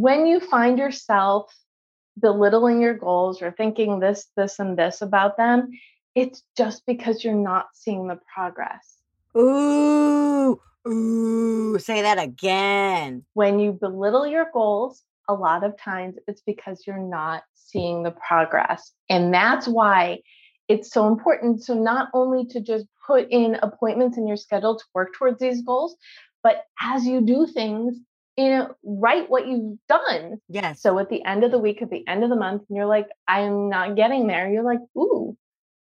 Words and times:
when 0.00 0.26
you 0.26 0.40
find 0.40 0.78
yourself 0.78 1.54
belittling 2.18 2.80
your 2.80 2.94
goals 2.94 3.42
or 3.42 3.52
thinking 3.52 4.00
this, 4.00 4.26
this, 4.36 4.58
and 4.58 4.78
this 4.78 5.02
about 5.02 5.36
them, 5.36 5.68
it's 6.14 6.42
just 6.56 6.84
because 6.86 7.22
you're 7.22 7.34
not 7.34 7.66
seeing 7.74 8.06
the 8.08 8.18
progress. 8.34 8.96
Ooh, 9.36 10.60
ooh, 10.86 11.78
say 11.78 12.02
that 12.02 12.18
again. 12.18 13.24
When 13.34 13.58
you 13.58 13.72
belittle 13.72 14.26
your 14.26 14.48
goals, 14.52 15.02
a 15.28 15.34
lot 15.34 15.64
of 15.64 15.78
times 15.78 16.16
it's 16.26 16.42
because 16.42 16.84
you're 16.86 16.98
not 16.98 17.42
seeing 17.54 18.02
the 18.02 18.10
progress. 18.12 18.92
And 19.08 19.32
that's 19.32 19.68
why 19.68 20.20
it's 20.68 20.90
so 20.90 21.08
important. 21.08 21.64
So, 21.64 21.74
not 21.74 22.08
only 22.14 22.46
to 22.46 22.60
just 22.60 22.86
put 23.06 23.28
in 23.30 23.56
appointments 23.62 24.16
in 24.16 24.26
your 24.26 24.36
schedule 24.36 24.78
to 24.78 24.84
work 24.94 25.14
towards 25.14 25.38
these 25.38 25.62
goals, 25.62 25.96
but 26.42 26.64
as 26.80 27.04
you 27.04 27.20
do 27.20 27.46
things, 27.46 27.96
you 28.36 28.48
know, 28.48 28.74
write 28.82 29.28
what 29.28 29.46
you've 29.46 29.78
done. 29.88 30.36
Yes. 30.48 30.80
So 30.80 30.98
at 30.98 31.10
the 31.10 31.24
end 31.24 31.44
of 31.44 31.50
the 31.50 31.58
week, 31.58 31.82
at 31.82 31.90
the 31.90 32.06
end 32.08 32.24
of 32.24 32.30
the 32.30 32.36
month, 32.36 32.62
and 32.68 32.76
you're 32.76 32.86
like, 32.86 33.08
I'm 33.28 33.68
not 33.68 33.96
getting 33.96 34.26
there. 34.26 34.50
You're 34.50 34.64
like, 34.64 34.80
ooh, 34.96 35.36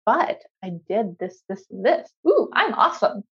but 0.06 0.40
I 0.64 0.72
did 0.88 1.18
this, 1.20 1.44
this, 1.50 1.66
this. 1.70 2.10
Ooh, 2.26 2.50
I'm 2.54 2.74
awesome. 2.74 3.24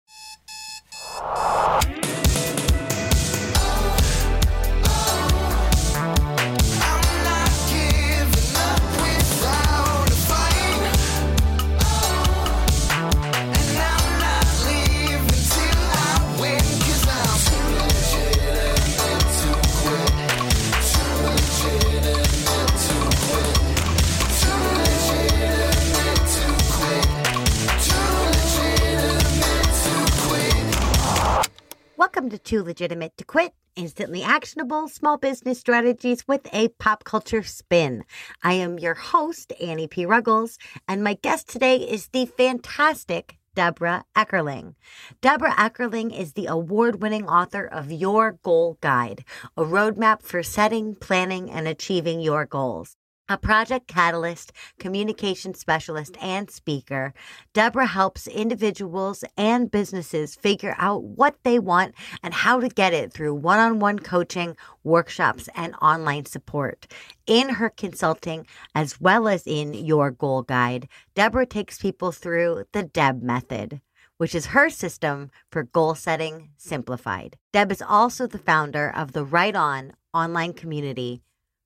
Welcome 32.15 32.29
to 32.29 32.37
Too 32.37 32.63
Legitimate 32.63 33.17
to 33.17 33.25
Quit, 33.25 33.51
instantly 33.75 34.23
actionable 34.23 34.87
small 34.87 35.17
business 35.17 35.59
strategies 35.59 36.25
with 36.25 36.47
a 36.53 36.69
pop 36.69 37.03
culture 37.03 37.43
spin. 37.43 38.05
I 38.41 38.53
am 38.53 38.79
your 38.79 38.93
host, 38.93 39.51
Annie 39.61 39.89
P. 39.89 40.05
Ruggles, 40.05 40.57
and 40.87 41.03
my 41.03 41.15
guest 41.15 41.49
today 41.49 41.75
is 41.75 42.07
the 42.07 42.25
fantastic 42.25 43.37
Debra 43.53 44.05
Eckerling. 44.15 44.75
Debra 45.19 45.55
Eckerling 45.55 46.17
is 46.17 46.31
the 46.31 46.45
award 46.45 47.01
winning 47.01 47.27
author 47.27 47.65
of 47.65 47.91
Your 47.91 48.39
Goal 48.43 48.77
Guide, 48.79 49.25
a 49.57 49.63
roadmap 49.63 50.21
for 50.21 50.41
setting, 50.41 50.95
planning, 50.95 51.51
and 51.51 51.67
achieving 51.67 52.21
your 52.21 52.45
goals. 52.45 52.95
A 53.27 53.39
project 53.39 53.87
catalyst, 53.87 54.51
communication 54.77 55.55
specialist, 55.55 56.15
and 56.21 56.51
speaker, 56.51 57.11
Debra 57.53 57.87
helps 57.87 58.27
individuals 58.27 59.23
and 59.35 59.71
businesses 59.71 60.35
figure 60.35 60.75
out 60.77 61.03
what 61.03 61.35
they 61.41 61.57
want 61.57 61.95
and 62.21 62.35
how 62.35 62.59
to 62.59 62.69
get 62.69 62.93
it 62.93 63.11
through 63.11 63.33
one 63.33 63.57
on 63.57 63.79
one 63.79 63.97
coaching, 63.97 64.55
workshops, 64.83 65.49
and 65.55 65.73
online 65.81 66.25
support. 66.25 66.85
In 67.25 67.49
her 67.55 67.71
consulting, 67.71 68.45
as 68.75 69.01
well 69.01 69.27
as 69.27 69.47
in 69.47 69.73
Your 69.73 70.11
Goal 70.11 70.43
Guide, 70.43 70.87
Debra 71.15 71.47
takes 71.47 71.79
people 71.79 72.11
through 72.11 72.65
the 72.73 72.83
DEB 72.83 73.23
method 73.23 73.81
which 74.17 74.33
is 74.33 74.45
her 74.47 74.69
system 74.69 75.29
for 75.51 75.63
goal 75.63 75.93
setting 75.93 76.47
simplified. 76.55 77.35
Deb 77.51 77.69
is 77.69 77.81
also 77.81 78.25
the 78.25 78.37
founder 78.37 78.89
of 78.89 79.11
the 79.11 79.25
Write 79.25 79.57
On 79.57 79.91
online 80.13 80.53
community 80.53 81.21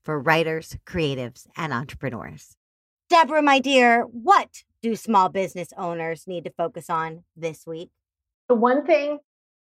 for 0.09 0.19
writers, 0.19 0.75
creatives, 0.87 1.45
and 1.55 1.71
entrepreneurs. 1.71 2.57
Debra, 3.11 3.43
my 3.43 3.59
dear, 3.59 4.05
what 4.05 4.63
do 4.81 4.95
small 4.95 5.29
business 5.29 5.69
owners 5.77 6.25
need 6.25 6.45
to 6.45 6.49
focus 6.49 6.89
on 6.89 7.25
this 7.37 7.67
week? 7.67 7.91
The 8.47 8.55
one 8.55 8.87
thing, 8.87 9.19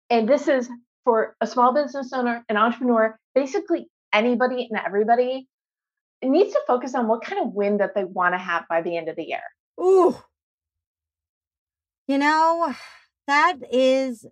and 0.08 0.26
this 0.26 0.48
is 0.48 0.70
for 1.04 1.36
a 1.42 1.46
small 1.46 1.74
business 1.74 2.14
owner, 2.14 2.46
an 2.48 2.56
entrepreneur, 2.56 3.18
basically 3.34 3.90
anybody 4.10 4.66
and 4.70 4.80
everybody 4.86 5.46
needs 6.24 6.54
to 6.54 6.60
focus 6.66 6.94
on 6.94 7.08
what 7.08 7.22
kind 7.22 7.42
of 7.42 7.52
win 7.52 7.76
that 7.76 7.94
they 7.94 8.04
want 8.04 8.32
to 8.32 8.38
have 8.38 8.64
by 8.70 8.80
the 8.80 8.96
end 8.96 9.10
of 9.10 9.16
the 9.16 9.24
year. 9.24 9.42
Ooh. 9.78 10.16
You 12.06 12.16
know, 12.16 12.74
that 13.26 13.56
is 13.70 14.24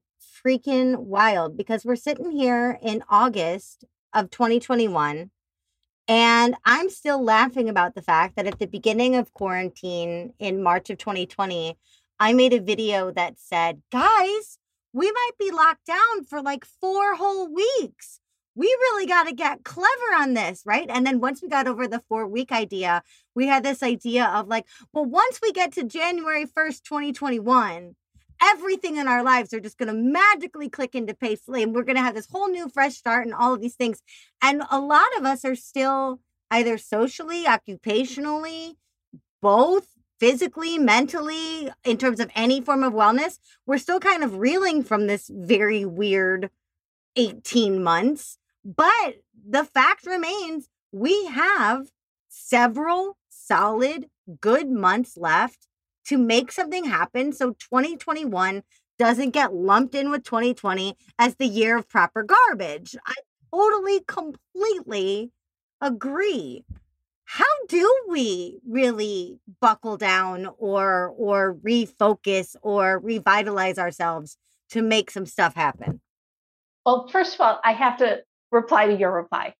freaking 0.42 0.96
wild 0.96 1.58
because 1.58 1.84
we're 1.84 1.94
sitting 1.94 2.30
here 2.30 2.78
in 2.80 3.04
August 3.10 3.84
of 4.14 4.30
2021 4.30 5.30
and 6.08 6.54
I'm 6.64 6.88
still 6.88 7.22
laughing 7.22 7.68
about 7.68 7.94
the 7.94 8.02
fact 8.02 8.36
that 8.36 8.46
at 8.46 8.58
the 8.58 8.66
beginning 8.66 9.16
of 9.16 9.32
quarantine 9.32 10.32
in 10.38 10.62
March 10.62 10.88
of 10.90 10.98
2020, 10.98 11.76
I 12.20 12.32
made 12.32 12.52
a 12.52 12.60
video 12.60 13.10
that 13.10 13.38
said, 13.38 13.82
guys, 13.90 14.58
we 14.92 15.10
might 15.10 15.32
be 15.38 15.50
locked 15.50 15.86
down 15.86 16.24
for 16.24 16.40
like 16.40 16.64
four 16.64 17.16
whole 17.16 17.52
weeks. 17.52 18.20
We 18.54 18.66
really 18.66 19.06
got 19.06 19.24
to 19.24 19.34
get 19.34 19.64
clever 19.64 20.14
on 20.16 20.32
this, 20.32 20.62
right? 20.64 20.86
And 20.88 21.06
then 21.06 21.20
once 21.20 21.42
we 21.42 21.48
got 21.48 21.66
over 21.66 21.86
the 21.86 22.02
four 22.08 22.26
week 22.26 22.52
idea, 22.52 23.02
we 23.34 23.46
had 23.46 23.62
this 23.62 23.82
idea 23.82 24.24
of 24.26 24.48
like, 24.48 24.64
well, 24.92 25.04
once 25.04 25.40
we 25.42 25.52
get 25.52 25.72
to 25.72 25.84
January 25.84 26.46
1st, 26.46 26.82
2021, 26.84 27.94
everything 28.42 28.96
in 28.96 29.08
our 29.08 29.22
lives 29.22 29.52
are 29.52 29.60
just 29.60 29.78
going 29.78 29.88
to 29.88 29.94
magically 29.94 30.68
click 30.68 30.94
into 30.94 31.14
Paisley 31.14 31.62
and 31.62 31.74
we're 31.74 31.82
going 31.82 31.96
to 31.96 32.02
have 32.02 32.14
this 32.14 32.30
whole 32.30 32.48
new 32.48 32.68
fresh 32.68 32.94
start 32.94 33.26
and 33.26 33.34
all 33.34 33.54
of 33.54 33.60
these 33.60 33.74
things. 33.74 34.02
And 34.42 34.62
a 34.70 34.80
lot 34.80 35.16
of 35.16 35.24
us 35.24 35.44
are 35.44 35.54
still 35.54 36.20
either 36.50 36.78
socially, 36.78 37.44
occupationally, 37.44 38.74
both 39.42 39.88
physically, 40.18 40.78
mentally, 40.78 41.70
in 41.84 41.98
terms 41.98 42.20
of 42.20 42.30
any 42.34 42.60
form 42.60 42.82
of 42.82 42.92
wellness, 42.92 43.38
we're 43.66 43.78
still 43.78 44.00
kind 44.00 44.24
of 44.24 44.38
reeling 44.38 44.82
from 44.82 45.06
this 45.06 45.30
very 45.32 45.84
weird 45.84 46.50
18 47.16 47.82
months. 47.82 48.38
But 48.64 49.22
the 49.48 49.64
fact 49.64 50.06
remains 50.06 50.68
we 50.92 51.26
have 51.26 51.88
several 52.28 53.16
solid, 53.28 54.08
good 54.40 54.68
months 54.70 55.16
left 55.16 55.68
to 56.06 56.18
make 56.18 56.52
something 56.52 56.84
happen 56.84 57.32
so 57.32 57.50
2021 57.52 58.62
doesn't 58.98 59.30
get 59.30 59.54
lumped 59.54 59.94
in 59.94 60.10
with 60.10 60.24
2020 60.24 60.96
as 61.18 61.36
the 61.36 61.46
year 61.46 61.76
of 61.76 61.88
proper 61.88 62.22
garbage. 62.22 62.96
I 63.06 63.14
totally, 63.52 64.00
completely 64.06 65.32
agree. 65.80 66.64
How 67.24 67.44
do 67.68 68.04
we 68.08 68.60
really 68.66 69.40
buckle 69.60 69.96
down 69.96 70.48
or 70.58 71.12
or 71.16 71.56
refocus 71.56 72.54
or 72.62 73.00
revitalize 73.00 73.78
ourselves 73.78 74.38
to 74.70 74.80
make 74.80 75.10
some 75.10 75.26
stuff 75.26 75.54
happen? 75.54 76.00
Well, 76.84 77.08
first 77.08 77.34
of 77.34 77.40
all, 77.40 77.60
I 77.64 77.72
have 77.72 77.98
to 77.98 78.22
reply 78.52 78.86
to 78.86 78.94
your 78.94 79.10
reply 79.10 79.54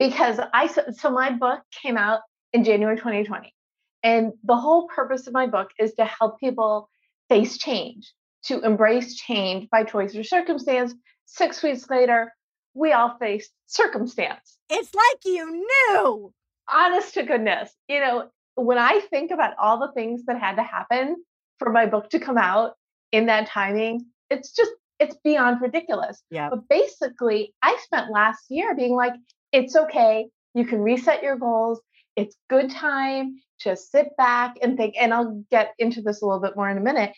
because 0.00 0.40
I 0.52 0.66
so 0.66 1.10
my 1.10 1.30
book 1.30 1.60
came 1.80 1.96
out 1.96 2.22
in 2.52 2.64
January 2.64 2.96
2020. 2.96 3.54
And 4.02 4.32
the 4.44 4.56
whole 4.56 4.88
purpose 4.88 5.26
of 5.26 5.32
my 5.32 5.46
book 5.46 5.70
is 5.78 5.94
to 5.94 6.04
help 6.04 6.40
people 6.40 6.88
face 7.28 7.58
change, 7.58 8.12
to 8.44 8.60
embrace 8.60 9.14
change 9.16 9.68
by 9.70 9.84
choice 9.84 10.16
or 10.16 10.24
circumstance. 10.24 10.94
Six 11.26 11.62
weeks 11.62 11.88
later, 11.90 12.32
we 12.74 12.92
all 12.92 13.16
faced 13.18 13.52
circumstance. 13.66 14.58
It's 14.68 14.94
like 14.94 15.24
you 15.24 15.66
knew. 15.66 16.32
Honest 16.72 17.14
to 17.14 17.24
goodness. 17.24 17.70
You 17.88 18.00
know, 18.00 18.28
when 18.54 18.78
I 18.78 19.00
think 19.10 19.30
about 19.30 19.54
all 19.60 19.78
the 19.78 19.92
things 19.92 20.24
that 20.26 20.38
had 20.38 20.56
to 20.56 20.62
happen 20.62 21.16
for 21.58 21.70
my 21.70 21.86
book 21.86 22.10
to 22.10 22.18
come 22.18 22.38
out 22.38 22.74
in 23.12 23.26
that 23.26 23.48
timing, 23.48 24.06
it's 24.30 24.52
just, 24.52 24.70
it's 24.98 25.16
beyond 25.22 25.60
ridiculous. 25.60 26.22
Yeah. 26.30 26.48
But 26.50 26.68
basically, 26.68 27.54
I 27.62 27.76
spent 27.82 28.10
last 28.10 28.44
year 28.48 28.74
being 28.74 28.94
like, 28.94 29.14
it's 29.52 29.76
okay. 29.76 30.28
You 30.54 30.64
can 30.64 30.80
reset 30.80 31.22
your 31.22 31.36
goals 31.36 31.80
it's 32.16 32.36
good 32.48 32.70
time 32.70 33.40
to 33.60 33.76
sit 33.76 34.16
back 34.16 34.56
and 34.62 34.76
think 34.76 34.94
and 34.98 35.12
i'll 35.12 35.44
get 35.50 35.74
into 35.78 36.02
this 36.02 36.22
a 36.22 36.26
little 36.26 36.40
bit 36.40 36.56
more 36.56 36.68
in 36.68 36.78
a 36.78 36.80
minute 36.80 37.12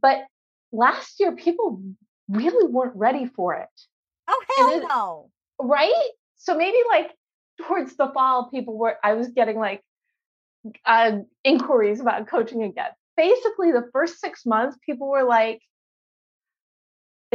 but 0.00 0.24
last 0.72 1.20
year 1.20 1.32
people 1.32 1.82
really 2.28 2.70
weren't 2.70 2.96
ready 2.96 3.26
for 3.26 3.54
it. 3.54 3.68
Oh 4.28 4.44
hell 4.56 4.80
no. 4.88 5.30
Right? 5.60 6.10
So 6.36 6.56
maybe 6.56 6.78
like 6.88 7.12
towards 7.66 7.96
the 7.96 8.10
fall 8.12 8.50
people 8.50 8.76
were 8.76 8.96
i 9.02 9.14
was 9.14 9.28
getting 9.28 9.58
like 9.58 9.82
uh, 10.84 11.18
inquiries 11.44 12.00
about 12.00 12.26
coaching 12.28 12.62
again. 12.62 12.90
Basically 13.16 13.72
the 13.72 13.88
first 13.92 14.20
six 14.20 14.44
months 14.44 14.76
people 14.84 15.08
were 15.08 15.24
like 15.24 15.62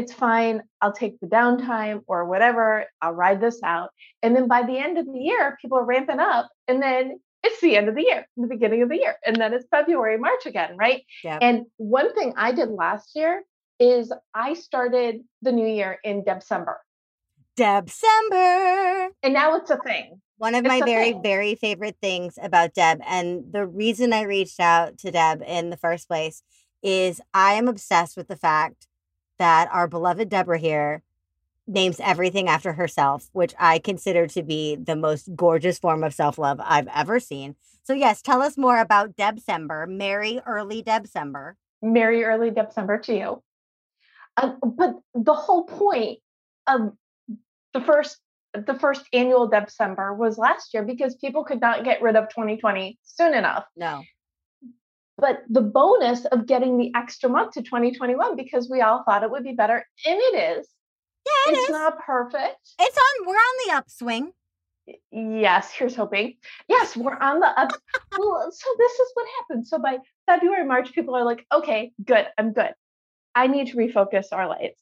it's 0.01 0.13
fine. 0.13 0.63
I'll 0.81 0.94
take 0.94 1.19
the 1.19 1.27
downtime 1.27 2.01
or 2.07 2.25
whatever. 2.25 2.86
I'll 3.01 3.13
ride 3.13 3.39
this 3.39 3.62
out. 3.63 3.92
And 4.24 4.36
then 4.36 4.48
by 4.48 4.63
the 4.63 4.77
end 4.77 4.98
of 4.98 5.06
the 5.06 5.19
year, 5.19 5.57
people 5.62 5.77
are 5.77 5.86
ramping 5.86 6.19
up. 6.19 6.50
And 6.68 6.81
then 6.81 7.19
it's 7.44 7.62
the 7.62 7.77
end 7.77 7.88
of 7.88 7.95
the 7.95 8.03
year, 8.03 8.27
the 8.36 8.48
beginning 8.48 8.81
of 8.81 8.89
the 8.89 8.98
year. 8.98 9.15
And 9.25 9.36
then 9.36 9.53
it's 9.53 9.65
February, 9.69 10.18
March 10.18 10.45
again, 10.45 10.75
right? 10.77 11.03
Yep. 11.24 11.39
And 11.42 11.65
one 11.77 12.13
thing 12.15 12.33
I 12.36 12.51
did 12.51 12.69
last 12.69 13.12
year 13.15 13.44
is 13.80 14.12
I 14.33 14.53
started 14.53 15.21
the 15.42 15.51
new 15.51 15.68
year 15.68 16.00
in 16.03 16.24
December. 16.24 16.80
December. 17.56 19.09
And 19.24 19.33
now 19.33 19.56
it's 19.56 19.69
a 19.69 19.77
thing. 19.77 20.21
One 20.38 20.56
of 20.56 20.65
It's 20.65 20.69
my 20.69 20.81
very, 20.83 21.12
thing. 21.12 21.24
very 21.24 21.56
favorite 21.56 21.98
things 22.01 22.39
about 22.42 22.74
Deb, 22.74 23.00
and 23.06 23.44
the 23.51 23.68
reason 23.68 24.12
I 24.12 24.24
reached 24.24 24.59
out 24.59 24.98
to 25.00 25.12
Deb 25.12 25.44
in 25.45 25.69
the 25.69 25.77
first 25.77 26.07
place 26.07 26.42
is 26.81 27.21
I 27.31 27.53
am 27.53 27.68
obsessed 27.68 28.18
with 28.18 28.27
the 28.27 28.36
fact 28.36 28.88
that 29.42 29.68
our 29.72 29.88
beloved 29.88 30.30
Debra 30.30 30.60
here 30.60 31.02
names 31.66 32.00
everything 32.00 32.48
after 32.48 32.74
herself, 32.74 33.28
which 33.34 33.56
I 33.58 33.80
consider 33.80 34.28
to 34.28 34.44
be 34.44 34.76
the 34.76 34.96
most 34.96 35.36
gorgeous 35.36 35.80
form 35.80 36.04
of 36.04 36.14
self 36.14 36.38
love 36.38 36.62
I've 36.64 36.88
ever 36.94 37.20
seen. 37.20 37.56
So, 37.82 37.94
yes, 37.94 38.22
tell 38.22 38.44
us 38.44 38.56
more 38.56 38.80
about 38.80 39.16
Debsember, 39.16 39.90
Merry 39.90 40.40
Early 40.46 40.84
Debsember. 40.84 41.54
Merry 41.82 42.24
early 42.24 42.52
Debsember 42.52 43.02
to 43.02 43.18
you. 43.18 43.44
Um, 44.38 44.60
but 44.64 45.00
the 45.16 45.34
whole 45.34 45.64
point 45.64 46.20
of 46.68 46.94
the 47.74 47.82
first 47.82 48.20
the 48.54 48.78
first 48.78 49.06
annual 49.12 49.50
Debsember 49.50 50.16
was 50.16 50.38
last 50.38 50.76
year 50.76 50.84
because 50.84 51.16
people 51.16 51.44
could 51.44 51.62
not 51.62 51.84
get 51.84 52.04
rid 52.04 52.16
of 52.16 52.30
2020 52.30 53.00
soon 53.02 53.34
enough. 53.34 53.64
No. 53.76 54.04
But 55.22 55.44
the 55.48 55.62
bonus 55.62 56.26
of 56.26 56.48
getting 56.48 56.78
the 56.80 56.92
extra 56.96 57.30
month 57.30 57.54
to 57.54 57.62
2021 57.62 58.36
because 58.36 58.68
we 58.70 58.82
all 58.82 59.04
thought 59.04 59.22
it 59.24 59.30
would 59.30 59.44
be 59.44 59.54
better, 59.54 59.86
and 60.06 60.20
it 60.20 60.58
is. 60.58 60.68
Yeah, 61.26 61.52
it 61.52 61.58
it's 61.58 61.66
is. 61.66 61.70
not 61.70 62.00
perfect. 62.00 62.58
It's 62.80 62.98
on, 62.98 63.28
we're 63.28 63.36
on 63.36 63.68
the 63.68 63.74
upswing. 63.76 64.32
Yes, 65.12 65.72
here's 65.72 65.96
hoping. 65.96 66.38
Yes, 66.68 66.98
we're 66.98 67.16
on 67.18 67.40
the 67.40 67.48
up. 67.48 67.72
well, 68.18 68.52
so 68.52 68.70
this 68.80 68.92
is 68.94 69.12
what 69.14 69.28
happened. 69.40 69.68
So 69.68 69.78
by 69.78 70.00
February, 70.26 70.66
March, 70.66 70.92
people 70.92 71.16
are 71.16 71.24
like, 71.24 71.46
okay, 71.54 71.92
good, 72.04 72.26
I'm 72.40 72.52
good. 72.52 72.74
I 73.36 73.46
need 73.46 73.68
to 73.68 73.78
refocus 73.78 74.26
our 74.32 74.48
lights. 74.48 74.82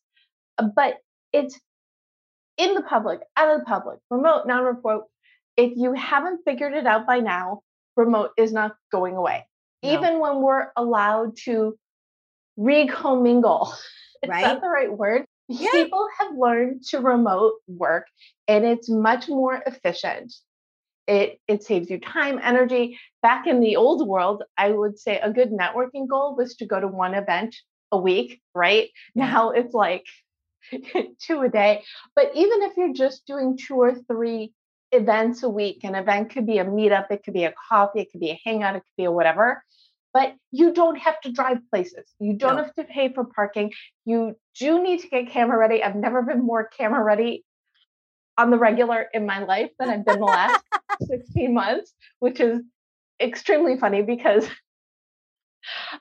Uh, 0.58 0.70
But 0.74 0.96
it's 1.34 1.60
in 2.58 2.76
the 2.76 2.82
public, 2.82 3.20
out 3.36 3.52
of 3.54 3.60
the 3.60 3.66
public, 3.66 4.00
remote, 4.10 4.48
non 4.48 4.64
remote. 4.64 5.06
If 5.58 5.74
you 5.76 5.94
haven't 5.94 6.42
figured 6.46 6.74
it 6.74 6.88
out 6.88 7.06
by 7.06 7.20
now, 7.20 7.62
remote 7.98 8.32
is 8.38 8.54
not 8.54 8.76
going 8.90 9.18
away. 9.18 9.46
No. 9.84 9.94
Even 9.94 10.20
when 10.20 10.42
we're 10.42 10.68
allowed 10.76 11.38
to 11.46 11.78
recommingle, 12.58 13.74
is 14.24 14.30
Right. 14.30 14.44
that 14.44 14.62
the 14.62 14.70
right 14.70 14.92
word? 14.92 15.26
Yeah. 15.52 15.72
People 15.72 16.08
have 16.20 16.36
learned 16.38 16.84
to 16.90 17.00
remote 17.00 17.54
work 17.68 18.06
and 18.48 18.64
it's 18.66 18.88
much 18.88 19.28
more 19.28 19.64
efficient. 19.66 20.32
It 21.08 21.40
it 21.48 21.64
saves 21.64 21.90
you 21.90 22.00
time, 22.00 22.40
energy. 22.44 23.00
Back 23.24 23.48
in 23.48 23.60
the 23.60 23.76
old 23.76 24.08
world, 24.08 24.44
I 24.60 24.70
would 24.70 25.00
say 25.00 25.20
a 25.20 25.32
good 25.32 25.50
networking 25.52 26.08
goal 26.08 26.36
was 26.36 26.56
to 26.58 26.68
go 26.68 26.80
to 26.80 26.88
one 26.88 27.16
event 27.16 27.56
a 27.92 27.98
week, 27.98 28.42
right? 28.54 28.90
Now 29.16 29.50
it's 29.50 29.74
like 29.74 30.06
two 31.20 31.42
a 31.42 31.50
day. 31.50 31.84
But 32.16 32.30
even 32.36 32.62
if 32.62 32.78
you're 32.78 32.94
just 32.94 33.26
doing 33.26 33.58
two 33.58 33.76
or 33.82 33.96
three 33.96 34.54
events 34.92 35.44
a 35.44 35.50
week, 35.50 35.84
an 35.84 35.96
event 35.96 36.32
could 36.32 36.46
be 36.46 36.58
a 36.58 36.66
meetup, 36.66 37.12
it 37.12 37.24
could 37.24 37.34
be 37.34 37.44
a 37.46 37.54
coffee, 37.70 38.02
it 38.02 38.12
could 38.12 38.22
be 38.22 38.32
a 38.32 38.40
hangout, 38.44 38.76
it 38.76 38.80
could 38.80 38.98
be 38.98 39.06
a 39.06 39.12
whatever. 39.12 39.64
But 40.14 40.36
you 40.52 40.74
don't 40.74 40.98
have 40.98 41.22
to 41.22 41.32
drive 41.32 41.60
places. 41.70 42.12
You 42.20 42.34
don't 42.34 42.56
No. 42.56 42.64
have 42.64 42.74
to 42.76 42.84
pay 42.84 43.14
for 43.14 43.24
parking. 43.26 43.72
You 44.06 44.36
do 44.60 44.82
need 44.82 45.02
to 45.02 45.08
get 45.08 45.30
camera 45.30 45.58
ready. 45.58 45.84
I've 45.84 45.96
never 45.96 46.24
been 46.24 46.44
more 46.44 46.66
camera 46.68 47.04
ready 47.04 47.46
on 48.38 48.50
the 48.50 48.58
regular 48.58 49.08
in 49.14 49.26
my 49.28 49.44
life 49.44 49.70
than 49.78 49.90
I've 49.90 50.06
been 50.06 50.20
the 50.20 50.26
last 50.26 50.64
16 51.04 51.54
months, 51.54 51.94
which 52.20 52.40
is 52.40 52.62
extremely 53.22 53.78
funny 53.78 54.02
because 54.02 54.48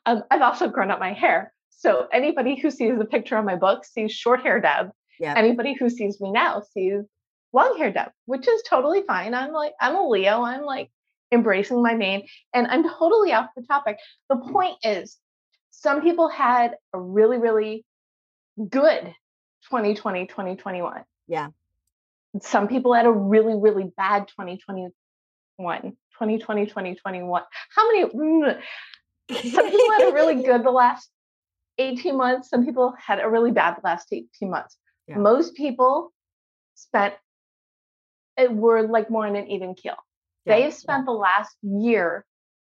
um, 0.06 0.22
I've 0.30 0.42
also 0.42 0.68
grown 0.68 0.90
up 0.90 1.00
my 1.00 1.12
hair. 1.12 1.52
So 1.70 2.08
anybody 2.12 2.56
who 2.58 2.70
sees 2.70 2.98
the 2.98 3.04
picture 3.04 3.36
on 3.36 3.44
my 3.44 3.56
book 3.56 3.84
sees 3.84 4.12
short 4.12 4.40
hair 4.42 4.60
Deb. 4.60 4.90
Yeah. 5.20 5.34
Anybody 5.36 5.74
who 5.74 5.90
sees 5.90 6.20
me 6.20 6.30
now 6.32 6.62
sees 6.72 7.02
long 7.52 7.76
hair 7.78 7.92
Deb, 7.92 8.10
which 8.26 8.46
is 8.46 8.62
totally 8.68 9.02
fine. 9.06 9.34
I'm 9.34 9.52
like, 9.52 9.72
I'm 9.80 9.96
a 9.96 10.08
Leo. 10.08 10.42
I'm 10.42 10.62
like 10.62 10.90
embracing 11.32 11.82
my 11.82 11.94
mane 11.94 12.26
and 12.54 12.66
I'm 12.66 12.88
totally 12.88 13.32
off 13.32 13.50
the 13.56 13.62
topic. 13.62 13.98
The 14.28 14.36
point 14.36 14.76
is, 14.82 15.18
some 15.70 16.02
people 16.02 16.28
had 16.28 16.74
a 16.92 17.00
really, 17.00 17.38
really 17.38 17.84
good 18.58 19.14
2020, 19.64 20.26
2021. 20.26 21.04
Yeah. 21.28 21.48
Some 22.40 22.68
people 22.68 22.94
had 22.94 23.06
a 23.06 23.12
really, 23.12 23.54
really 23.54 23.90
bad 23.96 24.28
2021, 24.28 25.82
2020, 25.82 26.66
2021. 26.66 27.42
How 27.74 27.86
many? 27.90 28.04
mm, 28.06 28.60
some 29.30 29.70
people 29.70 29.92
had 29.92 30.08
a 30.08 30.12
really 30.12 30.42
good 30.42 30.64
the 30.64 30.70
last 30.70 31.10
18 31.78 32.16
months. 32.16 32.50
Some 32.50 32.64
people 32.64 32.94
had 32.98 33.20
a 33.20 33.28
really 33.28 33.52
bad 33.52 33.76
the 33.76 33.80
last 33.84 34.12
18 34.12 34.50
months. 34.50 34.76
Yeah. 35.06 35.18
Most 35.18 35.54
people 35.54 36.12
spent, 36.74 37.14
were 38.46 38.86
like 38.86 39.10
more 39.10 39.26
in 39.26 39.36
an 39.36 39.48
even 39.48 39.74
keel. 39.74 39.96
Yeah, 40.44 40.56
They've 40.56 40.74
spent 40.74 41.06
the 41.06 41.12
last 41.12 41.56
year 41.62 42.24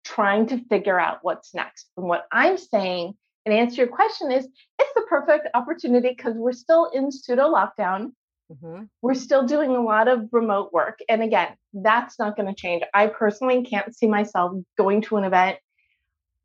trying 0.04 0.46
to 0.46 0.64
figure 0.68 0.98
out 0.98 1.18
what's 1.22 1.52
next. 1.54 1.90
And 1.96 2.06
what 2.06 2.26
I'm 2.30 2.56
saying, 2.56 3.14
and 3.44 3.54
answer 3.54 3.82
your 3.82 3.88
question, 3.88 4.30
is 4.30 4.46
it's 4.78 4.94
the 4.94 5.04
perfect 5.08 5.48
opportunity 5.54 6.14
because 6.16 6.34
we're 6.36 6.52
still 6.52 6.86
in 6.86 7.10
pseudo 7.10 7.52
lockdown. 7.52 8.12
Mhm. 8.50 8.88
We're 9.02 9.14
still 9.14 9.44
doing 9.44 9.70
a 9.70 9.82
lot 9.82 10.06
of 10.06 10.28
remote 10.32 10.72
work. 10.72 11.00
And 11.08 11.22
again, 11.22 11.56
that's 11.72 12.18
not 12.18 12.36
going 12.36 12.46
to 12.46 12.54
change. 12.54 12.84
I 12.94 13.08
personally 13.08 13.64
can't 13.64 13.94
see 13.94 14.06
myself 14.06 14.52
going 14.78 15.02
to 15.02 15.16
an 15.16 15.24
event 15.24 15.58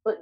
uh, 0.07 0.13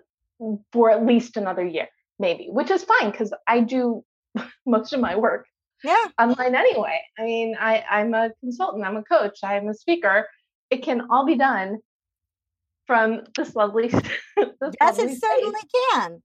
for 0.74 0.92
at 0.92 1.06
least 1.06 1.38
another 1.38 1.66
year, 1.66 1.88
maybe, 2.20 2.50
which 2.50 2.70
is 2.70 2.84
fine 2.84 3.12
because 3.12 3.34
I 3.48 3.62
do 3.62 4.04
most 4.66 4.92
of 4.92 5.00
my 5.00 5.16
work 5.16 5.48
Yeah. 5.84 5.96
online 6.20 6.56
anyway. 6.56 7.00
I 7.18 7.24
mean, 7.24 7.56
I, 7.60 7.84
I'm 7.90 8.14
a 8.14 8.32
consultant, 8.42 8.84
I'm 8.86 8.98
a 8.98 9.04
coach, 9.04 9.40
I'm 9.44 9.68
a 9.70 9.74
speaker. 9.74 10.28
It 10.70 10.84
can 10.84 11.08
all 11.10 11.26
be 11.26 11.36
done 11.36 11.80
from 12.86 13.22
this 13.36 13.56
lovely, 13.56 13.88
this 13.88 14.04
Yes, 14.36 14.52
lovely 14.82 15.04
it 15.04 15.08
space. 15.18 15.20
certainly 15.22 15.62
can. 15.94 16.22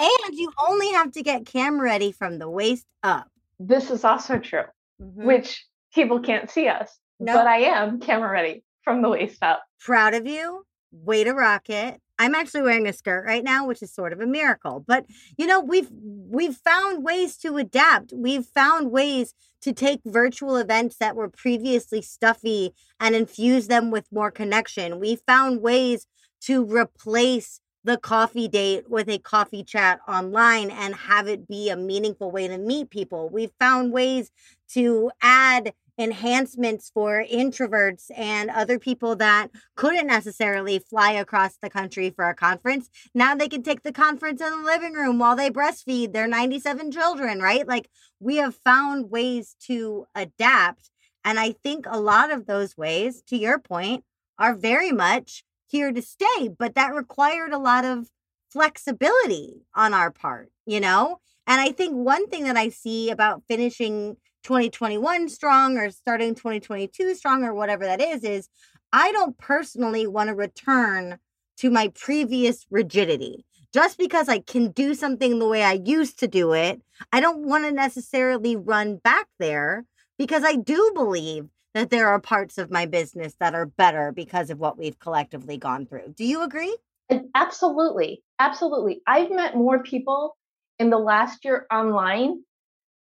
And 0.00 0.34
you 0.34 0.50
only 0.66 0.90
have 0.92 1.12
to 1.12 1.22
get 1.22 1.46
camera 1.46 1.84
ready 1.84 2.12
from 2.12 2.38
the 2.38 2.48
waist 2.48 2.86
up. 3.02 3.28
This 3.58 3.90
is 3.90 4.04
also 4.04 4.38
true, 4.38 4.64
Mhm. 5.00 5.24
which 5.26 5.66
people 5.94 6.20
can't 6.20 6.50
see 6.50 6.68
us, 6.68 6.98
No. 7.18 7.34
but 7.34 7.46
I 7.46 7.58
am 7.58 8.00
camera 8.00 8.30
ready 8.30 8.64
from 8.82 9.02
the 9.02 9.08
waist 9.10 9.42
up. 9.42 9.62
Proud 9.80 10.14
of 10.14 10.26
you. 10.26 10.64
Way 10.92 11.24
to 11.24 11.32
rock 11.32 11.68
it. 11.70 12.00
I'm 12.20 12.34
actually 12.34 12.60
wearing 12.60 12.86
a 12.86 12.92
skirt 12.92 13.24
right 13.24 13.42
now, 13.42 13.66
which 13.66 13.82
is 13.82 13.90
sort 13.90 14.12
of 14.12 14.20
a 14.20 14.26
miracle. 14.26 14.84
But 14.86 15.06
you 15.38 15.46
know, 15.46 15.58
we've 15.58 15.88
we've 15.90 16.56
found 16.56 17.02
ways 17.02 17.38
to 17.38 17.56
adapt. 17.56 18.12
We've 18.14 18.44
found 18.44 18.90
ways 18.90 19.32
to 19.62 19.72
take 19.72 20.00
virtual 20.04 20.56
events 20.56 20.96
that 20.98 21.16
were 21.16 21.30
previously 21.30 22.02
stuffy 22.02 22.74
and 23.00 23.14
infuse 23.14 23.68
them 23.68 23.90
with 23.90 24.06
more 24.12 24.30
connection. 24.30 25.00
We 25.00 25.16
found 25.16 25.62
ways 25.62 26.06
to 26.42 26.62
replace 26.62 27.60
the 27.84 27.96
coffee 27.96 28.48
date 28.48 28.90
with 28.90 29.08
a 29.08 29.18
coffee 29.18 29.64
chat 29.64 30.00
online 30.06 30.70
and 30.70 30.94
have 30.94 31.26
it 31.26 31.48
be 31.48 31.70
a 31.70 31.76
meaningful 31.76 32.30
way 32.30 32.46
to 32.48 32.58
meet 32.58 32.90
people. 32.90 33.30
We've 33.30 33.52
found 33.58 33.94
ways 33.94 34.30
to 34.74 35.10
add 35.22 35.72
enhancements 36.00 36.90
for 36.92 37.22
introverts 37.30 38.10
and 38.16 38.48
other 38.48 38.78
people 38.78 39.14
that 39.16 39.48
couldn't 39.76 40.06
necessarily 40.06 40.78
fly 40.78 41.12
across 41.12 41.58
the 41.60 41.68
country 41.68 42.08
for 42.08 42.28
a 42.28 42.34
conference. 42.34 42.88
Now 43.14 43.34
they 43.34 43.48
can 43.48 43.62
take 43.62 43.82
the 43.82 43.92
conference 43.92 44.40
in 44.40 44.50
the 44.50 44.64
living 44.64 44.94
room 44.94 45.18
while 45.18 45.36
they 45.36 45.50
breastfeed 45.50 46.12
their 46.12 46.26
97 46.26 46.90
children, 46.90 47.40
right? 47.40 47.68
Like 47.68 47.90
we 48.18 48.36
have 48.36 48.54
found 48.54 49.10
ways 49.10 49.56
to 49.66 50.06
adapt. 50.14 50.90
And 51.22 51.38
I 51.38 51.52
think 51.52 51.84
a 51.86 52.00
lot 52.00 52.32
of 52.32 52.46
those 52.46 52.78
ways, 52.78 53.22
to 53.28 53.36
your 53.36 53.58
point, 53.58 54.04
are 54.38 54.54
very 54.54 54.90
much 54.90 55.44
here 55.66 55.92
to 55.92 56.00
stay, 56.00 56.48
but 56.58 56.74
that 56.74 56.94
required 56.94 57.52
a 57.52 57.58
lot 57.58 57.84
of 57.84 58.08
flexibility 58.50 59.66
on 59.74 59.92
our 59.92 60.10
part, 60.10 60.50
you 60.64 60.80
know? 60.80 61.20
And 61.46 61.60
I 61.60 61.72
think 61.72 61.94
one 61.94 62.26
thing 62.28 62.44
that 62.44 62.56
I 62.56 62.70
see 62.70 63.10
about 63.10 63.42
finishing 63.48 64.16
2021 64.42 65.28
strong 65.28 65.76
or 65.76 65.90
starting 65.90 66.34
2022 66.34 67.14
strong 67.14 67.44
or 67.44 67.54
whatever 67.54 67.84
that 67.84 68.00
is, 68.00 68.24
is 68.24 68.48
I 68.92 69.12
don't 69.12 69.36
personally 69.38 70.06
want 70.06 70.28
to 70.28 70.34
return 70.34 71.18
to 71.58 71.70
my 71.70 71.88
previous 71.94 72.66
rigidity. 72.70 73.44
Just 73.72 73.98
because 73.98 74.28
I 74.28 74.40
can 74.40 74.72
do 74.72 74.94
something 74.94 75.38
the 75.38 75.48
way 75.48 75.62
I 75.62 75.74
used 75.84 76.18
to 76.20 76.28
do 76.28 76.54
it, 76.54 76.80
I 77.12 77.20
don't 77.20 77.46
want 77.46 77.64
to 77.64 77.72
necessarily 77.72 78.56
run 78.56 78.96
back 78.96 79.28
there 79.38 79.84
because 80.18 80.42
I 80.42 80.56
do 80.56 80.90
believe 80.94 81.46
that 81.74 81.90
there 81.90 82.08
are 82.08 82.20
parts 82.20 82.58
of 82.58 82.70
my 82.70 82.86
business 82.86 83.34
that 83.38 83.54
are 83.54 83.66
better 83.66 84.10
because 84.10 84.50
of 84.50 84.58
what 84.58 84.76
we've 84.76 84.98
collectively 84.98 85.56
gone 85.56 85.86
through. 85.86 86.14
Do 86.16 86.24
you 86.24 86.42
agree? 86.42 86.76
Absolutely, 87.34 88.22
absolutely. 88.38 89.02
I've 89.06 89.30
met 89.30 89.56
more 89.56 89.82
people 89.82 90.36
in 90.78 90.90
the 90.90 90.98
last 90.98 91.44
year 91.44 91.66
online 91.72 92.42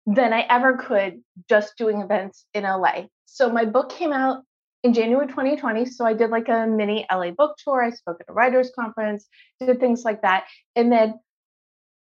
than 0.06 0.32
I 0.32 0.46
ever 0.48 0.76
could 0.76 1.20
just 1.48 1.76
doing 1.76 2.00
events 2.00 2.46
in 2.54 2.62
LA. 2.62 3.06
So 3.26 3.50
my 3.50 3.64
book 3.64 3.90
came 3.90 4.12
out 4.12 4.44
in 4.82 4.94
January 4.94 5.26
2020. 5.26 5.84
So 5.86 6.06
I 6.06 6.14
did 6.14 6.30
like 6.30 6.48
a 6.48 6.66
mini 6.66 7.06
LA 7.12 7.32
book 7.32 7.56
tour. 7.62 7.82
I 7.82 7.90
spoke 7.90 8.18
at 8.20 8.30
a 8.30 8.32
writers 8.32 8.70
conference, 8.78 9.26
did 9.60 9.80
things 9.80 10.04
like 10.04 10.22
that. 10.22 10.44
And 10.76 10.92
then 10.92 11.14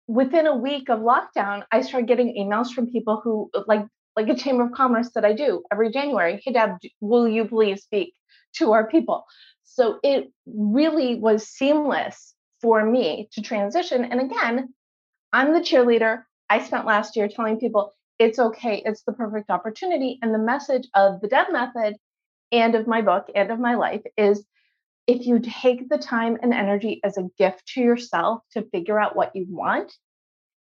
within 0.08 0.46
a 0.46 0.56
week 0.56 0.90
of 0.90 1.00
lockdown, 1.00 1.64
I 1.72 1.82
started 1.82 2.08
getting 2.08 2.36
emails 2.36 2.72
from 2.72 2.92
people 2.92 3.22
who 3.24 3.50
like 3.68 3.86
like 4.16 4.30
a 4.30 4.36
chamber 4.36 4.64
of 4.64 4.72
commerce 4.72 5.10
that 5.16 5.26
I 5.26 5.34
do 5.34 5.64
every 5.72 5.92
January. 5.92 6.42
Hey, 6.44 6.54
Deb, 6.54 6.78
will 7.02 7.28
you 7.28 7.46
please 7.46 7.84
speak 7.84 8.14
to 8.58 8.72
our 8.72 8.88
people? 8.88 9.26
So 9.64 10.00
it 10.04 10.32
really 10.46 11.16
was 11.16 11.48
seamless 11.48 12.34
for 12.62 12.86
me 12.86 13.28
to 13.34 13.42
transition. 13.42 14.06
And 14.06 14.22
again, 14.22 14.74
I'm 15.34 15.54
the 15.54 15.60
cheerleader. 15.60 16.24
I 16.50 16.64
spent 16.64 16.86
last 16.86 17.16
year 17.16 17.28
telling 17.28 17.60
people 17.60 17.94
it's 18.20 18.40
okay, 18.40 18.82
it's 18.86 19.04
the 19.04 19.14
perfect 19.14 19.50
opportunity. 19.50 20.20
And 20.22 20.34
the 20.34 20.40
message 20.40 20.88
of 20.94 21.22
the 21.22 21.28
Deb 21.28 21.52
method 21.52 21.96
and 22.52 22.76
of 22.76 22.88
my 22.88 23.02
book 23.02 23.30
and 23.36 23.52
of 23.52 23.60
my 23.60 23.76
life 23.76 24.02
is 24.18 24.46
if 25.08 25.26
you 25.26 25.40
take 25.40 25.90
the 25.90 25.98
time 25.98 26.38
and 26.42 26.54
energy 26.54 27.00
as 27.04 27.18
a 27.18 27.30
gift 27.38 27.68
to 27.74 27.82
yourself 27.82 28.42
to 28.52 28.64
figure 28.72 29.00
out 29.00 29.16
what 29.16 29.36
you 29.36 29.46
want, 29.50 29.94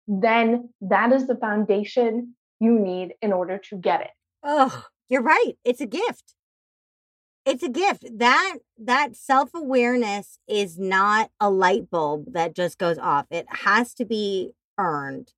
then 0.06 0.70
that 0.80 1.12
is 1.12 1.26
the 1.26 1.36
foundation 1.36 2.34
you 2.60 2.78
need 2.78 3.14
in 3.22 3.32
order 3.32 3.58
to 3.58 3.76
get 3.76 4.02
it. 4.02 4.10
Oh, 4.42 4.84
you're 5.08 5.22
right. 5.22 5.54
It's 5.64 5.80
a 5.80 5.86
gift. 5.86 6.34
It's 7.46 7.62
a 7.62 7.68
gift. 7.68 8.04
That 8.18 8.58
that 8.78 9.16
self-awareness 9.16 10.38
is 10.46 10.78
not 10.78 11.30
a 11.40 11.50
light 11.50 11.90
bulb 11.90 12.32
that 12.32 12.54
just 12.54 12.78
goes 12.78 12.98
off. 12.98 13.26
It 13.30 13.46
has 13.48 13.94
to 13.94 14.04
be 14.04 14.52
earned. 14.78 15.32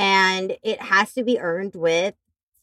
And 0.00 0.56
it 0.62 0.80
has 0.80 1.12
to 1.12 1.22
be 1.22 1.38
earned 1.38 1.74
with 1.74 2.14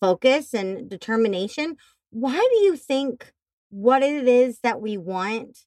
focus 0.01 0.55
and 0.55 0.89
determination. 0.89 1.77
Why 2.09 2.31
do 2.33 2.57
you 2.61 2.75
think 2.75 3.31
what 3.69 4.01
it 4.01 4.27
is 4.27 4.59
that 4.63 4.81
we 4.81 4.97
want 4.97 5.59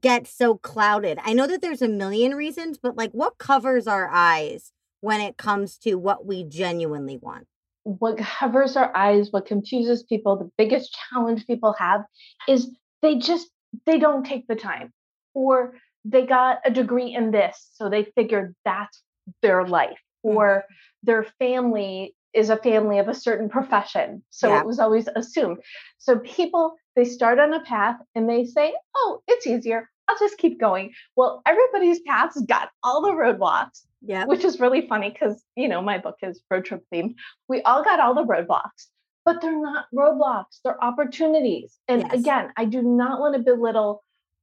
gets 0.00 0.34
so 0.34 0.56
clouded? 0.56 1.18
I 1.22 1.34
know 1.34 1.46
that 1.46 1.60
there's 1.60 1.82
a 1.82 1.88
million 1.88 2.34
reasons, 2.34 2.78
but 2.78 2.96
like 2.96 3.10
what 3.10 3.36
covers 3.36 3.86
our 3.86 4.08
eyes 4.10 4.72
when 5.02 5.20
it 5.20 5.36
comes 5.36 5.76
to 5.78 5.96
what 5.96 6.24
we 6.24 6.42
genuinely 6.42 7.18
want? 7.18 7.46
What 7.82 8.16
covers 8.16 8.74
our 8.78 8.94
eyes, 8.96 9.28
what 9.30 9.44
confuses 9.44 10.02
people, 10.02 10.38
the 10.38 10.50
biggest 10.56 10.96
challenge 11.10 11.46
people 11.46 11.74
have 11.78 12.00
is 12.48 12.70
they 13.02 13.18
just 13.18 13.50
they 13.84 13.98
don't 13.98 14.24
take 14.24 14.46
the 14.48 14.56
time 14.56 14.90
or 15.34 15.74
they 16.06 16.24
got 16.24 16.60
a 16.64 16.70
degree 16.70 17.14
in 17.14 17.30
this 17.30 17.68
so 17.74 17.90
they 17.90 18.04
figured 18.16 18.54
that's 18.64 19.02
their 19.42 19.66
life. 19.66 19.98
Mm. 20.24 20.34
or 20.34 20.64
their 21.02 21.24
family 21.38 22.14
is 22.32 22.50
a 22.50 22.56
family 22.56 22.98
of 22.98 23.08
a 23.08 23.14
certain 23.14 23.48
profession 23.48 24.22
so 24.30 24.48
yeah. 24.48 24.60
it 24.60 24.66
was 24.66 24.78
always 24.78 25.08
assumed 25.16 25.58
so 25.98 26.18
people 26.18 26.74
they 26.94 27.04
start 27.04 27.38
on 27.38 27.52
a 27.52 27.60
path 27.60 27.96
and 28.14 28.28
they 28.28 28.44
say 28.44 28.74
oh 28.94 29.22
it's 29.26 29.46
easier 29.46 29.88
I'll 30.10 30.18
just 30.18 30.38
keep 30.38 30.58
going. 30.58 30.92
Well, 31.14 31.40
everybody's 31.46 32.00
paths 32.00 32.40
got 32.42 32.70
all 32.82 33.00
the 33.00 33.12
roadblocks. 33.12 33.82
Yeah. 34.02 34.24
Which 34.24 34.44
is 34.44 34.58
really 34.58 34.88
funny 34.88 35.10
because, 35.10 35.42
you 35.56 35.68
know, 35.68 35.82
my 35.82 35.98
book 35.98 36.16
is 36.22 36.40
road 36.50 36.64
trip 36.64 36.82
themed. 36.92 37.14
We 37.48 37.62
all 37.62 37.84
got 37.84 38.00
all 38.00 38.14
the 38.14 38.24
roadblocks, 38.24 38.86
but 39.24 39.40
they're 39.40 39.60
not 39.60 39.84
roadblocks, 39.94 40.60
they're 40.64 40.82
opportunities. 40.82 41.76
And 41.86 42.02
yes. 42.02 42.12
again, 42.14 42.50
I 42.56 42.64
do 42.64 42.82
not 42.82 43.20
want 43.20 43.34
to 43.34 43.40
belittle 43.40 44.02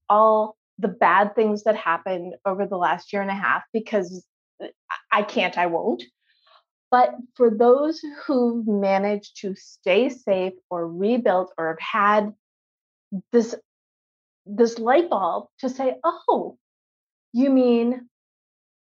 all 0.09 0.55
the 0.77 0.87
bad 0.87 1.35
things 1.35 1.63
that 1.63 1.75
happened 1.75 2.35
over 2.45 2.67
the 2.67 2.77
last 2.77 3.11
year 3.11 3.23
and 3.23 3.31
a 3.31 3.35
half 3.35 3.63
because 3.73 4.23
I 5.11 5.23
can't, 5.23 5.57
I 5.57 5.67
won't. 5.67 6.03
But 6.89 7.15
for 7.35 7.49
those 7.49 8.01
who've 8.25 8.65
managed 8.65 9.41
to 9.41 9.55
stay 9.55 10.09
safe 10.09 10.53
or 10.69 10.87
rebuild 10.87 11.51
or 11.57 11.67
have 11.69 11.79
had 11.79 12.33
this 13.31 13.55
this 14.45 14.79
light 14.79 15.09
bulb 15.09 15.47
to 15.59 15.69
say, 15.69 15.95
oh, 16.03 16.57
you 17.33 17.49
mean 17.49 18.07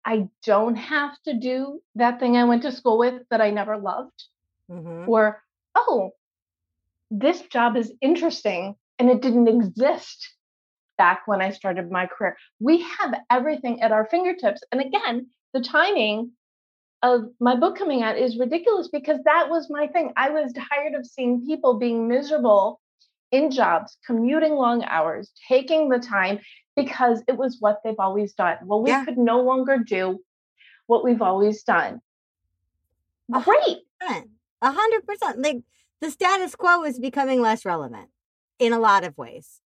I 0.03 0.29
don't 0.43 0.75
have 0.75 1.15
to 1.25 1.33
do 1.33 1.81
that 1.95 2.19
thing 2.19 2.35
I 2.35 2.45
went 2.45 2.63
to 2.63 2.71
school 2.71 2.97
with 2.97 3.21
that 3.29 3.41
I 3.41 3.51
never 3.51 3.77
loved? 3.77 4.23
Mm-hmm. 4.69 5.07
Or, 5.07 5.41
oh, 5.75 6.11
this 7.11 7.41
job 7.41 7.77
is 7.77 7.93
interesting 8.01 8.75
and 8.97 9.09
it 9.09 9.21
didn't 9.21 9.47
exist 9.47 10.33
back 10.97 11.23
when 11.27 11.41
I 11.41 11.51
started 11.51 11.91
my 11.91 12.07
career. 12.07 12.37
We 12.59 12.81
have 12.81 13.13
everything 13.29 13.81
at 13.81 13.91
our 13.91 14.07
fingertips. 14.09 14.63
And 14.71 14.81
again, 14.81 15.27
the 15.53 15.61
timing 15.61 16.31
of 17.03 17.25
my 17.39 17.55
book 17.55 17.77
coming 17.77 18.03
out 18.03 18.17
is 18.17 18.37
ridiculous 18.37 18.87
because 18.87 19.19
that 19.25 19.49
was 19.49 19.69
my 19.69 19.87
thing. 19.87 20.13
I 20.15 20.29
was 20.29 20.53
tired 20.53 20.93
of 20.93 21.05
seeing 21.05 21.45
people 21.45 21.79
being 21.79 22.07
miserable 22.07 22.79
in 23.31 23.49
jobs, 23.49 23.97
commuting 24.05 24.53
long 24.53 24.83
hours, 24.83 25.31
taking 25.47 25.89
the 25.89 25.99
time 25.99 26.39
because 26.75 27.21
it 27.27 27.37
was 27.37 27.57
what 27.59 27.79
they've 27.83 27.95
always 27.97 28.33
done. 28.33 28.57
Well, 28.63 28.81
we 28.83 28.89
yeah. 28.89 29.05
could 29.05 29.17
no 29.17 29.41
longer 29.41 29.77
do 29.77 30.19
what 30.87 31.03
we've 31.03 31.21
always 31.21 31.63
done. 31.63 32.01
Great. 33.99 34.25
A 34.61 34.71
hundred 34.71 35.05
percent. 35.07 35.39
Like 35.39 35.57
the 36.01 36.11
status 36.11 36.55
quo 36.55 36.83
is 36.83 36.99
becoming 36.99 37.41
less 37.41 37.65
relevant 37.65 38.09
in 38.59 38.73
a 38.73 38.79
lot 38.79 39.03
of 39.03 39.17
ways. 39.17 39.61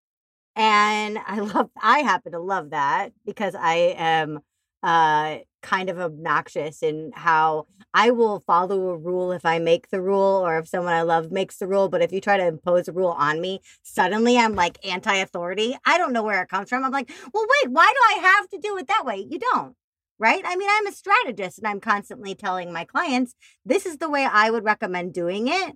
And 0.55 1.17
I 1.25 1.39
love 1.53 1.69
I 1.81 1.99
happen 1.99 2.31
to 2.31 2.39
love 2.39 2.69
that 2.69 3.11
because 3.25 3.55
I 3.55 3.95
am 3.97 4.39
uh 4.83 5.37
kind 5.65 5.89
of 5.89 5.99
obnoxious 5.99 6.83
in 6.83 7.11
how 7.15 7.65
I 7.91 8.11
will 8.11 8.43
follow 8.45 8.89
a 8.89 8.97
rule 8.97 9.31
if 9.31 9.45
I 9.45 9.57
make 9.57 9.89
the 9.89 9.99
rule 9.99 10.45
or 10.45 10.59
if 10.59 10.67
someone 10.67 10.93
I 10.93 11.01
love 11.01 11.31
makes 11.31 11.57
the 11.57 11.67
rule. 11.67 11.89
But 11.89 12.03
if 12.03 12.11
you 12.11 12.21
try 12.21 12.37
to 12.37 12.45
impose 12.45 12.87
a 12.87 12.93
rule 12.93 13.15
on 13.17 13.41
me, 13.41 13.61
suddenly 13.81 14.37
I'm 14.37 14.53
like 14.53 14.77
anti 14.85 15.15
authority. 15.15 15.75
I 15.83 15.97
don't 15.97 16.13
know 16.13 16.21
where 16.21 16.41
it 16.43 16.49
comes 16.49 16.69
from. 16.69 16.83
I'm 16.83 16.91
like, 16.91 17.11
well, 17.33 17.45
wait, 17.49 17.71
why 17.71 17.91
do 17.91 18.15
I 18.15 18.27
have 18.27 18.47
to 18.49 18.59
do 18.59 18.77
it 18.77 18.87
that 18.87 19.05
way? 19.05 19.25
You 19.27 19.39
don't. 19.39 19.75
Right. 20.19 20.43
I 20.45 20.55
mean, 20.55 20.69
I'm 20.71 20.87
a 20.87 20.91
strategist 20.91 21.57
and 21.57 21.67
I'm 21.67 21.81
constantly 21.81 22.35
telling 22.35 22.71
my 22.71 22.85
clients, 22.85 23.33
this 23.65 23.85
is 23.85 23.97
the 23.97 24.09
way 24.09 24.25
I 24.25 24.49
would 24.49 24.63
recommend 24.63 25.13
doing 25.13 25.47
it. 25.47 25.75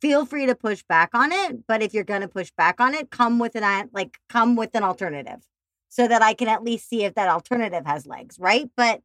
Feel 0.00 0.24
free 0.26 0.46
to 0.46 0.54
push 0.54 0.84
back 0.88 1.10
on 1.14 1.32
it. 1.32 1.66
But 1.66 1.82
if 1.82 1.92
you're 1.94 2.04
going 2.04 2.20
to 2.20 2.28
push 2.28 2.52
back 2.56 2.80
on 2.80 2.94
it, 2.94 3.10
come 3.10 3.38
with 3.40 3.56
an, 3.56 3.88
like, 3.92 4.18
come 4.28 4.54
with 4.56 4.74
an 4.74 4.84
alternative 4.84 5.40
so 5.88 6.06
that 6.06 6.22
I 6.22 6.34
can 6.34 6.48
at 6.48 6.62
least 6.62 6.88
see 6.88 7.04
if 7.04 7.14
that 7.14 7.28
alternative 7.28 7.84
has 7.86 8.06
legs. 8.06 8.38
Right. 8.38 8.70
But 8.76 9.00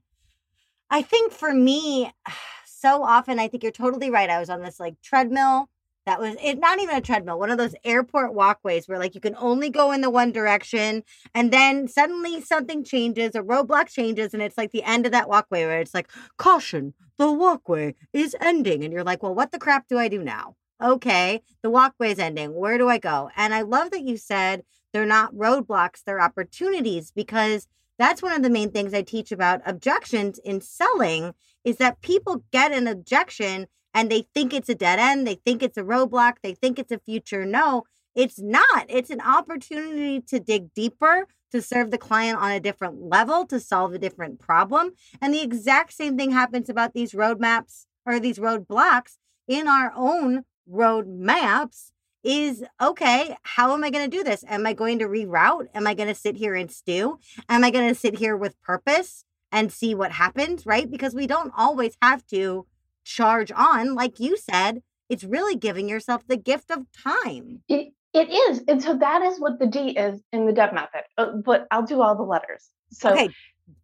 I 0.90 1.02
think 1.02 1.32
for 1.32 1.54
me, 1.54 2.12
so 2.66 3.04
often, 3.04 3.40
I 3.40 3.48
think 3.48 3.64
you're 3.64 3.72
totally 3.72 4.10
right. 4.10 4.30
I 4.30 4.40
was 4.40 4.50
on 4.50 4.62
this 4.62 4.80
like 4.80 5.02
treadmill 5.02 5.70
that 6.08 6.22
was 6.22 6.38
it 6.42 6.58
not 6.58 6.80
even 6.80 6.96
a 6.96 7.02
treadmill 7.02 7.38
one 7.38 7.52
of 7.52 7.58
those 7.58 7.76
airport 7.84 8.34
walkways 8.34 8.88
where 8.88 8.98
like 8.98 9.14
you 9.14 9.20
can 9.22 9.36
only 9.38 9.70
go 9.70 9.92
in 9.92 10.00
the 10.00 10.10
one 10.10 10.32
direction 10.32 11.04
and 11.36 11.52
then 11.52 11.88
suddenly 11.88 12.40
something 12.42 12.84
changes 12.84 13.36
a 13.36 13.42
roadblock 13.42 13.90
changes 13.90 14.34
and 14.34 14.42
it's 14.42 14.58
like 14.58 14.72
the 14.72 14.84
end 14.84 15.06
of 15.06 15.12
that 15.12 15.28
walkway 15.28 15.66
where 15.66 15.82
it's 15.82 15.94
like 15.94 16.10
caution 16.38 16.94
the 17.18 17.30
walkway 17.30 17.94
is 18.14 18.36
ending 18.40 18.84
and 18.84 18.94
you're 18.94 19.04
like 19.04 19.22
well 19.22 19.36
what 19.36 19.52
the 19.52 19.60
crap 19.60 19.86
do 19.90 20.00
i 20.00 20.08
do 20.08 20.24
now 20.24 20.56
okay 20.82 21.42
the 21.62 21.70
walkway 21.70 22.12
is 22.12 22.20
ending 22.20 22.56
where 22.56 22.78
do 22.78 22.88
i 22.88 22.98
go 22.98 23.30
and 23.36 23.54
i 23.54 23.62
love 23.62 23.92
that 23.92 24.04
you 24.04 24.16
said 24.16 24.64
they're 24.94 25.06
not 25.06 25.36
roadblocks 25.36 26.04
they're 26.06 26.22
opportunities 26.22 27.12
because 27.12 27.68
that's 27.98 28.22
one 28.22 28.34
of 28.34 28.44
the 28.44 28.50
main 28.50 28.72
things 28.72 28.94
I 28.94 29.02
teach 29.02 29.32
about 29.32 29.62
objections 29.66 30.40
in 30.44 30.62
selling 30.62 31.34
is 31.64 31.78
that 31.78 32.02
people 32.02 32.44
get 32.52 32.72
an 32.72 32.88
objection 32.88 33.68
and 33.94 34.12
they 34.12 34.28
think 34.34 34.54
it's 34.54 34.70
a 34.70 34.76
dead 34.76 35.00
end, 35.00 35.26
they 35.26 35.36
think 35.36 35.64
it's 35.64 35.78
a 35.78 35.84
roadblock, 35.84 36.36
they 36.44 36.54
think 36.54 36.78
it's 36.78 36.92
a 36.92 37.00
future 37.00 37.46
no. 37.46 37.84
It's 38.16 38.40
not. 38.40 38.86
It's 38.90 39.12
an 39.12 39.22
opportunity 39.22 40.22
to 40.22 40.40
dig 40.40 40.74
deeper, 40.74 41.28
to 41.52 41.62
serve 41.62 41.92
the 41.92 42.00
client 42.00 42.40
on 42.40 42.52
a 42.52 42.60
different 42.60 43.00
level, 43.00 43.46
to 43.46 43.60
solve 43.60 43.94
a 43.94 44.00
different 44.00 44.40
problem. 44.40 44.94
And 45.22 45.34
the 45.34 45.44
exact 45.44 45.94
same 45.94 46.18
thing 46.18 46.32
happens 46.32 46.68
about 46.68 46.96
these 46.96 47.12
roadmaps 47.12 47.86
or 48.08 48.20
these 48.20 48.40
roadblocks 48.40 49.18
in 49.48 49.68
our 49.68 49.94
own 49.96 50.46
roadmaps 50.68 51.92
is 52.28 52.64
okay, 52.82 53.38
how 53.44 53.74
am 53.74 53.86
I 53.86 53.90
going 53.90 54.10
to 54.10 54.18
do 54.18 54.24
this? 54.24 54.44
Am 54.50 54.68
I 54.68 54.74
going 54.74 55.00
to 55.00 55.06
reroute? 55.06 55.70
Am 55.74 55.88
I 55.88 55.94
going 55.94 56.10
to 56.10 56.16
sit 56.16 56.36
here 56.36 56.56
and 56.56 56.70
stew? 56.70 57.20
Am 57.48 57.64
I 57.64 57.72
going 57.72 57.88
to 57.88 57.96
sit 57.96 58.20
here 58.20 58.36
with 58.36 58.62
purpose 58.62 59.24
and 59.50 59.72
see 59.72 59.96
what 59.96 60.12
happens? 60.12 60.66
Right? 60.66 60.92
Because 60.92 61.16
we 61.16 61.26
don't 61.26 61.54
always 61.58 61.96
have 62.02 62.26
to 62.28 62.68
charge 63.06 63.50
on. 63.56 63.96
Like 63.96 64.20
you 64.20 64.36
said, 64.36 64.84
it's 65.08 65.24
really 65.24 65.56
giving 65.56 65.88
yourself 65.88 66.28
the 66.28 66.36
gift 66.36 66.70
of 66.70 66.86
time. 66.92 67.62
It, 67.70 67.94
it 68.14 68.30
is. 68.30 68.62
And 68.68 68.84
so 68.84 68.98
that 68.98 69.22
is 69.22 69.40
what 69.40 69.58
the 69.58 69.68
D 69.68 69.92
is 69.92 70.22
in 70.34 70.46
the 70.46 70.52
Deb 70.52 70.74
method. 70.74 71.04
Uh, 71.18 71.32
but 71.46 71.66
I'll 71.72 71.86
do 71.86 72.02
all 72.02 72.18
the 72.18 72.24
letters. 72.24 72.68
So, 72.92 73.14
okay, 73.14 73.30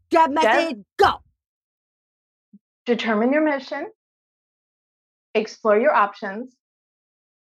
Deb 0.09 0.31
method, 0.31 0.75
Deb, 0.75 0.85
go. 0.97 1.13
Determine 2.85 3.31
your 3.31 3.43
mission, 3.43 3.87
explore 5.33 5.79
your 5.79 5.93
options, 5.93 6.53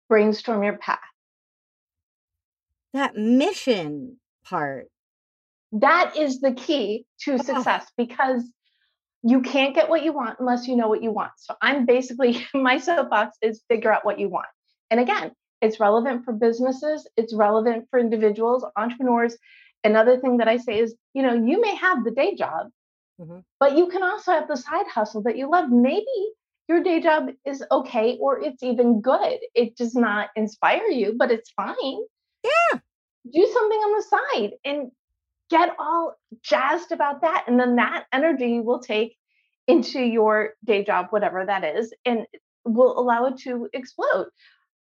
brainstorm 0.09 0.63
your 0.63 0.77
path. 0.77 0.99
That 2.93 3.15
mission 3.15 4.17
part. 4.43 4.87
That 5.71 6.17
is 6.17 6.41
the 6.41 6.51
key 6.51 7.05
to 7.21 7.37
success 7.37 7.85
because 7.95 8.43
you 9.21 9.41
can't 9.41 9.75
get 9.75 9.89
what 9.89 10.03
you 10.03 10.13
want 10.13 10.39
unless 10.39 10.67
you 10.67 10.75
know 10.75 10.87
what 10.87 11.03
you 11.03 11.11
want. 11.11 11.31
So 11.37 11.55
I'm 11.61 11.85
basically 11.85 12.45
my 12.53 12.79
soapbox 12.79 13.37
is 13.41 13.61
figure 13.69 13.93
out 13.93 14.05
what 14.05 14.19
you 14.19 14.29
want. 14.29 14.47
And 14.89 14.99
again, 14.99 15.31
it's 15.61 15.79
relevant 15.79 16.25
for 16.25 16.33
businesses, 16.33 17.07
it's 17.17 17.35
relevant 17.35 17.87
for 17.91 17.99
individuals, 17.99 18.65
entrepreneurs. 18.75 19.37
Another 19.83 20.19
thing 20.19 20.37
that 20.37 20.47
I 20.47 20.57
say 20.57 20.79
is, 20.79 20.95
you 21.13 21.21
know, 21.21 21.33
you 21.33 21.61
may 21.61 21.75
have 21.75 22.03
the 22.03 22.11
day 22.11 22.35
job, 22.35 22.67
mm-hmm. 23.19 23.39
but 23.59 23.77
you 23.77 23.87
can 23.87 24.03
also 24.03 24.31
have 24.31 24.47
the 24.47 24.57
side 24.57 24.87
hustle 24.87 25.21
that 25.23 25.37
you 25.37 25.49
love. 25.49 25.69
Maybe 25.69 26.05
your 26.69 26.83
day 26.83 27.01
job 27.01 27.29
is 27.45 27.63
okay 27.71 28.17
or 28.21 28.39
it's 28.39 28.61
even 28.61 29.01
good. 29.01 29.39
It 29.55 29.75
does 29.75 29.95
not 29.95 30.29
inspire 30.35 30.87
you, 30.87 31.15
but 31.17 31.31
it's 31.31 31.49
fine. 31.49 31.99
Yeah. 32.43 32.79
Do 33.33 33.49
something 33.51 33.79
on 33.79 33.97
the 33.97 34.03
side 34.03 34.51
and 34.63 34.91
get 35.49 35.75
all 35.79 36.15
jazzed 36.43 36.91
about 36.91 37.21
that. 37.21 37.45
And 37.47 37.59
then 37.59 37.75
that 37.77 38.05
energy 38.13 38.59
will 38.59 38.79
take 38.79 39.17
into 39.67 39.99
your 39.99 40.53
day 40.63 40.83
job, 40.83 41.07
whatever 41.09 41.43
that 41.43 41.63
is, 41.63 41.91
and 42.05 42.27
will 42.65 42.99
allow 42.99 43.25
it 43.25 43.39
to 43.39 43.67
explode. 43.73 44.27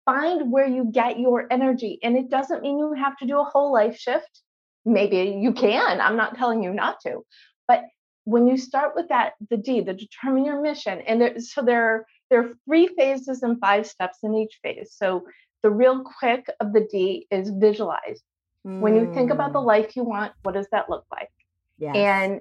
Find 0.06 0.50
where 0.50 0.66
you 0.66 0.90
get 0.90 1.18
your 1.18 1.46
energy. 1.50 1.98
And 2.02 2.16
it 2.16 2.30
doesn't 2.30 2.62
mean 2.62 2.78
you 2.78 2.94
have 2.94 3.16
to 3.18 3.26
do 3.26 3.38
a 3.40 3.44
whole 3.44 3.72
life 3.72 3.98
shift. 3.98 4.40
Maybe 4.86 5.38
you 5.38 5.52
can. 5.52 6.00
I'm 6.00 6.16
not 6.16 6.36
telling 6.36 6.62
you 6.62 6.72
not 6.72 6.96
to. 7.02 7.20
But 7.68 7.82
when 8.24 8.46
you 8.46 8.56
start 8.56 8.94
with 8.94 9.08
that, 9.08 9.34
the 9.50 9.56
D, 9.56 9.80
the 9.80 9.92
determine 9.92 10.44
your 10.44 10.60
mission, 10.60 11.00
and 11.06 11.20
there, 11.20 11.38
so 11.40 11.62
there, 11.62 11.84
are, 11.84 12.06
there 12.30 12.40
are 12.40 12.54
three 12.64 12.88
phases 12.88 13.42
and 13.42 13.60
five 13.60 13.86
steps 13.86 14.18
in 14.22 14.34
each 14.34 14.58
phase. 14.62 14.92
So 14.94 15.26
the 15.62 15.70
real 15.70 16.02
quick 16.02 16.46
of 16.60 16.72
the 16.72 16.86
D 16.90 17.26
is 17.30 17.50
visualize. 17.50 18.22
Mm. 18.66 18.80
When 18.80 18.96
you 18.96 19.12
think 19.12 19.30
about 19.30 19.52
the 19.52 19.60
mm. 19.60 19.66
life 19.66 19.94
you 19.96 20.04
want, 20.04 20.32
what 20.42 20.54
does 20.54 20.68
that 20.72 20.88
look 20.88 21.04
like? 21.12 21.30
Yes. 21.78 21.94
And 21.96 22.40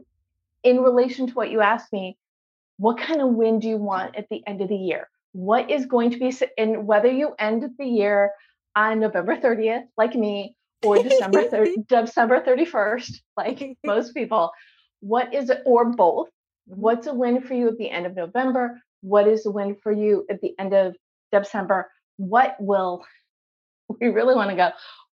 in 0.64 0.82
relation 0.82 1.28
to 1.28 1.34
what 1.34 1.52
you 1.52 1.62
asked 1.62 1.92
me, 1.92 2.18
what 2.78 2.98
kind 2.98 3.22
of 3.22 3.30
win 3.30 3.60
do 3.60 3.68
you 3.68 3.78
want 3.78 4.16
at 4.16 4.30
the 4.30 4.42
end 4.48 4.62
of 4.62 4.70
the 4.70 4.76
year? 4.76 5.10
What 5.34 5.70
is 5.70 5.86
going 5.86 6.12
to 6.12 6.20
be, 6.20 6.34
and 6.58 6.88
whether 6.88 7.12
you 7.12 7.34
end 7.38 7.70
the 7.78 7.86
year 7.86 8.32
on 8.76 9.00
November 9.00 9.36
30th, 9.36 9.84
like 9.98 10.16
me, 10.16 10.56
or 10.84 11.02
December 11.02 11.44
30, 11.44 11.76
December 11.88 12.42
31st, 12.42 13.22
like 13.38 13.78
most 13.84 14.14
people, 14.14 14.52
what 15.04 15.34
is 15.34 15.50
it, 15.50 15.62
or 15.66 15.86
both? 15.86 16.30
Mm-hmm. 16.70 16.82
What's 16.82 17.08
a 17.08 17.14
win 17.14 17.42
for 17.42 17.54
you 17.54 17.68
at 17.68 17.78
the 17.78 17.90
end 17.90 18.06
of 18.06 18.16
November? 18.16 18.82
What 19.02 19.28
is 19.28 19.46
a 19.46 19.52
win 19.52 19.76
for 19.84 19.92
you 19.92 20.26
at 20.30 20.40
the 20.40 20.54
end 20.58 20.74
of 20.74 20.96
December? 21.32 21.92
What 22.18 22.56
will 22.60 23.04
we 24.02 24.08
really 24.08 24.34
want 24.34 24.50
to 24.50 24.56
go? 24.56 24.72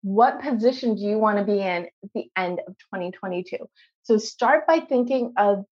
What 0.02 0.42
position 0.42 0.96
do 0.96 1.02
you 1.02 1.18
want 1.18 1.38
to 1.38 1.44
be 1.44 1.60
in 1.60 1.86
at 1.86 2.10
the 2.14 2.30
end 2.36 2.60
of 2.66 2.74
2022? 2.94 3.56
So 4.02 4.18
start 4.18 4.66
by 4.66 4.80
thinking 4.80 5.34
of 5.36 5.64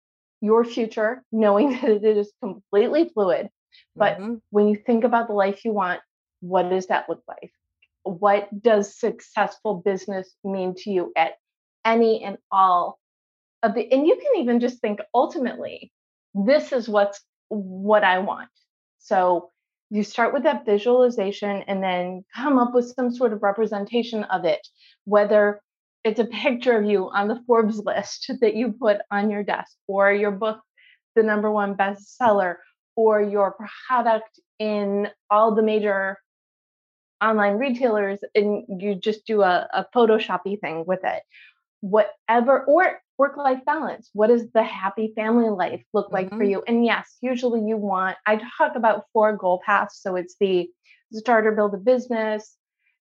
your 0.42 0.64
future, 0.64 1.22
knowing 1.32 1.70
that 1.80 2.04
it 2.04 2.16
is 2.16 2.32
completely 2.42 3.10
fluid. 3.14 3.48
But 3.96 4.18
mm-hmm. 4.18 4.34
when 4.50 4.68
you 4.68 4.76
think 4.76 5.04
about 5.04 5.28
the 5.28 5.34
life 5.34 5.64
you 5.64 5.72
want, 5.72 6.00
what 6.40 6.68
does 6.68 6.88
that 6.88 7.08
look 7.08 7.22
like? 7.26 7.50
What 8.02 8.48
does 8.60 8.98
successful 8.98 9.76
business 9.76 10.34
mean 10.44 10.74
to 10.78 10.90
you 10.90 11.12
at 11.16 11.32
any 11.84 12.22
and 12.24 12.36
all 12.50 12.98
of 13.62 13.74
the, 13.74 13.90
and 13.92 14.06
you 14.06 14.16
can 14.16 14.42
even 14.42 14.60
just 14.60 14.80
think 14.80 15.00
ultimately, 15.14 15.92
this 16.34 16.72
is 16.72 16.88
what's 16.88 17.20
what 17.48 18.04
I 18.04 18.18
want. 18.18 18.48
So 18.98 19.50
you 19.90 20.02
start 20.02 20.32
with 20.32 20.44
that 20.44 20.64
visualization 20.64 21.62
and 21.66 21.82
then 21.82 22.24
come 22.34 22.58
up 22.58 22.72
with 22.74 22.94
some 22.96 23.14
sort 23.14 23.32
of 23.32 23.42
representation 23.42 24.24
of 24.24 24.44
it, 24.44 24.66
whether 25.04 25.60
it's 26.04 26.18
a 26.18 26.24
picture 26.24 26.76
of 26.76 26.84
you 26.84 27.10
on 27.10 27.28
the 27.28 27.42
Forbes 27.46 27.78
list 27.84 28.30
that 28.40 28.54
you 28.54 28.72
put 28.72 28.98
on 29.10 29.30
your 29.30 29.42
desk, 29.42 29.76
or 29.86 30.12
your 30.12 30.30
book, 30.30 30.60
the 31.14 31.22
number 31.22 31.50
one 31.50 31.74
bestseller, 31.74 32.56
or 32.96 33.22
your 33.22 33.56
product 33.86 34.40
in 34.58 35.08
all 35.30 35.54
the 35.54 35.62
major 35.62 36.18
online 37.22 37.54
retailers, 37.54 38.20
and 38.34 38.64
you 38.80 38.94
just 38.94 39.26
do 39.26 39.42
a, 39.42 39.68
a 39.72 39.86
photoshoppy 39.94 40.60
thing 40.60 40.84
with 40.86 41.00
it. 41.04 41.22
Whatever, 41.80 42.64
or 42.64 43.00
work 43.22 43.36
life 43.36 43.64
balance. 43.64 44.10
What 44.14 44.30
does 44.30 44.50
the 44.50 44.64
happy 44.64 45.12
family 45.14 45.48
life 45.48 45.80
look 45.94 46.10
like 46.10 46.26
mm-hmm. 46.26 46.38
for 46.38 46.42
you? 46.42 46.64
And 46.66 46.84
yes, 46.84 47.18
usually 47.20 47.60
you 47.64 47.76
want, 47.76 48.16
I 48.26 48.40
talk 48.58 48.72
about 48.74 49.04
four 49.12 49.36
goal 49.36 49.62
paths. 49.64 50.02
So 50.02 50.16
it's 50.16 50.34
the 50.40 50.68
start 51.12 51.46
or 51.46 51.52
build 51.52 51.72
a 51.72 51.76
business, 51.76 52.56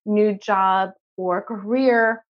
new 0.06 0.38
job 0.38 0.92
or 1.18 1.42
career, 1.42 2.24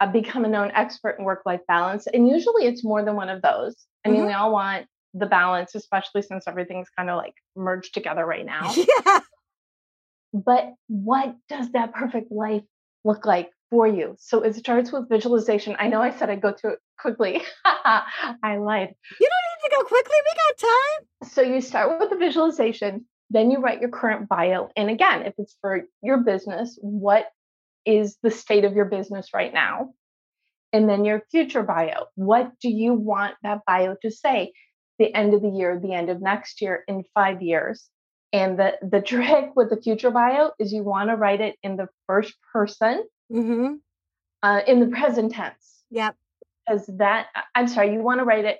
uh, 0.00 0.10
become 0.10 0.44
a 0.44 0.48
known 0.48 0.72
expert 0.74 1.20
in 1.20 1.24
work 1.24 1.42
life 1.46 1.60
balance. 1.68 2.08
And 2.08 2.28
usually 2.28 2.66
it's 2.66 2.82
more 2.82 3.04
than 3.04 3.14
one 3.14 3.28
of 3.28 3.42
those. 3.42 3.76
I 4.04 4.08
mean, 4.08 4.22
mm-hmm. 4.22 4.26
we 4.26 4.32
all 4.32 4.50
want 4.50 4.86
the 5.14 5.26
balance, 5.26 5.76
especially 5.76 6.22
since 6.22 6.48
everything's 6.48 6.88
kind 6.98 7.10
of 7.10 7.16
like 7.16 7.34
merged 7.54 7.94
together 7.94 8.26
right 8.26 8.44
now. 8.54 8.74
Yeah. 8.74 9.20
But 10.32 10.74
what 10.88 11.36
does 11.48 11.70
that 11.72 11.94
perfect 11.94 12.32
life 12.32 12.64
look 13.04 13.24
like 13.24 13.52
for 13.70 13.86
you? 13.86 14.16
So 14.18 14.42
it 14.42 14.54
starts 14.54 14.92
with 14.92 15.08
visualization. 15.08 15.76
I 15.78 15.88
know 15.88 16.00
I 16.00 16.10
said 16.10 16.30
I'd 16.30 16.42
go 16.42 16.52
through 16.52 16.74
it 16.74 16.78
quickly. 16.98 17.42
I 17.64 18.56
lied. 18.58 18.94
You 19.20 19.28
don't 19.28 19.46
need 19.50 19.68
to 19.68 19.76
go 19.76 19.84
quickly. 19.84 20.16
We 20.24 20.34
got 20.34 20.68
time. 20.68 21.28
So 21.30 21.42
you 21.42 21.60
start 21.60 21.98
with 21.98 22.10
the 22.10 22.16
visualization, 22.16 23.06
then 23.30 23.50
you 23.50 23.58
write 23.58 23.80
your 23.80 23.90
current 23.90 24.28
bio. 24.28 24.70
And 24.76 24.90
again, 24.90 25.22
if 25.22 25.34
it's 25.38 25.56
for 25.60 25.82
your 26.02 26.18
business, 26.18 26.78
what 26.80 27.26
is 27.84 28.16
the 28.22 28.30
state 28.30 28.64
of 28.64 28.74
your 28.74 28.84
business 28.84 29.30
right 29.34 29.52
now? 29.52 29.90
And 30.72 30.88
then 30.88 31.04
your 31.04 31.22
future 31.30 31.62
bio. 31.62 32.06
What 32.14 32.52
do 32.60 32.68
you 32.68 32.92
want 32.92 33.34
that 33.42 33.60
bio 33.66 33.96
to 34.02 34.10
say? 34.10 34.52
The 34.98 35.14
end 35.14 35.34
of 35.34 35.42
the 35.42 35.50
year, 35.50 35.78
the 35.80 35.94
end 35.94 36.10
of 36.10 36.20
next 36.20 36.60
year, 36.60 36.84
in 36.88 37.04
five 37.14 37.42
years. 37.42 37.88
And 38.32 38.58
the, 38.58 38.74
the 38.82 39.00
trick 39.12 39.50
with 39.54 39.70
the 39.70 39.80
future 39.80 40.10
bio 40.10 40.50
is 40.58 40.72
you 40.72 40.82
want 40.82 41.10
to 41.10 41.16
write 41.16 41.40
it 41.40 41.56
in 41.62 41.76
the 41.76 41.88
first 42.06 42.34
person, 42.52 43.04
mm-hmm. 43.32 43.74
uh, 44.42 44.60
in 44.66 44.80
the 44.80 44.86
present 44.86 45.32
tense. 45.32 45.84
Yep. 45.90 46.16
Because 46.66 46.86
that, 46.98 47.28
I'm 47.54 47.68
sorry, 47.68 47.92
you 47.92 48.00
want 48.00 48.20
to 48.20 48.24
write 48.24 48.44
it. 48.44 48.58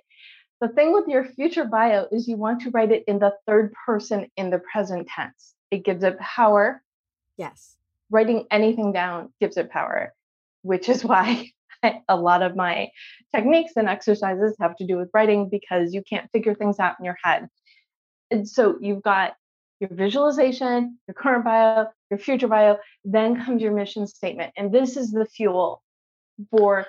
The 0.60 0.68
thing 0.68 0.92
with 0.92 1.06
your 1.08 1.24
future 1.24 1.64
bio 1.64 2.06
is 2.10 2.26
you 2.26 2.36
want 2.36 2.62
to 2.62 2.70
write 2.70 2.90
it 2.90 3.04
in 3.06 3.18
the 3.18 3.32
third 3.46 3.72
person 3.84 4.30
in 4.36 4.50
the 4.50 4.60
present 4.72 5.08
tense. 5.08 5.54
It 5.70 5.84
gives 5.84 6.02
it 6.02 6.18
power. 6.18 6.82
Yes. 7.36 7.76
Writing 8.10 8.46
anything 8.50 8.92
down 8.92 9.32
gives 9.40 9.56
it 9.56 9.70
power, 9.70 10.14
which 10.62 10.88
is 10.88 11.04
why 11.04 11.50
a 12.08 12.16
lot 12.16 12.42
of 12.42 12.56
my 12.56 12.88
techniques 13.34 13.72
and 13.76 13.88
exercises 13.88 14.56
have 14.60 14.76
to 14.76 14.86
do 14.86 14.96
with 14.96 15.10
writing 15.12 15.48
because 15.48 15.92
you 15.92 16.02
can't 16.08 16.30
figure 16.32 16.54
things 16.54 16.78
out 16.78 16.96
in 16.98 17.04
your 17.04 17.18
head. 17.22 17.48
And 18.30 18.48
so 18.48 18.76
you've 18.80 19.02
got 19.02 19.34
your 19.80 19.90
visualization, 19.92 20.98
your 21.06 21.14
current 21.14 21.44
bio, 21.44 21.86
your 22.10 22.18
future 22.18 22.48
bio, 22.48 22.78
then 23.04 23.44
comes 23.44 23.62
your 23.62 23.74
mission 23.74 24.06
statement. 24.06 24.52
And 24.56 24.72
this 24.72 24.96
is 24.96 25.10
the 25.10 25.26
fuel 25.26 25.82
for 26.50 26.86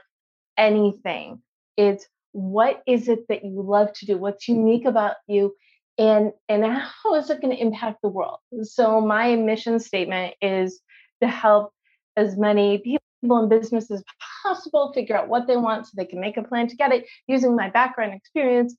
anything. 0.57 1.41
It's 1.75 2.07
what 2.31 2.81
is 2.87 3.07
it 3.07 3.27
that 3.29 3.43
you 3.43 3.61
love 3.61 3.93
to 3.93 4.05
do? 4.05 4.17
What's 4.17 4.47
unique 4.47 4.85
about 4.85 5.15
you? 5.27 5.55
And, 5.97 6.31
and 6.47 6.63
how 6.65 7.15
is 7.15 7.29
it 7.29 7.41
going 7.41 7.55
to 7.55 7.61
impact 7.61 8.01
the 8.01 8.09
world? 8.09 8.39
So 8.63 9.01
my 9.01 9.35
mission 9.35 9.79
statement 9.79 10.35
is 10.41 10.79
to 11.21 11.27
help 11.27 11.71
as 12.15 12.37
many 12.37 12.77
people 12.77 13.43
in 13.43 13.49
business 13.49 13.89
as 13.89 14.03
possible 14.43 14.91
figure 14.93 15.17
out 15.17 15.27
what 15.27 15.47
they 15.47 15.57
want 15.57 15.87
so 15.87 15.91
they 15.95 16.05
can 16.05 16.19
make 16.19 16.37
a 16.37 16.43
plan 16.43 16.67
to 16.67 16.75
get 16.75 16.91
it 16.91 17.05
using 17.27 17.55
my 17.55 17.69
background 17.69 18.13
experience 18.13 18.75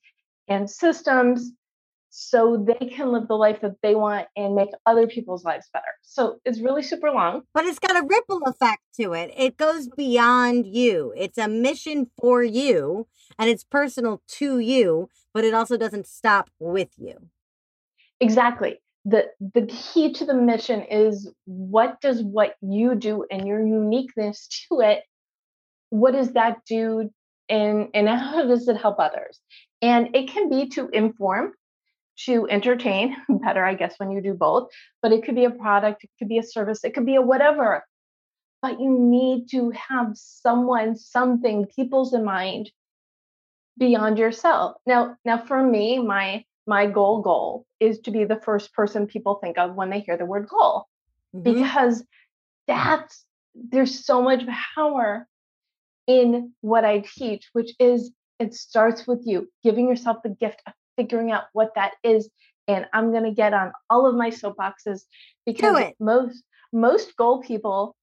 and 0.46 0.70
systems 0.70 1.52
so 2.10 2.64
they 2.66 2.86
can 2.86 3.12
live 3.12 3.28
the 3.28 3.34
life 3.34 3.60
that 3.60 3.76
they 3.82 3.94
want 3.94 4.26
and 4.36 4.54
make 4.54 4.70
other 4.86 5.06
people's 5.06 5.44
lives 5.44 5.68
better. 5.72 5.84
So 6.02 6.38
it's 6.44 6.60
really 6.60 6.82
super 6.82 7.10
long. 7.10 7.42
But 7.54 7.64
it's 7.64 7.78
got 7.78 7.96
a 7.96 8.06
ripple 8.06 8.42
effect 8.46 8.82
to 9.00 9.12
it. 9.12 9.32
It 9.36 9.56
goes 9.56 9.88
beyond 9.88 10.66
you. 10.66 11.12
It's 11.16 11.38
a 11.38 11.48
mission 11.48 12.10
for 12.18 12.42
you 12.42 13.06
and 13.38 13.50
it's 13.50 13.64
personal 13.64 14.22
to 14.28 14.58
you, 14.58 15.08
but 15.34 15.44
it 15.44 15.54
also 15.54 15.76
doesn't 15.76 16.06
stop 16.06 16.50
with 16.58 16.90
you. 16.96 17.28
Exactly. 18.20 18.80
The 19.04 19.26
the 19.54 19.66
key 19.66 20.12
to 20.14 20.24
the 20.24 20.34
mission 20.34 20.82
is 20.82 21.30
what 21.44 22.00
does 22.00 22.22
what 22.22 22.56
you 22.60 22.94
do 22.94 23.24
and 23.30 23.46
your 23.46 23.64
uniqueness 23.64 24.48
to 24.68 24.80
it, 24.80 25.02
what 25.90 26.12
does 26.12 26.32
that 26.32 26.58
do 26.66 27.10
and 27.48 27.88
and 27.94 28.08
how 28.08 28.44
does 28.44 28.66
it 28.68 28.76
help 28.76 28.98
others? 28.98 29.40
And 29.80 30.14
it 30.14 30.28
can 30.28 30.50
be 30.50 30.68
to 30.70 30.88
inform 30.88 31.52
to 32.24 32.46
entertain 32.50 33.16
better 33.28 33.64
i 33.64 33.74
guess 33.74 33.94
when 33.98 34.10
you 34.10 34.20
do 34.20 34.34
both 34.34 34.68
but 35.02 35.12
it 35.12 35.24
could 35.24 35.34
be 35.34 35.44
a 35.44 35.50
product 35.50 36.04
it 36.04 36.10
could 36.18 36.28
be 36.28 36.38
a 36.38 36.42
service 36.42 36.84
it 36.84 36.94
could 36.94 37.06
be 37.06 37.16
a 37.16 37.22
whatever 37.22 37.84
but 38.60 38.80
you 38.80 38.98
need 38.98 39.48
to 39.50 39.70
have 39.70 40.10
someone 40.14 40.96
something 40.96 41.66
people's 41.66 42.12
in 42.12 42.24
mind 42.24 42.70
beyond 43.78 44.18
yourself 44.18 44.76
now 44.86 45.16
now 45.24 45.38
for 45.38 45.62
me 45.62 45.98
my 45.98 46.44
my 46.66 46.86
goal 46.86 47.22
goal 47.22 47.64
is 47.80 48.00
to 48.00 48.10
be 48.10 48.24
the 48.24 48.40
first 48.40 48.72
person 48.74 49.06
people 49.06 49.36
think 49.36 49.56
of 49.56 49.74
when 49.74 49.90
they 49.90 50.00
hear 50.00 50.16
the 50.16 50.26
word 50.26 50.48
goal 50.48 50.86
mm-hmm. 51.34 51.42
because 51.52 52.04
that's 52.66 53.24
there's 53.54 54.04
so 54.04 54.20
much 54.22 54.42
power 54.74 55.26
in 56.06 56.52
what 56.60 56.84
i 56.84 56.98
teach 56.98 57.48
which 57.52 57.72
is 57.78 58.10
it 58.38 58.54
starts 58.54 59.06
with 59.06 59.22
you 59.24 59.48
giving 59.62 59.88
yourself 59.88 60.16
the 60.22 60.28
gift 60.28 60.60
of 60.66 60.72
figuring 60.98 61.30
out 61.30 61.44
what 61.52 61.70
that 61.76 61.92
is. 62.02 62.28
And 62.66 62.84
I'm 62.92 63.12
going 63.12 63.24
to 63.24 63.30
get 63.30 63.54
on 63.54 63.72
all 63.88 64.06
of 64.06 64.14
my 64.14 64.30
soapboxes 64.30 65.02
because 65.46 65.92
most 65.98 66.42
most 66.72 67.16
goal 67.16 67.40
people 67.40 67.96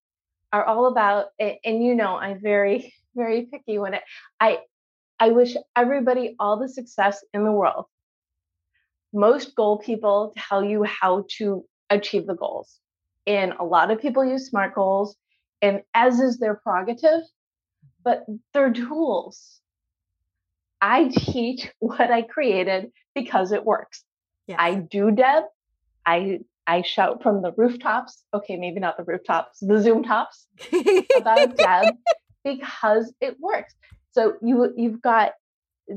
are 0.52 0.66
all 0.66 0.88
about 0.88 1.28
and 1.40 1.84
you 1.84 1.94
know 1.94 2.16
I'm 2.16 2.42
very 2.42 2.94
very 3.16 3.44
picky 3.44 3.78
when 3.78 3.94
it 3.96 4.04
I 4.40 4.60
I 5.20 5.30
wish 5.30 5.56
everybody 5.76 6.36
all 6.40 6.58
the 6.58 6.70
success 6.70 7.24
in 7.34 7.44
the 7.44 7.52
world. 7.52 7.86
most 9.14 9.56
goal 9.56 9.78
people 9.78 10.34
tell 10.38 10.64
you 10.64 10.84
how 10.84 11.26
to 11.38 11.64
achieve 11.90 12.26
the 12.28 12.36
goals. 12.36 12.80
And 13.28 13.54
a 13.54 13.64
lot 13.64 13.92
of 13.92 14.02
people 14.02 14.26
use 14.26 14.50
SMART 14.50 14.76
goals, 14.76 15.16
and 15.62 15.82
as 15.94 16.20
is 16.20 16.38
their 16.38 16.56
prerogative, 16.56 17.22
but 18.04 18.26
they're 18.54 18.74
tools. 18.74 19.62
I 20.82 21.10
teach 21.10 21.72
what 21.80 22.12
I 22.12 22.22
created 22.22 22.92
because 23.14 23.52
it 23.52 23.66
works. 23.66 24.04
Yes. 24.48 24.58
I 24.60 24.76
do 24.76 25.12
Deb. 25.12 25.44
I 26.06 26.40
I 26.68 26.82
shout 26.82 27.24
from 27.24 27.42
the 27.42 27.52
rooftops. 27.54 28.24
Okay, 28.34 28.56
maybe 28.58 28.80
not 28.80 28.98
the 28.98 29.04
rooftops, 29.04 29.60
the 29.60 29.82
Zoom 29.82 30.04
tops 30.04 30.48
about 31.18 31.56
Deb 31.58 31.96
because 32.44 33.14
it 33.22 33.40
works. 33.40 33.74
So 34.12 34.36
you 34.42 34.74
you've 34.76 35.02
got 35.02 35.34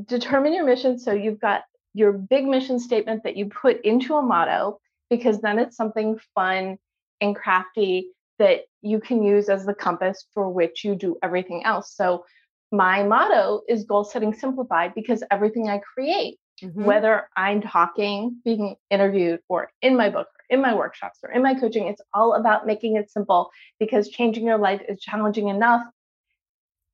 determine 0.06 0.54
your 0.54 0.64
mission. 0.64 0.98
So 0.98 1.12
you've 1.12 1.40
got 1.40 1.62
your 1.94 2.12
big 2.12 2.46
mission 2.46 2.78
statement 2.78 3.22
that 3.24 3.36
you 3.36 3.46
put 3.46 3.80
into 3.82 4.14
a 4.16 4.22
motto 4.22 4.80
because 5.10 5.40
then 5.40 5.58
it's 5.58 5.76
something 5.76 6.18
fun 6.34 6.78
and 7.20 7.34
crafty 7.34 8.10
that 8.38 8.62
you 8.82 9.00
can 9.00 9.22
use 9.22 9.48
as 9.48 9.66
the 9.66 9.74
compass 9.74 10.26
for 10.32 10.48
which 10.48 10.84
you 10.84 10.94
do 10.94 11.16
everything 11.22 11.64
else. 11.64 11.94
So 11.94 12.24
my 12.70 13.02
motto 13.02 13.62
is 13.68 13.84
goal 13.84 14.04
setting 14.04 14.34
simplified 14.34 14.94
because 14.94 15.22
everything 15.30 15.68
I 15.68 15.78
create, 15.78 16.38
mm-hmm. 16.62 16.84
whether 16.84 17.28
I'm 17.36 17.62
talking, 17.62 18.40
being 18.44 18.76
interviewed, 18.90 19.40
or 19.48 19.70
in 19.80 19.96
my 19.96 20.10
book, 20.10 20.26
or 20.26 20.56
in 20.56 20.60
my 20.60 20.74
workshops, 20.74 21.18
or 21.22 21.30
in 21.30 21.42
my 21.42 21.54
coaching, 21.54 21.86
it's 21.86 22.02
all 22.12 22.34
about 22.34 22.66
making 22.66 22.96
it 22.96 23.10
simple 23.10 23.50
because 23.78 24.08
changing 24.08 24.44
your 24.44 24.58
life 24.58 24.82
is 24.88 25.00
challenging 25.00 25.48
enough. 25.48 25.82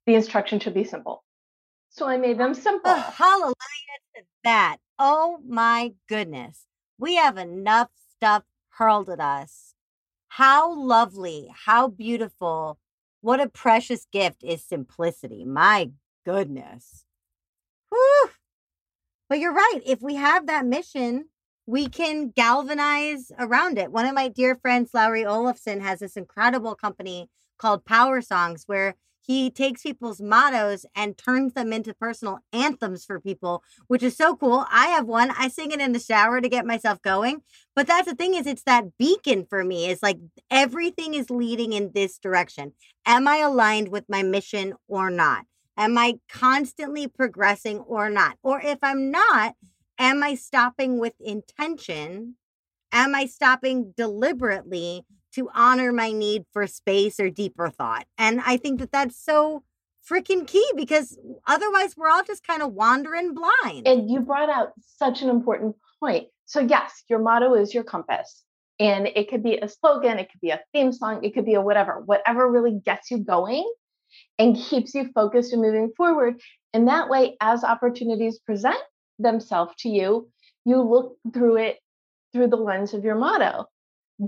The 0.06 0.14
instruction 0.14 0.60
should 0.60 0.74
be 0.74 0.84
simple. 0.84 1.24
So 1.90 2.06
I 2.06 2.18
made 2.18 2.38
them 2.38 2.54
simple. 2.54 2.90
Oh, 2.90 3.14
hallelujah 3.16 3.54
to 4.16 4.22
that. 4.44 4.76
Oh 4.98 5.40
my 5.46 5.92
goodness. 6.08 6.66
We 6.98 7.16
have 7.16 7.36
enough 7.36 7.88
stuff 8.16 8.44
hurled 8.70 9.08
at 9.08 9.20
us. 9.20 9.74
How 10.28 10.74
lovely, 10.74 11.52
how 11.66 11.88
beautiful 11.88 12.78
what 13.24 13.40
a 13.40 13.48
precious 13.48 14.06
gift 14.12 14.44
is 14.44 14.62
simplicity. 14.62 15.46
My 15.46 15.90
goodness. 16.26 17.06
Whew. 17.88 18.30
But 19.30 19.38
you're 19.38 19.54
right. 19.54 19.80
If 19.86 20.02
we 20.02 20.16
have 20.16 20.46
that 20.46 20.66
mission, 20.66 21.30
we 21.64 21.88
can 21.88 22.28
galvanize 22.28 23.32
around 23.38 23.78
it. 23.78 23.90
One 23.90 24.04
of 24.04 24.14
my 24.14 24.28
dear 24.28 24.54
friends, 24.54 24.90
Lowry 24.92 25.24
Olafson, 25.24 25.80
has 25.80 26.00
this 26.00 26.18
incredible 26.18 26.74
company 26.74 27.30
called 27.56 27.86
Power 27.86 28.20
Songs 28.20 28.64
where 28.66 28.94
he 29.26 29.50
takes 29.50 29.82
people's 29.82 30.20
mottos 30.20 30.84
and 30.94 31.16
turns 31.16 31.54
them 31.54 31.72
into 31.72 31.94
personal 31.94 32.40
anthems 32.52 33.04
for 33.04 33.18
people, 33.18 33.62
which 33.86 34.02
is 34.02 34.16
so 34.16 34.36
cool. 34.36 34.66
I 34.70 34.88
have 34.88 35.06
one. 35.06 35.30
I 35.30 35.48
sing 35.48 35.72
it 35.72 35.80
in 35.80 35.92
the 35.92 35.98
shower 35.98 36.40
to 36.42 36.48
get 36.48 36.66
myself 36.66 37.00
going. 37.00 37.40
But 37.74 37.86
that's 37.86 38.06
the 38.06 38.14
thing 38.14 38.34
is 38.34 38.46
it's 38.46 38.64
that 38.64 38.98
beacon 38.98 39.46
for 39.48 39.64
me. 39.64 39.86
It's 39.86 40.02
like 40.02 40.18
everything 40.50 41.14
is 41.14 41.30
leading 41.30 41.72
in 41.72 41.92
this 41.94 42.18
direction. 42.18 42.72
Am 43.06 43.26
I 43.26 43.38
aligned 43.38 43.88
with 43.88 44.04
my 44.08 44.22
mission 44.22 44.74
or 44.88 45.08
not? 45.08 45.46
Am 45.76 45.96
I 45.96 46.20
constantly 46.28 47.08
progressing 47.08 47.78
or 47.78 48.10
not? 48.10 48.36
Or 48.42 48.60
if 48.60 48.78
I'm 48.82 49.10
not, 49.10 49.54
am 49.98 50.22
I 50.22 50.34
stopping 50.34 50.98
with 50.98 51.14
intention? 51.18 52.36
Am 52.92 53.14
I 53.14 53.24
stopping 53.26 53.94
deliberately 53.96 55.04
to 55.34 55.50
honor 55.54 55.92
my 55.92 56.12
need 56.12 56.44
for 56.52 56.66
space 56.66 57.18
or 57.18 57.30
deeper 57.30 57.68
thought. 57.70 58.06
And 58.18 58.40
I 58.44 58.56
think 58.56 58.80
that 58.80 58.92
that's 58.92 59.16
so 59.16 59.62
freaking 60.08 60.46
key 60.46 60.66
because 60.76 61.18
otherwise 61.46 61.96
we're 61.96 62.10
all 62.10 62.22
just 62.22 62.46
kind 62.46 62.62
of 62.62 62.72
wandering 62.72 63.34
blind. 63.34 63.86
And 63.86 64.10
you 64.10 64.20
brought 64.20 64.50
out 64.50 64.72
such 64.98 65.22
an 65.22 65.30
important 65.30 65.76
point. 66.00 66.28
So, 66.46 66.60
yes, 66.60 67.04
your 67.08 67.18
motto 67.18 67.54
is 67.54 67.72
your 67.72 67.84
compass. 67.84 68.42
And 68.78 69.06
it 69.06 69.30
could 69.30 69.42
be 69.42 69.56
a 69.56 69.68
slogan, 69.68 70.18
it 70.18 70.30
could 70.30 70.40
be 70.40 70.50
a 70.50 70.60
theme 70.72 70.92
song, 70.92 71.24
it 71.24 71.32
could 71.32 71.46
be 71.46 71.54
a 71.54 71.60
whatever, 71.60 72.02
whatever 72.04 72.50
really 72.50 72.80
gets 72.84 73.10
you 73.10 73.18
going 73.18 73.70
and 74.38 74.56
keeps 74.56 74.94
you 74.94 75.10
focused 75.14 75.52
and 75.52 75.62
moving 75.62 75.92
forward. 75.96 76.40
And 76.72 76.88
that 76.88 77.08
way, 77.08 77.36
as 77.40 77.62
opportunities 77.62 78.40
present 78.40 78.76
themselves 79.18 79.74
to 79.78 79.88
you, 79.88 80.28
you 80.64 80.82
look 80.82 81.16
through 81.32 81.58
it 81.58 81.78
through 82.32 82.48
the 82.48 82.56
lens 82.56 82.94
of 82.94 83.04
your 83.04 83.14
motto 83.14 83.66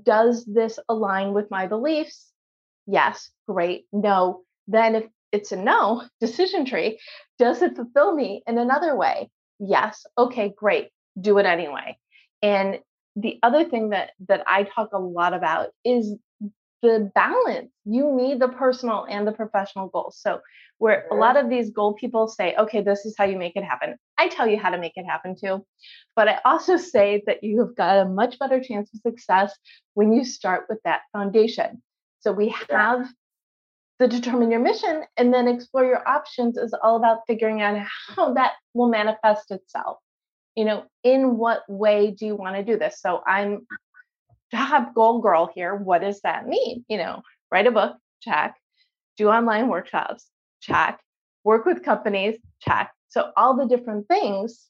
does 0.03 0.45
this 0.45 0.79
align 0.89 1.33
with 1.33 1.51
my 1.51 1.67
beliefs? 1.67 2.33
Yes, 2.87 3.31
great. 3.49 3.87
No. 3.93 4.43
Then 4.67 4.95
if 4.95 5.05
it's 5.33 5.53
a 5.53 5.57
no 5.57 6.05
decision 6.21 6.65
tree, 6.65 6.99
does 7.39 7.63
it 7.63 7.77
fulfill 7.77 8.15
me 8.15 8.43
in 8.47 8.59
another 8.59 8.97
way? 8.97 9.31
Yes. 9.59 10.07
Okay, 10.17 10.53
great. 10.57 10.91
Do 11.21 11.39
it 11.39 11.47
anyway. 11.47 11.99
And 12.43 12.79
the 13.15 13.39
other 13.43 13.65
thing 13.65 13.91
that 13.91 14.11
that 14.29 14.45
I 14.47 14.65
talk 14.65 14.91
a 14.93 14.99
lot 14.99 15.33
about 15.33 15.71
is 15.85 16.15
the 16.83 17.11
balance. 17.15 17.71
You 17.85 18.15
need 18.15 18.41
the 18.41 18.49
personal 18.49 19.07
and 19.09 19.27
the 19.27 19.33
professional 19.33 19.89
goals. 19.89 20.19
So, 20.21 20.41
where 20.79 21.07
a 21.11 21.15
lot 21.15 21.39
of 21.39 21.49
these 21.49 21.71
goal 21.71 21.95
people 21.95 22.29
say, 22.29 22.55
okay, 22.57 22.83
this 22.83 23.07
is 23.07 23.15
how 23.17 23.25
you 23.25 23.39
make 23.39 23.57
it 23.57 23.65
happen. 23.65 23.97
I 24.19 24.29
tell 24.29 24.47
you 24.47 24.59
how 24.59 24.69
to 24.71 24.79
make 24.79 24.93
it 24.97 25.05
happen 25.05 25.35
too. 25.35 25.65
But 26.15 26.29
I 26.29 26.39
also 26.45 26.77
say 26.95 27.23
that 27.27 27.43
you've 27.43 27.75
got 27.77 27.99
a 27.99 28.09
much 28.09 28.39
better 28.39 28.61
chance 28.63 28.91
of 28.95 29.01
success 29.01 29.57
when 29.95 30.13
you 30.13 30.25
start 30.25 30.67
with 30.69 30.79
that 30.85 31.03
foundation. 31.13 31.83
So, 32.21 32.33
we 32.33 32.55
have 32.71 33.07
the 33.99 34.09
determine 34.09 34.51
your 34.51 34.61
mission 34.61 35.05
and 35.17 35.33
then 35.33 35.49
explore 35.49 35.87
your 35.87 36.07
options 36.07 36.59
is 36.59 36.75
all 36.83 36.97
about 36.97 37.21
figuring 37.27 37.63
out 37.63 37.87
how 38.09 38.35
that 38.35 38.53
will 38.75 38.89
manifest 38.89 39.51
itself. 39.51 39.99
You 40.55 40.67
know, 40.67 40.85
in 41.03 41.39
what 41.39 41.63
way 41.69 42.11
do 42.11 42.27
you 42.27 42.35
want 42.35 42.57
to 42.57 42.63
do 42.63 42.79
this? 42.79 43.01
So, 43.01 43.23
I'm 43.27 43.67
job 44.51 44.95
goal 44.95 45.21
girl 45.21 45.51
here. 45.55 45.75
What 45.75 46.03
does 46.03 46.21
that 46.23 46.47
mean? 46.47 46.85
You 46.89 46.99
know, 46.99 47.23
write 47.51 47.67
a 47.67 47.71
book, 47.71 47.97
check, 48.21 48.57
do 49.17 49.29
online 49.29 49.69
workshops, 49.69 50.27
check, 50.61 51.01
work 51.45 51.65
with 51.65 51.83
companies, 51.83 52.37
check. 52.61 52.93
So 53.09 53.31
all 53.37 53.57
the 53.57 53.67
different 53.67 54.09
things. 54.09 54.67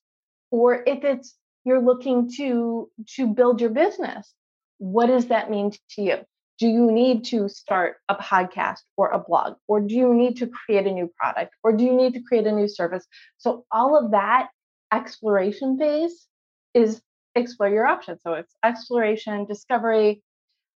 Or 0.51 0.83
if 0.87 1.05
it's 1.05 1.37
you're 1.65 1.81
looking 1.81 2.31
to 2.37 2.89
to 3.17 3.27
build 3.27 3.61
your 3.61 3.71
business, 3.71 4.33
what 4.79 5.07
does 5.07 5.27
that 5.27 5.51
mean 5.51 5.73
to 5.91 6.03
you? 6.03 6.17
Do 6.59 6.69
you 6.69 6.91
need 6.91 7.25
to 7.27 7.49
start 7.49 7.97
a 8.09 8.15
podcast 8.15 8.79
or 8.97 9.11
a 9.11 9.19
blog? 9.19 9.57
Or 9.69 9.81
do 9.81 9.95
you 9.95 10.15
need 10.15 10.37
to 10.39 10.47
create 10.47 10.87
a 10.87 10.93
new 10.93 11.11
product? 11.19 11.55
Or 11.62 11.73
do 11.73 11.85
you 11.85 11.93
need 11.93 12.15
to 12.15 12.23
create 12.23 12.47
a 12.47 12.53
new 12.53 12.69
service? 12.69 13.05
So 13.37 13.67
all 13.71 13.99
of 13.99 14.12
that 14.12 14.49
exploration 14.93 15.77
phase 15.79 16.27
is 16.73 17.03
explore 17.37 17.68
your 17.68 17.87
options. 17.87 18.20
So 18.22 18.35
it's 18.35 18.55
exploration, 18.64 19.44
discovery, 19.46 20.22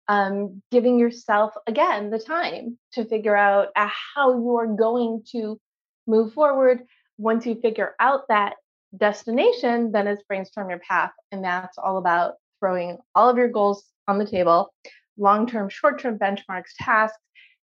um, 0.09 0.63
giving 0.71 0.99
yourself 0.99 1.55
again 1.67 2.11
the 2.11 2.19
time 2.19 2.79
to 2.93 3.05
figure 3.05 3.37
out 3.37 3.69
uh, 3.77 3.89
how 4.15 4.35
you 4.35 4.57
are 4.57 4.67
going 4.67 5.23
to 5.33 5.61
move 6.07 6.33
forward. 6.33 6.83
Once 7.19 7.47
you 7.47 7.61
figure 7.61 7.95
out 7.99 8.23
that 8.29 8.55
destination, 8.97 9.93
then 9.93 10.07
it's 10.07 10.23
brainstorm 10.25 10.71
your 10.71 10.79
path. 10.79 11.13
And 11.33 11.45
that's 11.45 11.79
all 11.79 11.99
about 11.99 12.35
throwing 12.61 12.99
all 13.15 13.29
of 13.29 13.37
your 13.37 13.49
goals 13.49 13.85
on 14.09 14.19
the 14.19 14.27
table, 14.27 14.73
long 15.19 15.47
term, 15.47 15.69
short 15.69 16.01
term 16.01 16.19
benchmarks, 16.19 16.73
tasks, 16.79 17.19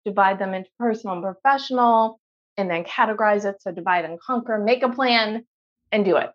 divide 0.04 0.38
them 0.38 0.54
into 0.54 0.70
personal 0.78 1.16
and 1.16 1.24
professional, 1.24 2.20
and 2.56 2.70
then 2.70 2.84
categorize 2.84 3.44
it. 3.44 3.60
So 3.60 3.72
divide 3.72 4.04
and 4.04 4.20
conquer, 4.20 4.58
make 4.58 4.82
a 4.82 4.88
plan, 4.88 5.44
and 5.90 6.04
do 6.04 6.16
it. 6.16 6.30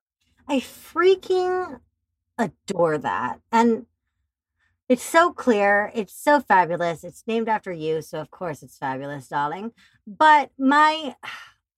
I 0.48 0.60
freaking 0.60 1.80
adore 2.44 2.98
that. 2.98 3.40
And 3.52 3.86
it's 4.90 5.04
so 5.04 5.32
clear. 5.32 5.92
It's 5.96 6.14
so 6.14 6.40
fabulous. 6.40 7.04
It's 7.04 7.24
named 7.26 7.50
after 7.50 7.72
you. 7.72 8.02
So, 8.02 8.20
of 8.20 8.32
course, 8.32 8.62
it's 8.64 8.78
fabulous, 8.78 9.28
darling. 9.28 9.72
But 10.06 10.52
my. 10.58 11.16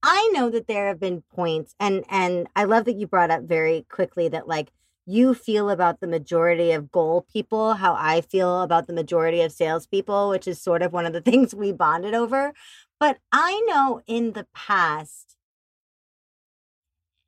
I 0.07 0.29
know 0.33 0.51
that 0.51 0.67
there 0.67 0.87
have 0.87 0.99
been 0.99 1.23
points, 1.33 1.73
and 1.79 2.03
and 2.11 2.47
I 2.55 2.65
love 2.65 2.85
that 2.85 2.95
you 2.95 3.07
brought 3.07 3.31
up 3.31 3.41
very 3.45 3.87
quickly 3.89 4.27
that 4.27 4.47
like 4.47 4.71
you 5.07 5.33
feel 5.33 5.69
about 5.69 5.99
the 5.99 6.07
majority 6.07 6.71
of 6.71 6.91
goal 6.91 7.25
people, 7.31 7.75
how 7.75 7.95
I 7.97 8.21
feel 8.21 8.61
about 8.61 8.87
the 8.87 8.93
majority 8.93 9.41
of 9.41 9.51
salespeople, 9.51 10.29
which 10.29 10.47
is 10.47 10.61
sort 10.61 10.81
of 10.81 10.93
one 10.93 11.05
of 11.05 11.13
the 11.13 11.21
things 11.31 11.55
we 11.55 11.71
bonded 11.71 12.13
over. 12.13 12.53
But 12.99 13.17
I 13.31 13.61
know 13.67 14.01
in 14.07 14.33
the 14.33 14.47
past, 14.53 15.35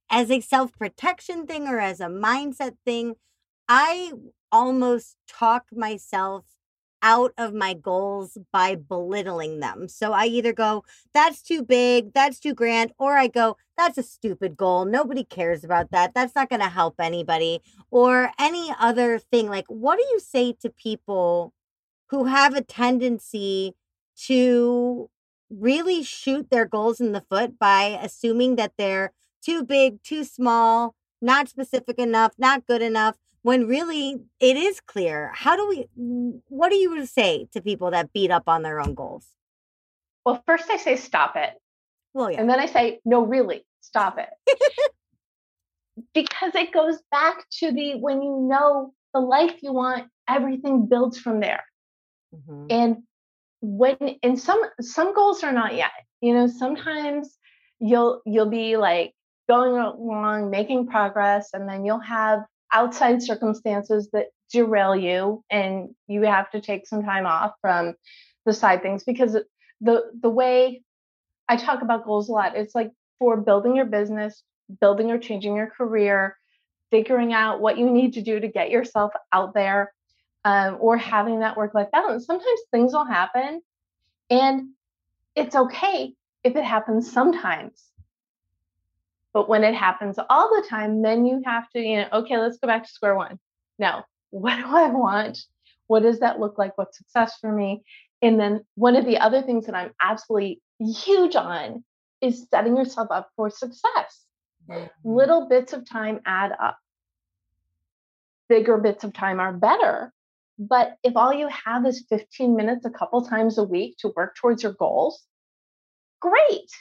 as 0.10 0.32
a 0.32 0.42
self 0.42 0.72
protection 0.78 1.46
thing 1.46 1.68
or 1.68 1.80
as 1.80 2.00
a 2.00 2.08
mindset 2.08 2.76
thing, 2.86 3.16
I 3.68 4.14
almost 4.52 5.18
talk 5.28 5.66
myself 5.72 6.46
out 7.04 7.32
of 7.38 7.54
my 7.54 7.74
goals 7.74 8.38
by 8.52 8.76
belittling 8.76 9.60
them. 9.60 9.88
So 9.88 10.14
I 10.14 10.26
either 10.26 10.54
go, 10.54 10.84
that's 11.14 11.42
too 11.42 11.64
big, 11.64 12.14
that's 12.14 12.40
too 12.40 12.54
grand, 12.54 12.92
or 12.98 13.18
I 13.18 13.28
go, 13.28 13.58
that's 13.78 13.98
a 13.98 14.04
stupid 14.04 14.58
goal. 14.58 14.86
Nobody 14.86 15.24
cares 15.24 15.64
about 15.64 15.92
that. 15.92 16.14
That's 16.14 16.36
not 16.36 16.50
going 16.50 16.62
to 16.62 16.70
help 16.70 16.96
anybody, 17.00 17.62
or 17.92 18.32
any 18.40 18.74
other 18.80 19.20
thing. 19.20 19.48
Like, 19.48 19.66
what 19.68 19.98
do 19.98 20.06
you 20.12 20.20
say 20.20 20.54
to 20.62 20.70
people 20.70 21.54
who 22.10 22.26
have 22.26 22.56
a 22.56 22.62
tendency 22.62 23.76
to 24.26 25.10
really 25.50 26.04
shoot 26.04 26.50
their 26.50 26.66
goals 26.66 27.00
in 27.00 27.12
the 27.12 27.24
foot 27.30 27.60
by 27.60 28.00
assuming 28.02 28.56
that 28.56 28.74
they're 28.78 29.14
too 29.44 29.64
big, 29.64 30.02
too 30.04 30.24
small, 30.24 30.96
not 31.22 31.50
specific 31.50 31.98
enough, 31.98 32.34
not 32.38 32.66
good 32.66 32.82
enough, 32.82 33.16
when 33.42 33.68
really 33.68 34.18
it 34.40 34.58
is 34.58 34.80
clear. 34.82 35.32
How 35.34 35.56
do 35.56 35.68
we, 35.68 35.86
what 36.50 36.70
do 36.70 36.76
you 36.76 37.06
say 37.06 37.48
to 37.54 37.62
people 37.62 37.92
that 37.92 38.14
beat 38.14 38.32
up 38.32 38.44
on 38.48 38.64
their 38.64 38.80
own 38.80 38.94
goals? 38.94 39.28
Well, 40.26 40.44
first 40.46 40.70
I 40.70 40.78
say 40.78 40.96
stop 40.96 41.36
it. 41.36 41.54
Well, 42.14 42.32
yeah. 42.32 42.42
And 42.42 42.50
then 42.50 42.60
I 42.60 42.66
say, 42.66 43.00
no, 43.06 43.26
really, 43.26 43.66
stop 43.82 44.18
it. 44.18 44.30
because 46.14 46.54
it 46.56 46.74
goes 46.74 47.00
back 47.12 47.46
to 47.60 47.72
the 47.72 47.96
when 47.96 48.22
you 48.22 48.48
know 48.50 48.94
the 49.14 49.20
life 49.20 49.56
you 49.62 49.74
want, 49.74 50.08
everything 50.28 50.88
builds 50.88 51.18
from 51.18 51.40
there. 51.40 51.64
Mm-hmm. 52.36 52.68
And 52.70 52.98
when 53.62 53.98
and 54.22 54.40
some 54.40 54.62
some 54.82 55.14
goals 55.14 55.44
are 55.44 55.54
not 55.54 55.76
yet. 55.76 55.92
You 56.22 56.34
know, 56.34 56.48
sometimes 56.48 57.38
you'll 57.80 58.22
you'll 58.26 58.50
be 58.50 58.78
like 58.78 59.14
going 59.48 59.78
along, 59.78 60.50
making 60.50 60.88
progress, 60.88 61.50
and 61.54 61.68
then 61.68 61.86
you'll 61.86 62.00
have 62.00 62.42
outside 62.74 63.22
circumstances 63.24 64.10
that 64.12 64.28
derail 64.52 64.96
you 64.96 65.44
and 65.50 65.90
you 66.08 66.24
have 66.24 66.50
to 66.52 66.62
take 66.62 66.88
some 66.88 67.04
time 67.04 67.26
off 67.26 67.54
from 67.62 67.94
the 68.46 68.54
side 68.54 68.82
things 68.82 69.04
because 69.04 69.38
the 69.82 70.04
the 70.22 70.30
way 70.30 70.82
I 71.48 71.56
talk 71.58 71.82
about 71.82 72.06
goals 72.06 72.30
a 72.30 72.34
lot, 72.34 72.56
it's 72.56 72.76
like 72.76 72.92
for 73.20 73.38
building 73.38 73.76
your 73.76 73.86
business, 73.86 74.44
building 74.82 75.12
or 75.12 75.18
changing 75.18 75.56
your 75.56 75.68
career, 75.68 76.38
figuring 76.92 77.34
out 77.34 77.62
what 77.62 77.78
you 77.78 77.90
need 77.90 78.14
to 78.14 78.22
do 78.22 78.40
to 78.40 78.48
get 78.48 78.70
yourself 78.70 79.12
out 79.32 79.54
there, 79.54 79.94
um, 80.46 80.78
or 80.80 80.98
having 80.98 81.40
that 81.40 81.58
work 81.58 81.74
life 81.74 81.88
balance. 81.92 82.26
Sometimes 82.26 82.60
things 82.72 82.94
will 82.94 83.06
happen, 83.06 83.62
and 84.30 84.70
it's 85.36 85.56
okay 85.56 86.14
if 86.44 86.56
it 86.56 86.64
happens 86.64 87.12
sometimes. 87.12 87.87
But 89.38 89.48
when 89.48 89.64
it 89.64 89.76
happens 89.76 90.18
all 90.32 90.50
the 90.50 90.68
time, 90.68 91.04
then 91.04 91.24
you 91.24 91.44
have 91.46 91.70
to, 91.70 91.80
you 91.80 91.98
know, 91.98 92.08
okay, 92.12 92.40
let's 92.40 92.58
go 92.58 92.66
back 92.66 92.86
to 92.86 92.90
square 92.90 93.16
one. 93.16 93.38
Now, 93.78 94.06
what 94.32 94.56
do 94.58 94.66
I 94.66 94.90
want? 94.90 95.38
What 95.86 96.02
does 96.02 96.22
that 96.22 96.40
look 96.40 96.58
like? 96.58 96.76
What's 96.76 96.98
success 96.98 97.38
for 97.40 97.52
me? 97.52 97.84
And 98.24 98.40
then 98.40 98.66
one 98.74 98.96
of 98.96 99.06
the 99.06 99.20
other 99.20 99.44
things 99.44 99.68
that 99.68 99.76
I'm 99.76 99.92
absolutely 100.02 100.60
huge 100.80 101.36
on 101.36 101.84
is 102.20 102.48
setting 102.50 102.76
yourself 102.76 103.10
up 103.12 103.30
for 103.36 103.52
success. 103.52 104.26
Mm-hmm. 104.68 104.88
Little 105.08 105.48
bits 105.48 105.72
of 105.72 105.88
time 105.88 106.20
add 106.26 106.54
up. 106.60 106.80
Bigger 108.50 108.80
bits 108.80 109.04
of 109.04 109.14
time 109.14 109.40
are 109.40 109.54
better. 109.54 110.12
But 110.58 110.98
if 111.04 111.16
all 111.16 111.32
you 111.32 111.48
have 111.50 111.86
is 111.86 112.08
15 112.10 112.56
minutes 112.56 112.86
a 112.86 112.90
couple 112.90 113.24
times 113.24 113.60
a 113.60 113.64
week 113.64 113.98
to 114.00 114.12
work 114.16 114.36
towards 114.36 114.64
your 114.64 114.74
goals, 114.74 115.22
great. 116.22 116.72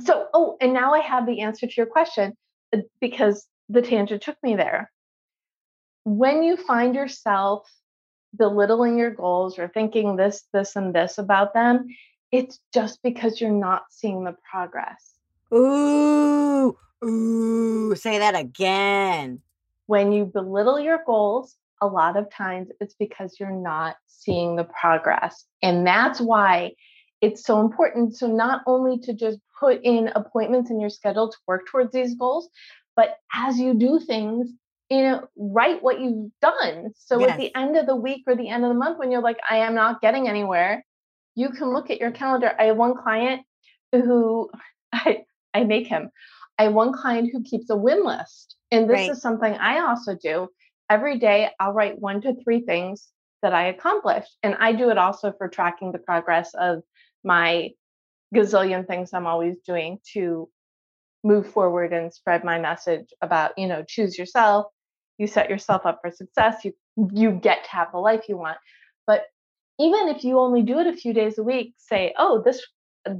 So, 0.00 0.26
oh, 0.34 0.56
and 0.60 0.72
now 0.72 0.94
I 0.94 1.00
have 1.00 1.26
the 1.26 1.40
answer 1.40 1.66
to 1.66 1.72
your 1.76 1.86
question 1.86 2.36
uh, 2.72 2.78
because 3.00 3.46
the 3.68 3.82
tangent 3.82 4.22
took 4.22 4.36
me 4.42 4.56
there. 4.56 4.90
When 6.04 6.42
you 6.42 6.56
find 6.56 6.94
yourself 6.94 7.70
belittling 8.36 8.98
your 8.98 9.10
goals 9.10 9.58
or 9.58 9.68
thinking 9.68 10.16
this, 10.16 10.44
this, 10.52 10.76
and 10.76 10.94
this 10.94 11.18
about 11.18 11.54
them, 11.54 11.86
it's 12.32 12.58
just 12.72 13.00
because 13.02 13.40
you're 13.40 13.50
not 13.50 13.84
seeing 13.90 14.24
the 14.24 14.36
progress. 14.50 15.14
Ooh, 15.54 16.76
ooh, 17.04 17.94
say 17.94 18.18
that 18.18 18.34
again. 18.34 19.40
When 19.86 20.12
you 20.12 20.24
belittle 20.24 20.80
your 20.80 21.00
goals, 21.06 21.54
a 21.80 21.86
lot 21.86 22.16
of 22.16 22.30
times 22.30 22.70
it's 22.80 22.94
because 22.94 23.36
you're 23.38 23.50
not 23.50 23.96
seeing 24.06 24.56
the 24.56 24.64
progress. 24.64 25.44
And 25.62 25.86
that's 25.86 26.20
why 26.20 26.72
it's 27.24 27.44
so 27.44 27.60
important. 27.60 28.16
So, 28.16 28.26
not 28.26 28.62
only 28.66 28.98
to 29.00 29.14
just 29.14 29.38
put 29.58 29.80
in 29.82 30.10
appointments 30.14 30.70
in 30.70 30.78
your 30.78 30.90
schedule 30.90 31.30
to 31.30 31.36
work 31.46 31.66
towards 31.66 31.92
these 31.92 32.14
goals, 32.14 32.48
but 32.96 33.16
as 33.34 33.58
you 33.58 33.74
do 33.74 33.98
things, 33.98 34.50
you 34.90 35.02
know, 35.02 35.28
write 35.36 35.82
what 35.82 36.00
you've 36.00 36.30
done. 36.42 36.92
So 36.96 37.18
yes. 37.20 37.30
at 37.30 37.38
the 37.38 37.54
end 37.54 37.76
of 37.76 37.86
the 37.86 37.96
week 37.96 38.24
or 38.26 38.36
the 38.36 38.48
end 38.48 38.64
of 38.64 38.68
the 38.68 38.78
month, 38.78 38.98
when 38.98 39.10
you're 39.10 39.22
like, 39.22 39.38
I 39.48 39.58
am 39.58 39.74
not 39.74 40.00
getting 40.02 40.28
anywhere, 40.28 40.84
you 41.34 41.48
can 41.50 41.72
look 41.72 41.90
at 41.90 41.98
your 41.98 42.10
calendar. 42.10 42.54
I 42.58 42.64
have 42.64 42.76
one 42.76 42.94
client 42.96 43.42
who 43.92 44.50
I 44.92 45.24
I 45.54 45.64
make 45.64 45.86
him. 45.86 46.10
I 46.58 46.64
have 46.64 46.74
one 46.74 46.92
client 46.92 47.30
who 47.32 47.42
keeps 47.42 47.70
a 47.70 47.76
win 47.76 48.04
list. 48.04 48.56
And 48.70 48.88
this 48.88 48.94
right. 48.94 49.10
is 49.10 49.22
something 49.22 49.54
I 49.54 49.80
also 49.80 50.14
do. 50.14 50.48
Every 50.90 51.18
day 51.18 51.50
I'll 51.58 51.72
write 51.72 51.98
one 51.98 52.20
to 52.22 52.34
three 52.42 52.60
things 52.60 53.08
that 53.42 53.54
I 53.54 53.66
accomplished. 53.66 54.36
And 54.42 54.56
I 54.58 54.72
do 54.72 54.90
it 54.90 54.98
also 54.98 55.32
for 55.36 55.48
tracking 55.48 55.92
the 55.92 55.98
progress 55.98 56.54
of 56.54 56.82
my 57.24 57.70
gazillion 58.34 58.86
things 58.86 59.12
I'm 59.12 59.26
always 59.26 59.56
doing 59.66 59.98
to 60.12 60.48
move 61.22 61.50
forward 61.50 61.92
and 61.92 62.12
spread 62.12 62.44
my 62.44 62.58
message 62.58 63.08
about, 63.22 63.52
you 63.56 63.66
know, 63.66 63.82
choose 63.86 64.18
yourself, 64.18 64.66
you 65.18 65.26
set 65.26 65.48
yourself 65.48 65.86
up 65.86 66.00
for 66.02 66.10
success, 66.10 66.64
you 66.64 66.72
you 67.12 67.32
get 67.32 67.64
to 67.64 67.70
have 67.70 67.88
the 67.92 67.98
life 67.98 68.28
you 68.28 68.36
want. 68.36 68.58
But 69.06 69.22
even 69.80 70.08
if 70.08 70.22
you 70.24 70.38
only 70.38 70.62
do 70.62 70.78
it 70.78 70.86
a 70.86 70.92
few 70.92 71.12
days 71.12 71.38
a 71.38 71.42
week, 71.42 71.74
say, 71.78 72.14
oh, 72.18 72.42
this 72.44 72.64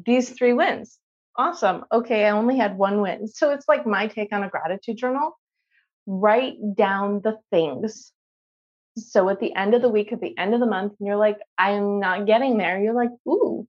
these 0.06 0.30
three 0.30 0.52
wins. 0.52 0.98
Awesome. 1.36 1.84
Okay, 1.92 2.26
I 2.26 2.30
only 2.30 2.56
had 2.56 2.78
one 2.78 3.00
win. 3.00 3.26
So 3.26 3.50
it's 3.50 3.68
like 3.68 3.86
my 3.86 4.06
take 4.06 4.32
on 4.32 4.44
a 4.44 4.48
gratitude 4.48 4.96
journal. 4.96 5.36
Write 6.06 6.54
down 6.76 7.22
the 7.24 7.38
things. 7.50 8.12
So 8.96 9.28
at 9.28 9.40
the 9.40 9.54
end 9.56 9.74
of 9.74 9.82
the 9.82 9.88
week, 9.88 10.12
at 10.12 10.20
the 10.20 10.36
end 10.38 10.54
of 10.54 10.60
the 10.60 10.66
month, 10.66 10.92
and 11.00 11.08
you're 11.08 11.16
like, 11.16 11.38
I'm 11.58 11.98
not 11.98 12.26
getting 12.26 12.58
there, 12.58 12.80
you're 12.80 12.94
like, 12.94 13.10
ooh, 13.28 13.66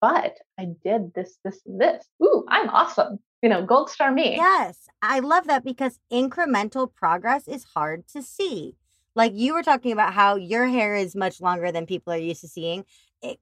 but 0.00 0.36
I 0.58 0.66
did 0.84 1.12
this, 1.14 1.38
this, 1.44 1.60
this. 1.66 2.06
Ooh, 2.22 2.44
I'm 2.48 2.68
awesome. 2.70 3.18
You 3.42 3.48
know, 3.48 3.64
gold 3.64 3.90
star 3.90 4.12
me. 4.12 4.36
Yes, 4.36 4.88
I 5.02 5.20
love 5.20 5.46
that 5.46 5.64
because 5.64 5.98
incremental 6.12 6.92
progress 6.92 7.46
is 7.46 7.64
hard 7.64 8.06
to 8.08 8.22
see. 8.22 8.76
Like 9.14 9.32
you 9.34 9.54
were 9.54 9.62
talking 9.62 9.92
about 9.92 10.14
how 10.14 10.36
your 10.36 10.66
hair 10.66 10.94
is 10.94 11.14
much 11.14 11.40
longer 11.40 11.70
than 11.70 11.86
people 11.86 12.12
are 12.12 12.18
used 12.18 12.40
to 12.40 12.48
seeing. 12.48 12.84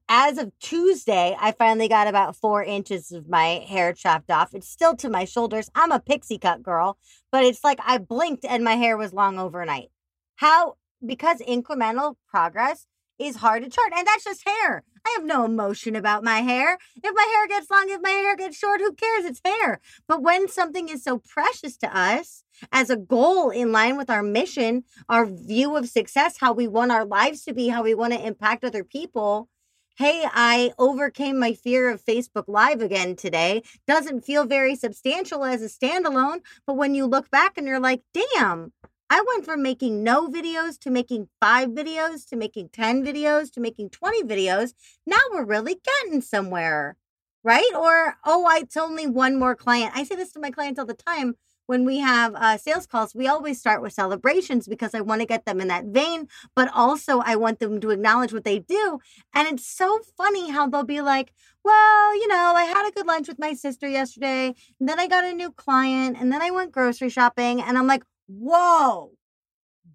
As 0.07 0.37
of 0.37 0.51
Tuesday, 0.59 1.35
I 1.39 1.51
finally 1.51 1.89
got 1.89 2.07
about 2.07 2.35
four 2.35 2.63
inches 2.63 3.11
of 3.11 3.27
my 3.27 3.65
hair 3.67 3.91
chopped 3.91 4.29
off. 4.29 4.53
It's 4.53 4.67
still 4.67 4.95
to 4.97 5.09
my 5.09 5.25
shoulders. 5.25 5.69
I'm 5.75 5.91
a 5.91 5.99
pixie 5.99 6.37
cut 6.37 6.63
girl, 6.63 6.97
but 7.31 7.43
it's 7.43 7.63
like 7.63 7.79
I 7.83 7.97
blinked 7.97 8.45
and 8.45 8.63
my 8.63 8.75
hair 8.75 8.95
was 8.95 9.13
long 9.13 9.39
overnight. 9.39 9.89
How? 10.35 10.75
Because 11.05 11.39
incremental 11.39 12.15
progress 12.29 12.87
is 13.19 13.37
hard 13.37 13.63
to 13.63 13.69
chart, 13.69 13.93
and 13.95 14.07
that's 14.07 14.23
just 14.23 14.47
hair. 14.47 14.83
I 15.05 15.15
have 15.17 15.25
no 15.25 15.45
emotion 15.45 15.95
about 15.95 16.23
my 16.23 16.41
hair. 16.41 16.77
If 17.03 17.13
my 17.13 17.27
hair 17.33 17.47
gets 17.47 17.69
long, 17.69 17.89
if 17.89 18.01
my 18.01 18.09
hair 18.09 18.35
gets 18.35 18.57
short, 18.57 18.79
who 18.79 18.93
cares? 18.93 19.25
It's 19.25 19.41
hair. 19.43 19.81
But 20.07 20.21
when 20.21 20.47
something 20.47 20.89
is 20.89 21.03
so 21.03 21.19
precious 21.19 21.77
to 21.77 21.97
us 21.97 22.43
as 22.71 22.89
a 22.89 22.95
goal 22.95 23.49
in 23.49 23.71
line 23.71 23.97
with 23.97 24.09
our 24.09 24.23
mission, 24.23 24.83
our 25.09 25.25
view 25.25 25.75
of 25.75 25.89
success, 25.89 26.37
how 26.39 26.53
we 26.53 26.67
want 26.67 26.91
our 26.91 27.05
lives 27.05 27.43
to 27.45 27.53
be, 27.53 27.67
how 27.67 27.83
we 27.83 27.93
want 27.93 28.13
to 28.13 28.25
impact 28.25 28.63
other 28.63 28.83
people, 28.83 29.49
hey, 29.97 30.25
I 30.25 30.71
overcame 30.79 31.37
my 31.37 31.53
fear 31.53 31.89
of 31.89 32.03
Facebook 32.03 32.45
Live 32.47 32.81
again 32.81 33.15
today. 33.15 33.61
Doesn't 33.85 34.25
feel 34.25 34.45
very 34.45 34.75
substantial 34.75 35.43
as 35.43 35.61
a 35.61 35.67
standalone, 35.67 36.39
but 36.65 36.77
when 36.77 36.95
you 36.95 37.05
look 37.05 37.29
back 37.29 37.57
and 37.57 37.67
you're 37.67 37.79
like, 37.79 38.01
damn, 38.13 38.73
I 39.13 39.21
went 39.27 39.45
from 39.45 39.61
making 39.61 40.03
no 40.03 40.27
videos 40.27 40.79
to 40.79 40.89
making 40.89 41.27
five 41.39 41.69
videos 41.69 42.27
to 42.29 42.35
making 42.35 42.69
10 42.69 43.05
videos 43.05 43.51
to 43.51 43.59
making 43.59 43.91
20 43.91 44.23
videos. 44.23 44.73
Now 45.05 45.19
we're 45.31 45.45
really 45.45 45.79
getting 45.85 46.19
somewhere, 46.19 46.97
right? 47.43 47.71
Or, 47.75 48.15
oh, 48.25 48.49
it's 48.55 48.75
only 48.75 49.05
one 49.05 49.37
more 49.37 49.55
client. 49.55 49.91
I 49.93 50.03
say 50.03 50.15
this 50.15 50.31
to 50.31 50.39
my 50.39 50.49
clients 50.49 50.79
all 50.79 50.87
the 50.87 50.95
time 50.95 51.35
when 51.65 51.85
we 51.85 51.99
have 51.99 52.35
uh, 52.35 52.57
sales 52.57 52.85
calls, 52.85 53.15
we 53.15 53.27
always 53.27 53.59
start 53.59 53.81
with 53.81 53.93
celebrations 53.93 54.67
because 54.67 54.93
I 54.93 55.01
want 55.01 55.21
to 55.21 55.27
get 55.27 55.45
them 55.45 55.61
in 55.61 55.69
that 55.69 55.85
vein, 55.85 56.27
but 56.55 56.69
also 56.73 57.19
I 57.19 57.35
want 57.35 57.59
them 57.59 57.79
to 57.79 57.89
acknowledge 57.89 58.33
what 58.33 58.43
they 58.43 58.59
do. 58.59 58.99
And 59.33 59.47
it's 59.47 59.65
so 59.65 59.99
funny 60.17 60.51
how 60.51 60.67
they'll 60.67 60.83
be 60.83 61.01
like, 61.01 61.33
well, 61.63 62.15
you 62.15 62.27
know, 62.27 62.53
I 62.55 62.65
had 62.65 62.87
a 62.87 62.91
good 62.91 63.07
lunch 63.07 63.29
with 63.29 63.39
my 63.39 63.53
sister 63.53 63.87
yesterday, 63.87 64.53
and 64.79 64.89
then 64.89 64.99
I 64.99 65.07
got 65.07 65.23
a 65.23 65.33
new 65.33 65.51
client, 65.51 66.17
and 66.19 66.31
then 66.31 66.41
I 66.41 66.51
went 66.51 66.73
grocery 66.73 67.09
shopping. 67.09 67.61
And 67.61 67.77
I'm 67.77 67.87
like, 67.87 68.03
whoa, 68.27 69.11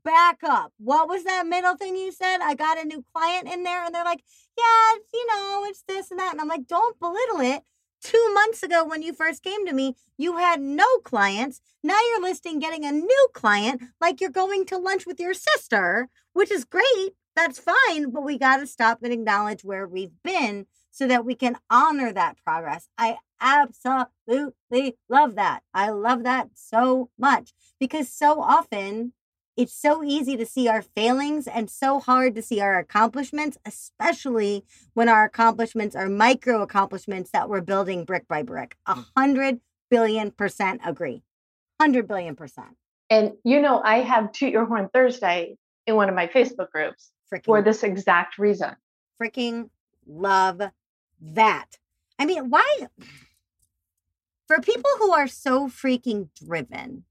back 0.04 0.38
up. 0.42 0.72
What 0.78 1.08
was 1.08 1.24
that 1.24 1.46
middle 1.46 1.76
thing 1.76 1.96
you 1.96 2.12
said? 2.12 2.38
I 2.42 2.54
got 2.54 2.78
a 2.78 2.84
new 2.84 3.04
client 3.14 3.48
in 3.48 3.62
there, 3.62 3.84
and 3.84 3.94
they're 3.94 4.04
like, 4.04 4.22
yeah, 4.56 4.98
you 5.12 5.26
know, 5.26 5.64
it's 5.66 5.82
this 5.86 6.10
and 6.10 6.20
that. 6.20 6.32
And 6.32 6.40
I'm 6.40 6.48
like, 6.48 6.66
don't 6.66 6.98
belittle 6.98 7.40
it. 7.40 7.62
Two 8.00 8.32
months 8.32 8.62
ago, 8.62 8.84
when 8.84 9.02
you 9.02 9.12
first 9.12 9.42
came 9.42 9.66
to 9.66 9.72
me, 9.72 9.96
you 10.16 10.36
had 10.36 10.60
no 10.60 10.86
clients. 10.98 11.60
Now 11.82 11.98
you're 12.10 12.22
listing 12.22 12.60
getting 12.60 12.84
a 12.84 12.92
new 12.92 13.28
client 13.34 13.82
like 14.00 14.20
you're 14.20 14.30
going 14.30 14.66
to 14.66 14.78
lunch 14.78 15.04
with 15.04 15.18
your 15.18 15.34
sister, 15.34 16.08
which 16.32 16.50
is 16.50 16.64
great. 16.64 17.14
That's 17.34 17.58
fine. 17.58 18.10
But 18.10 18.24
we 18.24 18.38
got 18.38 18.58
to 18.58 18.66
stop 18.66 18.98
and 19.02 19.12
acknowledge 19.12 19.64
where 19.64 19.86
we've 19.86 20.12
been 20.22 20.66
so 20.98 21.06
that 21.06 21.24
we 21.24 21.36
can 21.36 21.56
honor 21.70 22.12
that 22.12 22.36
progress. 22.44 22.88
I 22.98 23.18
absolutely 23.40 24.96
love 25.08 25.36
that. 25.36 25.60
I 25.72 25.90
love 25.90 26.24
that 26.24 26.48
so 26.54 27.10
much 27.16 27.52
because 27.78 28.08
so 28.08 28.42
often 28.42 29.12
it's 29.56 29.72
so 29.72 30.02
easy 30.02 30.36
to 30.36 30.44
see 30.44 30.66
our 30.68 30.82
failings 30.82 31.46
and 31.46 31.70
so 31.70 32.00
hard 32.00 32.34
to 32.34 32.42
see 32.42 32.60
our 32.60 32.78
accomplishments, 32.78 33.58
especially 33.64 34.64
when 34.94 35.08
our 35.08 35.24
accomplishments 35.24 35.94
are 35.94 36.08
micro 36.08 36.62
accomplishments 36.62 37.30
that 37.30 37.48
we're 37.48 37.60
building 37.60 38.04
brick 38.04 38.26
by 38.26 38.42
brick. 38.42 38.76
A 38.86 38.96
mm. 38.96 39.04
hundred 39.16 39.60
billion 39.90 40.32
percent 40.32 40.80
agree. 40.84 41.22
Hundred 41.80 42.08
billion 42.08 42.34
percent. 42.34 42.76
And 43.08 43.34
you 43.44 43.62
know, 43.62 43.80
I 43.84 44.00
have 44.00 44.32
Toot 44.32 44.52
Your 44.52 44.64
Horn 44.64 44.88
Thursday 44.92 45.56
in 45.86 45.94
one 45.94 46.08
of 46.08 46.16
my 46.16 46.26
Facebook 46.26 46.70
groups 46.72 47.12
Freaking 47.32 47.44
for 47.44 47.62
this 47.62 47.84
exact 47.84 48.36
reason. 48.38 48.74
freaking 49.20 49.70
love 50.08 50.60
that. 51.20 51.78
I 52.18 52.26
mean, 52.26 52.50
why? 52.50 52.88
For 54.46 54.60
people 54.60 54.90
who 54.98 55.12
are 55.12 55.28
so 55.28 55.68
freaking 55.68 56.28
driven 56.34 57.04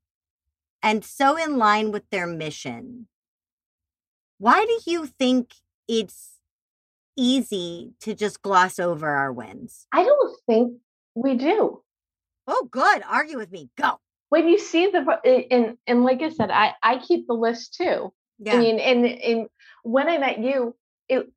and 0.81 1.03
so 1.05 1.37
in 1.37 1.57
line 1.57 1.91
with 1.91 2.09
their 2.09 2.27
mission, 2.27 3.07
why 4.37 4.65
do 4.65 4.91
you 4.91 5.05
think 5.05 5.53
it's 5.87 6.39
easy 7.15 7.93
to 8.01 8.13
just 8.13 8.41
gloss 8.41 8.79
over 8.79 9.07
our 9.07 9.31
wins? 9.33 9.87
I 9.91 10.03
don't 10.03 10.37
think 10.45 10.79
we 11.15 11.35
do. 11.35 11.81
Oh, 12.47 12.67
good. 12.71 13.03
Argue 13.07 13.37
with 13.37 13.51
me. 13.51 13.69
Go. 13.77 13.99
When 14.29 14.47
you 14.47 14.59
see 14.59 14.87
the 14.87 15.19
and 15.51 15.77
and 15.87 16.03
like 16.03 16.21
I 16.21 16.29
said, 16.29 16.51
I 16.51 16.73
I 16.83 16.99
keep 16.99 17.27
the 17.27 17.33
list 17.33 17.75
too. 17.75 18.13
Yeah. 18.39 18.53
I 18.53 18.57
mean, 18.57 18.79
and 18.79 19.05
and 19.05 19.47
when 19.83 20.07
I 20.09 20.17
met 20.17 20.39
you, 20.39 20.75
it 21.09 21.31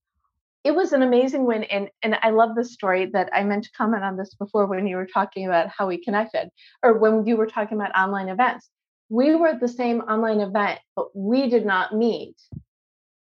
it 0.62 0.75
was 0.75 0.92
an 0.92 1.03
amazing 1.03 1.46
win, 1.46 1.64
and 1.64 1.88
and 2.03 2.16
I 2.23 2.31
love 2.31 2.55
the 2.55 2.64
story 2.64 3.07
that 3.12 3.31
I 3.33 3.44
meant 3.44 3.64
to 3.64 3.70
comment 3.77 4.05
on 4.05 4.16
this 4.16 4.35
before 4.35 4.66
when 4.66 4.87
you 4.87 4.96
were 4.96 5.07
talking 5.07 5.46
about 5.46 5.68
how 5.68 5.87
we 5.87 6.03
connected, 6.03 6.51
or 6.83 6.99
when 6.99 7.27
you 7.27 7.37
were 7.37 7.46
talking 7.46 7.79
about 7.79 7.96
online 7.96 8.29
events. 8.29 8.68
We 9.09 9.35
were 9.35 9.49
at 9.49 9.61
the 9.61 9.68
same 9.68 10.01
online 10.03 10.40
event, 10.40 10.79
but 10.94 11.07
we 11.16 11.49
did 11.49 11.66
not 11.66 11.94
meet. 11.94 12.37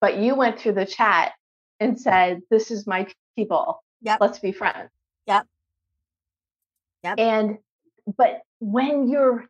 But 0.00 0.18
you 0.18 0.35
went 0.35 0.59
through 0.59 0.72
the 0.72 0.87
chat 0.87 1.33
and 1.78 2.00
said, 2.00 2.40
"This 2.50 2.70
is 2.70 2.87
my 2.87 3.06
people. 3.37 3.83
Yep. 4.02 4.18
Let's 4.20 4.38
be 4.38 4.52
friends." 4.52 4.90
Yep. 5.26 5.46
Yep. 7.04 7.18
And 7.18 7.59
but 8.16 8.40
when 8.61 9.09
you're 9.09 9.46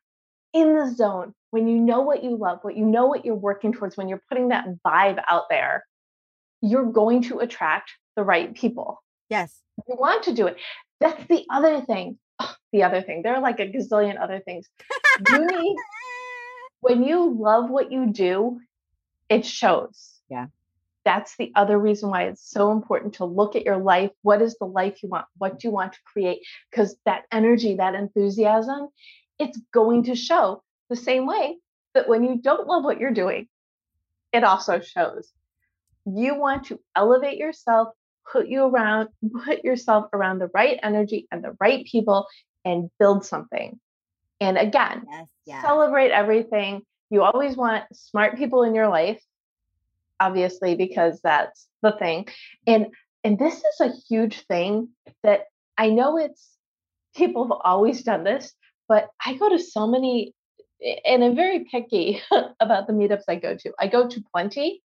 in 0.52 0.76
the 0.76 0.92
zone, 0.92 1.32
when 1.50 1.68
you 1.68 1.78
know 1.78 2.00
what 2.00 2.24
you 2.24 2.36
love, 2.36 2.58
what 2.62 2.76
you 2.76 2.84
know 2.84 3.06
what 3.06 3.24
you're 3.24 3.34
working 3.34 3.72
towards, 3.72 3.96
when 3.96 4.08
you're 4.08 4.22
putting 4.28 4.48
that 4.48 4.66
vibe 4.84 5.22
out 5.28 5.44
there, 5.48 5.84
you're 6.60 6.90
going 6.90 7.22
to 7.22 7.38
attract 7.38 7.92
the 8.16 8.22
right 8.22 8.54
people. 8.54 9.02
yes. 9.28 9.60
You 9.88 9.96
want 9.98 10.24
to 10.24 10.34
do 10.34 10.46
it. 10.46 10.58
That's 11.00 11.26
the 11.28 11.46
other 11.50 11.80
thing. 11.80 12.18
Ugh, 12.38 12.54
the 12.70 12.82
other 12.82 13.00
thing. 13.00 13.22
There 13.22 13.34
are 13.34 13.40
like 13.40 13.60
a 13.60 13.66
gazillion 13.66 14.20
other 14.20 14.40
things. 14.40 14.68
You 15.26 15.46
need 15.46 15.76
when 16.80 17.02
you 17.02 17.34
love 17.38 17.70
what 17.70 17.90
you 17.90 18.06
do, 18.12 18.60
it 19.28 19.46
shows. 19.46 20.20
Yeah. 20.28 20.46
That's 21.04 21.36
the 21.36 21.50
other 21.54 21.78
reason 21.78 22.10
why 22.10 22.24
it's 22.24 22.44
so 22.48 22.72
important 22.72 23.14
to 23.14 23.24
look 23.24 23.56
at 23.56 23.64
your 23.64 23.78
life. 23.78 24.10
What 24.22 24.42
is 24.42 24.56
the 24.58 24.66
life 24.66 25.02
you 25.02 25.08
want? 25.08 25.24
What 25.38 25.58
do 25.58 25.68
you 25.68 25.72
want 25.72 25.94
to 25.94 25.98
create? 26.04 26.40
Because 26.70 26.96
that 27.06 27.24
energy, 27.32 27.76
that 27.76 27.94
enthusiasm, 27.94 28.88
it's 29.38 29.58
going 29.72 30.04
to 30.04 30.14
show 30.14 30.62
the 30.90 30.96
same 30.96 31.26
way 31.26 31.56
that 31.94 32.08
when 32.08 32.24
you 32.24 32.36
don't 32.36 32.66
love 32.66 32.84
what 32.84 33.00
you're 33.00 33.12
doing, 33.12 33.48
it 34.32 34.44
also 34.44 34.80
shows. 34.80 35.32
You 36.06 36.34
want 36.34 36.66
to 36.66 36.80
elevate 36.96 37.38
yourself, 37.38 37.88
put 38.30 38.48
you 38.48 38.64
around, 38.64 39.08
put 39.44 39.64
yourself 39.64 40.06
around 40.12 40.38
the 40.38 40.50
right 40.54 40.78
energy 40.82 41.26
and 41.30 41.42
the 41.42 41.56
right 41.60 41.84
people 41.84 42.26
and 42.64 42.90
build 42.98 43.24
something. 43.24 43.78
And 44.40 44.56
again, 44.56 45.04
Yes. 45.08 45.28
Yeah. 45.46 45.62
celebrate 45.62 46.10
everything. 46.10 46.82
You 47.10 47.22
always 47.22 47.56
want 47.56 47.84
smart 47.92 48.36
people 48.36 48.62
in 48.62 48.74
your 48.74 48.88
life, 48.88 49.22
obviously, 50.18 50.76
because 50.76 51.20
that's 51.22 51.66
the 51.82 51.92
thing. 51.92 52.28
And 52.66 52.86
and 53.24 53.38
this 53.38 53.56
is 53.56 53.80
a 53.80 53.92
huge 54.08 54.46
thing 54.46 54.88
that 55.22 55.46
I 55.76 55.90
know 55.90 56.16
it's 56.16 56.56
people 57.14 57.44
have 57.44 57.58
always 57.64 58.02
done 58.02 58.24
this, 58.24 58.52
but 58.88 59.08
I 59.24 59.34
go 59.34 59.50
to 59.50 59.58
so 59.58 59.86
many 59.86 60.34
and 61.04 61.22
I'm 61.22 61.36
very 61.36 61.64
picky 61.70 62.22
about 62.60 62.86
the 62.86 62.92
meetups 62.92 63.24
I 63.28 63.36
go 63.36 63.56
to. 63.56 63.72
I 63.78 63.88
go 63.88 64.08
to 64.08 64.24
plenty. 64.32 64.82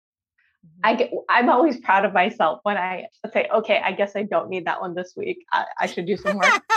Mhm. 0.69 0.79
I 0.83 0.95
get 0.95 1.11
I'm 1.29 1.49
always 1.49 1.77
proud 1.79 2.05
of 2.05 2.13
myself 2.13 2.59
when 2.63 2.77
I 2.77 3.07
say, 3.33 3.47
okay, 3.53 3.81
I 3.83 3.91
guess 3.91 4.15
I 4.15 4.23
don't 4.23 4.49
need 4.49 4.65
that 4.65 4.81
one 4.81 4.95
this 4.95 5.13
week. 5.15 5.45
I, 5.51 5.65
I 5.79 5.85
should 5.87 6.05
do 6.05 6.17
some 6.17 6.37
work. 6.37 6.61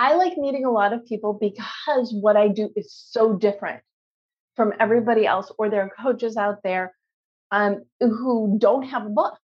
I 0.00 0.14
like 0.14 0.36
meeting 0.36 0.64
a 0.64 0.70
lot 0.70 0.92
of 0.92 1.04
people 1.04 1.32
because 1.32 2.12
what 2.12 2.36
I 2.36 2.48
do 2.48 2.70
is 2.76 2.92
so 2.92 3.34
different 3.34 3.82
from 4.54 4.72
everybody 4.78 5.26
else, 5.26 5.50
or 5.58 5.70
there 5.70 5.82
are 5.82 5.90
coaches 6.02 6.36
out 6.36 6.62
there 6.62 6.94
um, 7.50 7.82
who 8.00 8.56
don't 8.58 8.84
have 8.84 9.06
a 9.06 9.08
book. 9.10 9.38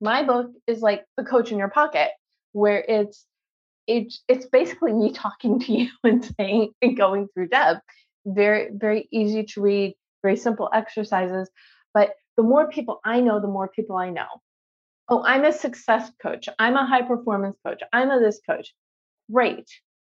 My 0.00 0.24
book 0.24 0.50
is 0.66 0.80
like 0.80 1.04
the 1.16 1.24
coach 1.24 1.52
in 1.52 1.58
your 1.58 1.70
pocket, 1.70 2.10
where 2.52 2.84
it's 2.86 3.24
it's 3.86 4.22
it's 4.28 4.46
basically 4.46 4.92
me 4.92 5.12
talking 5.12 5.60
to 5.60 5.72
you 5.78 5.88
and 6.04 6.24
saying 6.36 6.72
and 6.82 6.96
going 6.96 7.28
through 7.32 7.48
Deb. 7.48 7.78
Very 8.26 8.70
very 8.72 9.08
easy 9.12 9.44
to 9.44 9.60
read, 9.60 9.94
very 10.22 10.36
simple 10.36 10.68
exercises. 10.72 11.48
But 11.94 12.14
the 12.36 12.42
more 12.42 12.68
people 12.68 13.00
I 13.04 13.20
know, 13.20 13.40
the 13.40 13.48
more 13.48 13.68
people 13.68 13.96
I 13.96 14.10
know. 14.10 14.28
Oh, 15.08 15.22
I'm 15.24 15.44
a 15.44 15.52
success 15.52 16.10
coach. 16.22 16.48
I'm 16.58 16.76
a 16.76 16.86
high 16.86 17.02
performance 17.02 17.56
coach. 17.64 17.82
I'm 17.92 18.10
a 18.10 18.20
this 18.20 18.40
coach. 18.46 18.72
Great 19.30 19.68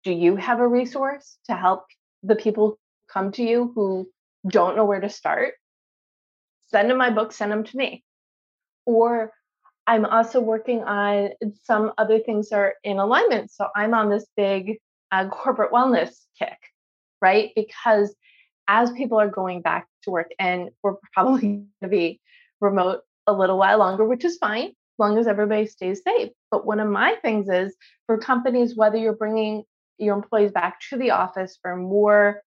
do 0.03 0.11
you 0.11 0.35
have 0.35 0.59
a 0.59 0.67
resource 0.67 1.37
to 1.45 1.55
help 1.55 1.85
the 2.21 2.35
people 2.35 2.77
come 3.11 3.31
to 3.31 3.43
you 3.43 3.71
who 3.75 4.09
don't 4.47 4.75
know 4.75 4.85
where 4.85 4.99
to 4.99 5.09
start? 5.09 5.53
Send 6.67 6.89
them 6.89 6.97
my 6.97 7.09
book, 7.09 7.31
send 7.31 7.51
them 7.51 7.63
to 7.63 7.77
me. 7.77 8.03
Or 8.85 9.31
I'm 9.87 10.05
also 10.05 10.39
working 10.39 10.83
on 10.83 11.29
some 11.63 11.93
other 11.97 12.19
things 12.19 12.49
that 12.49 12.59
are 12.59 12.75
in 12.83 12.99
alignment. 12.99 13.51
So 13.51 13.67
I'm 13.75 13.93
on 13.93 14.09
this 14.09 14.25
big 14.35 14.77
uh, 15.11 15.27
corporate 15.29 15.71
wellness 15.71 16.09
kick, 16.37 16.57
right? 17.21 17.51
Because 17.55 18.13
as 18.67 18.91
people 18.91 19.19
are 19.19 19.29
going 19.29 19.61
back 19.61 19.87
to 20.03 20.11
work, 20.11 20.31
and 20.39 20.69
we're 20.81 20.95
probably 21.13 21.41
going 21.41 21.67
to 21.83 21.89
be 21.89 22.21
remote 22.61 23.01
a 23.27 23.33
little 23.33 23.57
while 23.57 23.79
longer, 23.79 24.05
which 24.05 24.25
is 24.25 24.37
fine, 24.37 24.67
as 24.67 24.99
long 24.99 25.17
as 25.17 25.27
everybody 25.27 25.65
stays 25.67 26.01
safe. 26.05 26.31
But 26.51 26.65
one 26.65 26.79
of 26.79 26.89
my 26.89 27.15
things 27.21 27.49
is 27.49 27.75
for 28.05 28.17
companies, 28.17 28.75
whether 28.75 28.97
you're 28.97 29.13
bringing 29.15 29.63
your 29.97 30.15
employees 30.15 30.51
back 30.51 30.79
to 30.89 30.97
the 30.97 31.11
office 31.11 31.57
for 31.61 31.75
more 31.75 32.41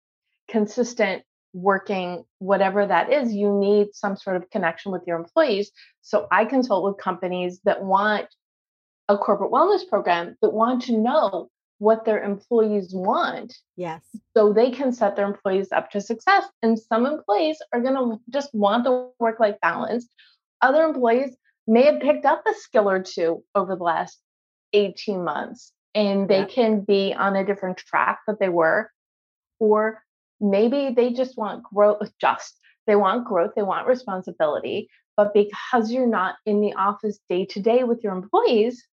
consistent 0.48 1.22
working, 1.52 2.24
whatever 2.38 2.86
that 2.86 3.10
is, 3.10 3.32
you 3.32 3.52
need 3.52 3.88
some 3.92 4.16
sort 4.16 4.36
of 4.36 4.50
connection 4.50 4.92
with 4.92 5.02
your 5.06 5.16
employees. 5.16 5.70
So 6.02 6.28
I 6.30 6.44
consult 6.44 6.84
with 6.84 7.02
companies 7.02 7.60
that 7.64 7.82
want 7.82 8.26
a 9.08 9.16
corporate 9.16 9.52
wellness 9.52 9.88
program, 9.88 10.36
that 10.42 10.50
want 10.50 10.82
to 10.82 10.98
know 10.98 11.48
what 11.78 12.04
their 12.04 12.22
employees 12.22 12.94
want 12.94 13.54
yes. 13.76 14.02
so 14.36 14.52
they 14.52 14.70
can 14.70 14.92
set 14.92 15.14
their 15.16 15.26
employees 15.26 15.68
up 15.72 15.90
to 15.90 16.00
success. 16.00 16.44
And 16.62 16.78
some 16.78 17.04
employees 17.06 17.58
are 17.72 17.80
going 17.80 17.94
to 17.94 18.20
just 18.30 18.54
want 18.54 18.84
the 18.84 19.10
work 19.18 19.40
life 19.40 19.56
balance. 19.60 20.08
Other 20.62 20.84
employees 20.84 21.36
may 21.66 21.84
have 21.84 22.00
picked 22.00 22.24
up 22.24 22.42
a 22.48 22.54
skill 22.54 22.88
or 22.88 23.02
two 23.02 23.42
over 23.54 23.76
the 23.76 23.82
last 23.82 24.18
18 24.72 25.22
months 25.22 25.72
and 25.94 26.28
they 26.28 26.40
Yeah. 26.40 26.46
can 26.46 26.80
be 26.80 27.14
on 27.14 27.36
a 27.36 27.44
different 27.44 27.76
track 27.78 28.20
that 28.26 28.38
they 28.40 28.48
were. 28.48 28.90
Or 29.58 30.02
maybe 30.40 30.90
they 30.94 31.12
just 31.12 31.36
want 31.36 31.62
growth, 31.64 32.10
just 32.20 32.58
they 32.86 32.96
want 32.96 33.26
growth, 33.26 33.52
they 33.54 33.62
want 33.62 33.86
responsibility. 33.86 34.88
But 35.16 35.34
because 35.34 35.90
you're 35.90 36.06
not 36.06 36.36
in 36.46 36.60
the 36.60 36.74
office 36.74 37.18
day 37.28 37.46
to 37.46 37.60
day 37.60 37.84
with 37.84 38.02
your 38.04 38.14
employees, 38.14 38.86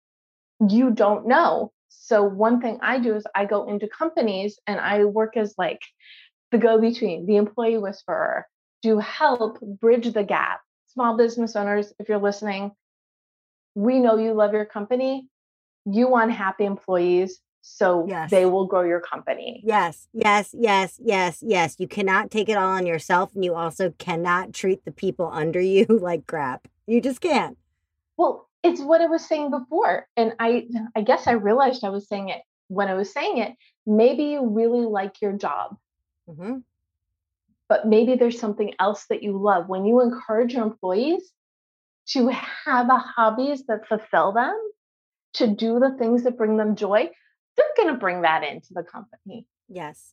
you 0.68 0.90
don't 0.90 1.26
know. 1.26 1.72
So 1.98 2.22
one 2.22 2.60
thing 2.60 2.78
I 2.82 2.98
do 2.98 3.14
is 3.14 3.24
I 3.34 3.44
go 3.44 3.68
into 3.68 3.88
companies 3.88 4.58
and 4.66 4.78
I 4.80 5.04
work 5.04 5.36
as 5.36 5.54
like 5.56 5.80
the 6.50 6.58
go-between, 6.58 7.26
the 7.26 7.36
employee 7.36 7.78
whisperer, 7.78 8.46
to 8.82 8.98
help 8.98 9.60
bridge 9.60 10.12
the 10.12 10.24
gap. 10.24 10.60
Small 10.88 11.16
business 11.16 11.56
owners, 11.56 11.92
if 11.98 12.08
you're 12.08 12.18
listening, 12.18 12.72
we 13.74 13.98
know 13.98 14.16
you 14.18 14.34
love 14.34 14.52
your 14.52 14.66
company. 14.66 15.26
You 15.84 16.08
want 16.08 16.32
happy 16.32 16.64
employees, 16.64 17.40
so 17.62 18.06
Yes. 18.06 18.30
they 18.30 18.44
will 18.44 18.66
grow 18.66 18.82
your 18.82 19.00
company. 19.00 19.62
Yes, 19.64 20.08
yes, 20.12 20.50
yes, 20.52 21.00
yes, 21.02 21.42
yes. 21.42 21.76
You 21.78 21.88
cannot 21.88 22.30
take 22.30 22.48
it 22.48 22.56
all 22.56 22.70
on 22.70 22.86
yourself, 22.86 23.34
and 23.34 23.44
you 23.44 23.54
also 23.54 23.90
cannot 23.98 24.52
treat 24.52 24.84
the 24.84 24.92
people 24.92 25.30
under 25.32 25.60
you 25.60 25.86
like 25.88 26.26
crap. 26.26 26.68
You 26.86 27.00
just 27.00 27.20
can't. 27.20 27.56
Well, 28.16 28.48
it's 28.62 28.80
what 28.80 29.00
I 29.00 29.06
was 29.06 29.24
saying 29.26 29.50
before. 29.50 30.06
And 30.16 30.34
I 30.38 30.66
I 30.96 31.02
guess 31.02 31.26
I 31.26 31.32
realized 31.32 31.84
I 31.84 31.90
was 31.90 32.08
saying 32.08 32.28
it 32.28 32.42
when 32.68 32.88
I 32.88 32.94
was 32.94 33.12
saying 33.12 33.38
it. 33.38 33.54
Maybe 33.86 34.24
you 34.24 34.46
really 34.46 34.86
like 34.86 35.20
your 35.20 35.32
job, 35.32 35.76
hmm 36.28 36.58
but 37.72 37.86
maybe 37.86 38.16
there's 38.16 38.38
something 38.38 38.74
else 38.78 39.06
that 39.08 39.22
you 39.22 39.38
love. 39.38 39.66
When 39.66 39.86
you 39.86 40.02
encourage 40.02 40.52
your 40.52 40.62
employees 40.62 41.32
to 42.08 42.28
have 42.28 42.90
a 42.90 42.98
hobbies 42.98 43.64
that 43.66 43.88
fulfill 43.88 44.32
them, 44.32 44.54
to 45.34 45.46
do 45.46 45.78
the 45.80 45.96
things 45.98 46.24
that 46.24 46.36
bring 46.36 46.58
them 46.58 46.76
joy, 46.76 47.08
they're 47.56 47.66
going 47.78 47.88
to 47.88 47.98
bring 47.98 48.20
that 48.22 48.44
into 48.44 48.74
the 48.74 48.82
company. 48.82 49.46
Yes. 49.70 50.12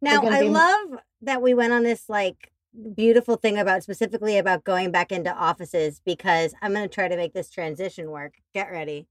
Now, 0.00 0.22
I 0.24 0.40
be- 0.40 0.48
love 0.48 0.98
that 1.22 1.40
we 1.40 1.54
went 1.54 1.72
on 1.72 1.84
this 1.84 2.08
like 2.08 2.50
beautiful 2.94 3.36
thing 3.36 3.58
about 3.58 3.82
specifically 3.82 4.38
about 4.38 4.64
going 4.64 4.90
back 4.90 5.12
into 5.12 5.32
offices 5.32 6.00
because 6.04 6.54
I'm 6.60 6.72
going 6.72 6.88
to 6.88 6.94
try 6.94 7.08
to 7.08 7.16
make 7.16 7.32
this 7.32 7.50
transition 7.50 8.10
work. 8.10 8.34
Get 8.52 8.70
ready. 8.70 9.06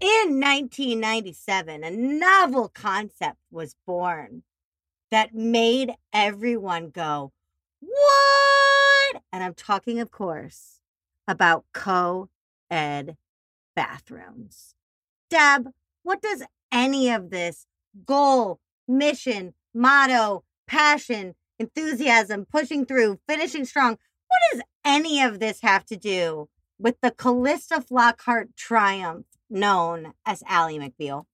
In 0.00 0.40
1997, 0.40 1.84
a 1.84 1.90
novel 1.90 2.68
concept 2.68 3.38
was 3.50 3.76
born 3.86 4.42
that 5.10 5.34
made 5.34 5.94
everyone 6.12 6.90
go, 6.90 7.32
What? 7.80 9.22
And 9.32 9.44
I'm 9.44 9.54
talking, 9.54 10.00
of 10.00 10.10
course, 10.10 10.80
about 11.28 11.64
co 11.72 12.28
ed 12.70 13.16
bathrooms. 13.76 14.74
Deb, 15.30 15.68
what 16.02 16.20
does 16.20 16.42
any 16.72 17.10
of 17.10 17.30
this 17.30 17.66
goal, 18.04 18.60
mission, 18.88 19.54
motto, 19.72 20.44
passion, 20.66 21.34
enthusiasm, 21.58 22.46
pushing 22.50 22.84
through, 22.86 23.18
finishing 23.28 23.64
strong, 23.64 23.98
what 24.28 24.40
does 24.52 24.62
any 24.84 25.22
of 25.22 25.38
this 25.40 25.60
have 25.62 25.84
to 25.86 25.96
do 25.96 26.48
with 26.78 27.00
the 27.00 27.10
Calista 27.10 27.76
Flockhart 27.76 28.56
triumph 28.56 29.26
known 29.48 30.12
as 30.26 30.42
Ally 30.46 30.78
McBeal? 30.78 31.26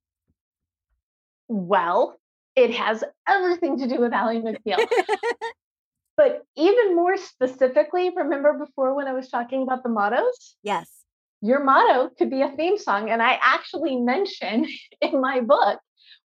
Well, 1.49 2.19
it 2.55 2.75
has 2.75 3.03
everything 3.29 3.79
to 3.79 3.89
do 3.89 4.01
with 4.01 4.13
Ally 4.13 4.37
McBeal. 4.37 4.87
but 6.17 6.45
even 6.57 6.95
more 6.95 7.17
specifically, 7.17 8.11
remember 8.15 8.53
before 8.53 8.95
when 8.95 9.09
I 9.09 9.13
was 9.13 9.29
talking 9.29 9.63
about 9.63 9.83
the 9.83 9.89
mottos? 9.89 10.57
Yes. 10.63 10.91
Your 11.43 11.65
motto 11.65 12.11
could 12.19 12.31
be 12.31 12.43
a 12.43 12.51
theme 12.51 12.77
song. 12.77 13.09
And 13.09 13.23
I 13.23 13.39
actually 13.41 13.97
mention 13.97 14.67
in 15.01 15.21
my 15.21 15.41
book 15.41 15.81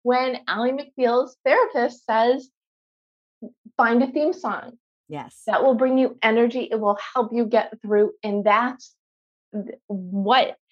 when 0.03 0.39
Ally 0.47 0.71
McBeal's 0.71 1.37
therapist 1.45 2.05
says, 2.05 2.49
find 3.77 4.03
a 4.03 4.07
theme 4.07 4.33
song. 4.33 4.77
Yes. 5.07 5.41
That 5.47 5.63
will 5.63 5.75
bring 5.75 5.97
you 5.97 6.17
energy. 6.21 6.67
It 6.71 6.79
will 6.79 6.97
help 7.13 7.31
you 7.33 7.45
get 7.45 7.73
through. 7.81 8.11
And 8.23 8.45
that's 8.45 8.95
what 9.87 10.57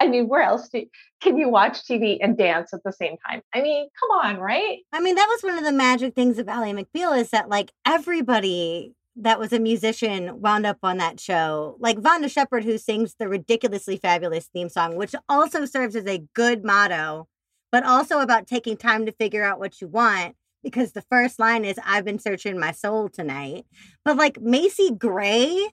I 0.00 0.08
mean, 0.08 0.28
where 0.28 0.42
else 0.42 0.68
do, 0.68 0.84
can 1.20 1.38
you 1.38 1.48
watch 1.48 1.84
TV 1.84 2.18
and 2.20 2.36
dance 2.36 2.74
at 2.74 2.82
the 2.84 2.92
same 2.92 3.16
time? 3.26 3.42
I 3.54 3.62
mean, 3.62 3.88
come 3.98 4.10
on, 4.10 4.38
right? 4.38 4.78
I 4.92 5.00
mean, 5.00 5.14
that 5.14 5.28
was 5.28 5.42
one 5.42 5.56
of 5.56 5.64
the 5.64 5.72
magic 5.72 6.14
things 6.14 6.38
of 6.38 6.48
Ally 6.48 6.72
McBeal 6.72 7.18
is 7.18 7.30
that 7.30 7.48
like 7.48 7.72
everybody 7.86 8.92
that 9.16 9.38
was 9.38 9.52
a 9.52 9.60
musician 9.60 10.40
wound 10.40 10.66
up 10.66 10.78
on 10.82 10.98
that 10.98 11.20
show. 11.20 11.76
Like 11.78 11.98
Vonda 11.98 12.30
Shepard, 12.30 12.64
who 12.64 12.78
sings 12.78 13.14
the 13.18 13.28
ridiculously 13.28 13.96
fabulous 13.96 14.46
theme 14.46 14.68
song, 14.68 14.96
which 14.96 15.14
also 15.28 15.64
serves 15.64 15.94
as 15.94 16.06
a 16.06 16.24
good 16.34 16.64
motto, 16.64 17.28
but 17.70 17.84
also 17.84 18.18
about 18.18 18.46
taking 18.46 18.76
time 18.76 19.06
to 19.06 19.12
figure 19.12 19.44
out 19.44 19.60
what 19.60 19.80
you 19.80 19.86
want. 19.86 20.34
Because 20.64 20.92
the 20.92 21.02
first 21.02 21.38
line 21.38 21.64
is, 21.64 21.78
I've 21.84 22.04
been 22.04 22.18
searching 22.18 22.58
my 22.58 22.72
soul 22.72 23.08
tonight. 23.08 23.66
But 24.04 24.16
like 24.16 24.40
Macy 24.40 24.90
Gray, 24.90 25.68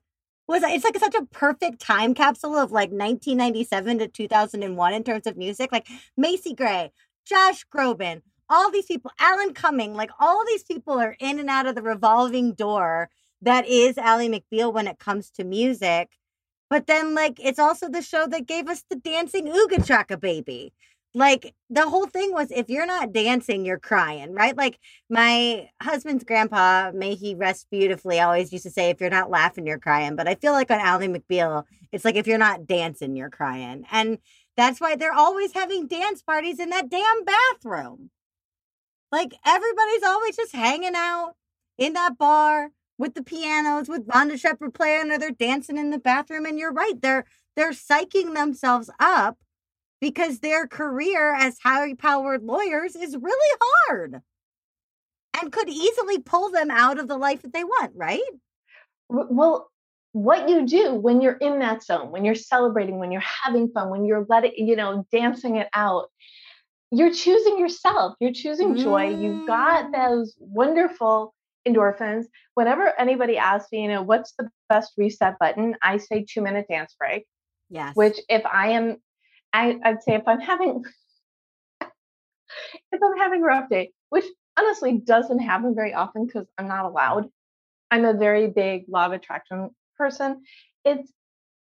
was 0.47 0.63
it's 0.63 0.83
like 0.83 0.99
such 0.99 1.15
a 1.15 1.25
perfect 1.25 1.79
time 1.79 2.13
capsule 2.13 2.57
of 2.57 2.71
like 2.71 2.89
1997 2.89 3.99
to 3.99 4.07
2001 4.07 4.93
in 4.93 5.03
terms 5.03 5.25
of 5.25 5.37
music. 5.37 5.71
Like 5.71 5.87
Macy 6.17 6.53
Gray, 6.53 6.91
Josh 7.25 7.65
Groban, 7.73 8.21
all 8.49 8.69
these 8.69 8.85
people, 8.85 9.11
Alan 9.19 9.53
Cumming, 9.53 9.93
like 9.93 10.11
all 10.19 10.43
these 10.45 10.63
people 10.63 10.99
are 10.99 11.15
in 11.19 11.39
and 11.39 11.49
out 11.49 11.65
of 11.65 11.75
the 11.75 11.81
revolving 11.81 12.53
door 12.53 13.09
that 13.41 13.65
is 13.67 13.97
Ally 13.97 14.27
McBeal 14.27 14.73
when 14.73 14.87
it 14.87 14.99
comes 14.99 15.31
to 15.31 15.43
music. 15.43 16.09
But 16.69 16.87
then, 16.87 17.15
like, 17.15 17.37
it's 17.43 17.59
also 17.59 17.89
the 17.89 18.01
show 18.01 18.27
that 18.27 18.47
gave 18.47 18.69
us 18.69 18.85
the 18.89 18.95
dancing 18.95 19.47
Ooga 19.47 19.85
Chaka 19.85 20.15
baby 20.15 20.73
like 21.13 21.53
the 21.69 21.89
whole 21.89 22.07
thing 22.07 22.31
was 22.31 22.51
if 22.51 22.69
you're 22.69 22.85
not 22.85 23.11
dancing 23.11 23.65
you're 23.65 23.79
crying 23.79 24.33
right? 24.33 24.55
Like 24.55 24.79
my 25.09 25.69
husband's 25.81 26.23
grandpa 26.23 26.91
may 26.93 27.15
he 27.15 27.35
rest 27.35 27.67
beautifully 27.69 28.19
always 28.19 28.51
used 28.53 28.65
to 28.65 28.71
say 28.71 28.89
if 28.89 29.01
you're 29.01 29.09
not 29.09 29.29
laughing 29.29 29.67
you're 29.67 29.79
crying. 29.79 30.15
But 30.15 30.27
i 30.27 30.35
feel 30.35 30.53
like 30.53 30.71
on 30.71 30.79
ally 30.79 31.07
mcbeal 31.07 31.63
it's 31.91 32.05
like 32.05 32.15
if 32.15 32.27
you're 32.27 32.37
not 32.37 32.65
dancing 32.65 33.15
you're 33.15 33.29
crying. 33.29 33.85
And 33.91 34.19
that's 34.55 34.79
why 34.79 34.95
they're 34.95 35.13
always 35.13 35.53
having 35.53 35.87
dance 35.87 36.21
parties 36.21 36.59
in 36.59 36.69
that 36.69 36.89
damn 36.89 37.25
bathroom. 37.25 38.09
Like 39.11 39.33
everybody's 39.45 40.03
always 40.03 40.37
just 40.37 40.55
hanging 40.55 40.95
out 40.95 41.33
in 41.77 41.93
that 41.93 42.17
bar 42.17 42.69
with 42.97 43.15
the 43.15 43.23
pianos 43.23 43.89
with 43.89 44.07
Vonda 44.07 44.39
Shepard 44.39 44.73
playing 44.73 45.11
or 45.11 45.17
they're 45.17 45.31
dancing 45.31 45.77
in 45.77 45.89
the 45.89 45.99
bathroom. 45.99 46.45
And 46.45 46.57
you're 46.57 46.71
right 46.71 47.01
they're 47.01 47.25
they're 47.57 47.71
psyching 47.71 48.33
themselves 48.33 48.89
up 48.99 49.37
because 50.01 50.39
their 50.39 50.67
career 50.67 51.33
as 51.33 51.57
high 51.63 51.93
powered 51.93 52.43
lawyers 52.43 52.95
is 52.95 53.15
really 53.15 53.57
hard 53.61 54.21
and 55.39 55.51
could 55.51 55.69
easily 55.69 56.19
pull 56.19 56.49
them 56.49 56.69
out 56.69 56.99
of 56.99 57.07
the 57.07 57.17
life 57.17 57.43
that 57.43 57.53
they 57.53 57.63
want, 57.63 57.93
right? 57.95 58.19
Well, 59.09 59.69
what 60.13 60.49
you 60.49 60.65
do 60.65 60.93
when 60.93 61.21
you're 61.21 61.37
in 61.37 61.59
that 61.59 61.83
zone, 61.83 62.11
when 62.11 62.25
you're 62.25 62.35
celebrating, 62.35 62.99
when 62.99 63.11
you're 63.11 63.21
having 63.21 63.69
fun, 63.69 63.89
when 63.89 64.05
you're 64.05 64.25
letting, 64.27 64.51
you 64.55 64.75
know, 64.75 65.05
dancing 65.11 65.57
it 65.57 65.69
out, 65.73 66.09
you're 66.91 67.13
choosing 67.13 67.57
yourself, 67.57 68.15
you're 68.19 68.33
choosing 68.33 68.75
joy. 68.75 69.15
You've 69.15 69.47
got 69.47 69.85
mm. 69.85 69.93
those 69.93 70.35
wonderful 70.39 71.33
endorphins. 71.65 72.25
Whenever 72.55 72.91
anybody 72.99 73.37
asks 73.37 73.71
me, 73.71 73.83
you 73.83 73.87
know, 73.87 74.01
what's 74.01 74.33
the 74.37 74.49
best 74.67 74.91
reset 74.97 75.39
button, 75.39 75.75
I 75.81 75.97
say 75.97 76.25
two 76.27 76.41
minute 76.41 76.65
dance 76.69 76.93
break. 76.99 77.25
Yes. 77.69 77.95
Which, 77.95 78.19
if 78.27 78.45
I 78.45 78.71
am 78.71 78.97
I, 79.53 79.77
I'd 79.83 80.03
say 80.03 80.15
if 80.15 80.27
I'm 80.27 80.39
having 80.39 80.83
if 82.91 83.01
I'm 83.03 83.17
having 83.17 83.43
a 83.43 83.45
rough 83.45 83.69
day, 83.69 83.91
which 84.09 84.25
honestly 84.57 84.99
doesn't 84.99 85.39
happen 85.39 85.75
very 85.75 85.93
often 85.93 86.25
because 86.25 86.47
I'm 86.57 86.67
not 86.67 86.85
allowed. 86.85 87.29
I'm 87.89 88.05
a 88.05 88.13
very 88.13 88.47
big 88.47 88.85
law 88.87 89.05
of 89.05 89.11
attraction 89.11 89.69
person. 89.97 90.43
It's 90.85 91.11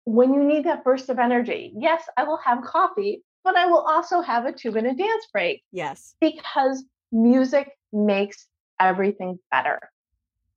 when 0.04 0.34
you 0.34 0.42
need 0.42 0.64
that 0.64 0.84
burst 0.84 1.08
of 1.08 1.18
energy. 1.18 1.72
Yes, 1.76 2.02
I 2.16 2.24
will 2.24 2.38
have 2.38 2.62
coffee, 2.64 3.22
but 3.44 3.56
I 3.56 3.66
will 3.66 3.80
also 3.80 4.20
have 4.20 4.46
a 4.46 4.52
two 4.52 4.72
minute 4.72 4.98
dance 4.98 5.26
break. 5.32 5.62
Yes. 5.72 6.14
Because 6.20 6.84
music 7.12 7.70
makes 7.92 8.46
everything 8.80 9.38
better. 9.50 9.78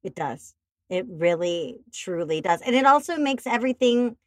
It 0.03 0.15
does. 0.15 0.55
It 0.89 1.05
really, 1.07 1.77
truly 1.93 2.41
does. 2.41 2.61
And 2.61 2.75
it 2.75 2.85
also 2.85 3.17
makes 3.17 3.47
everything 3.47 4.17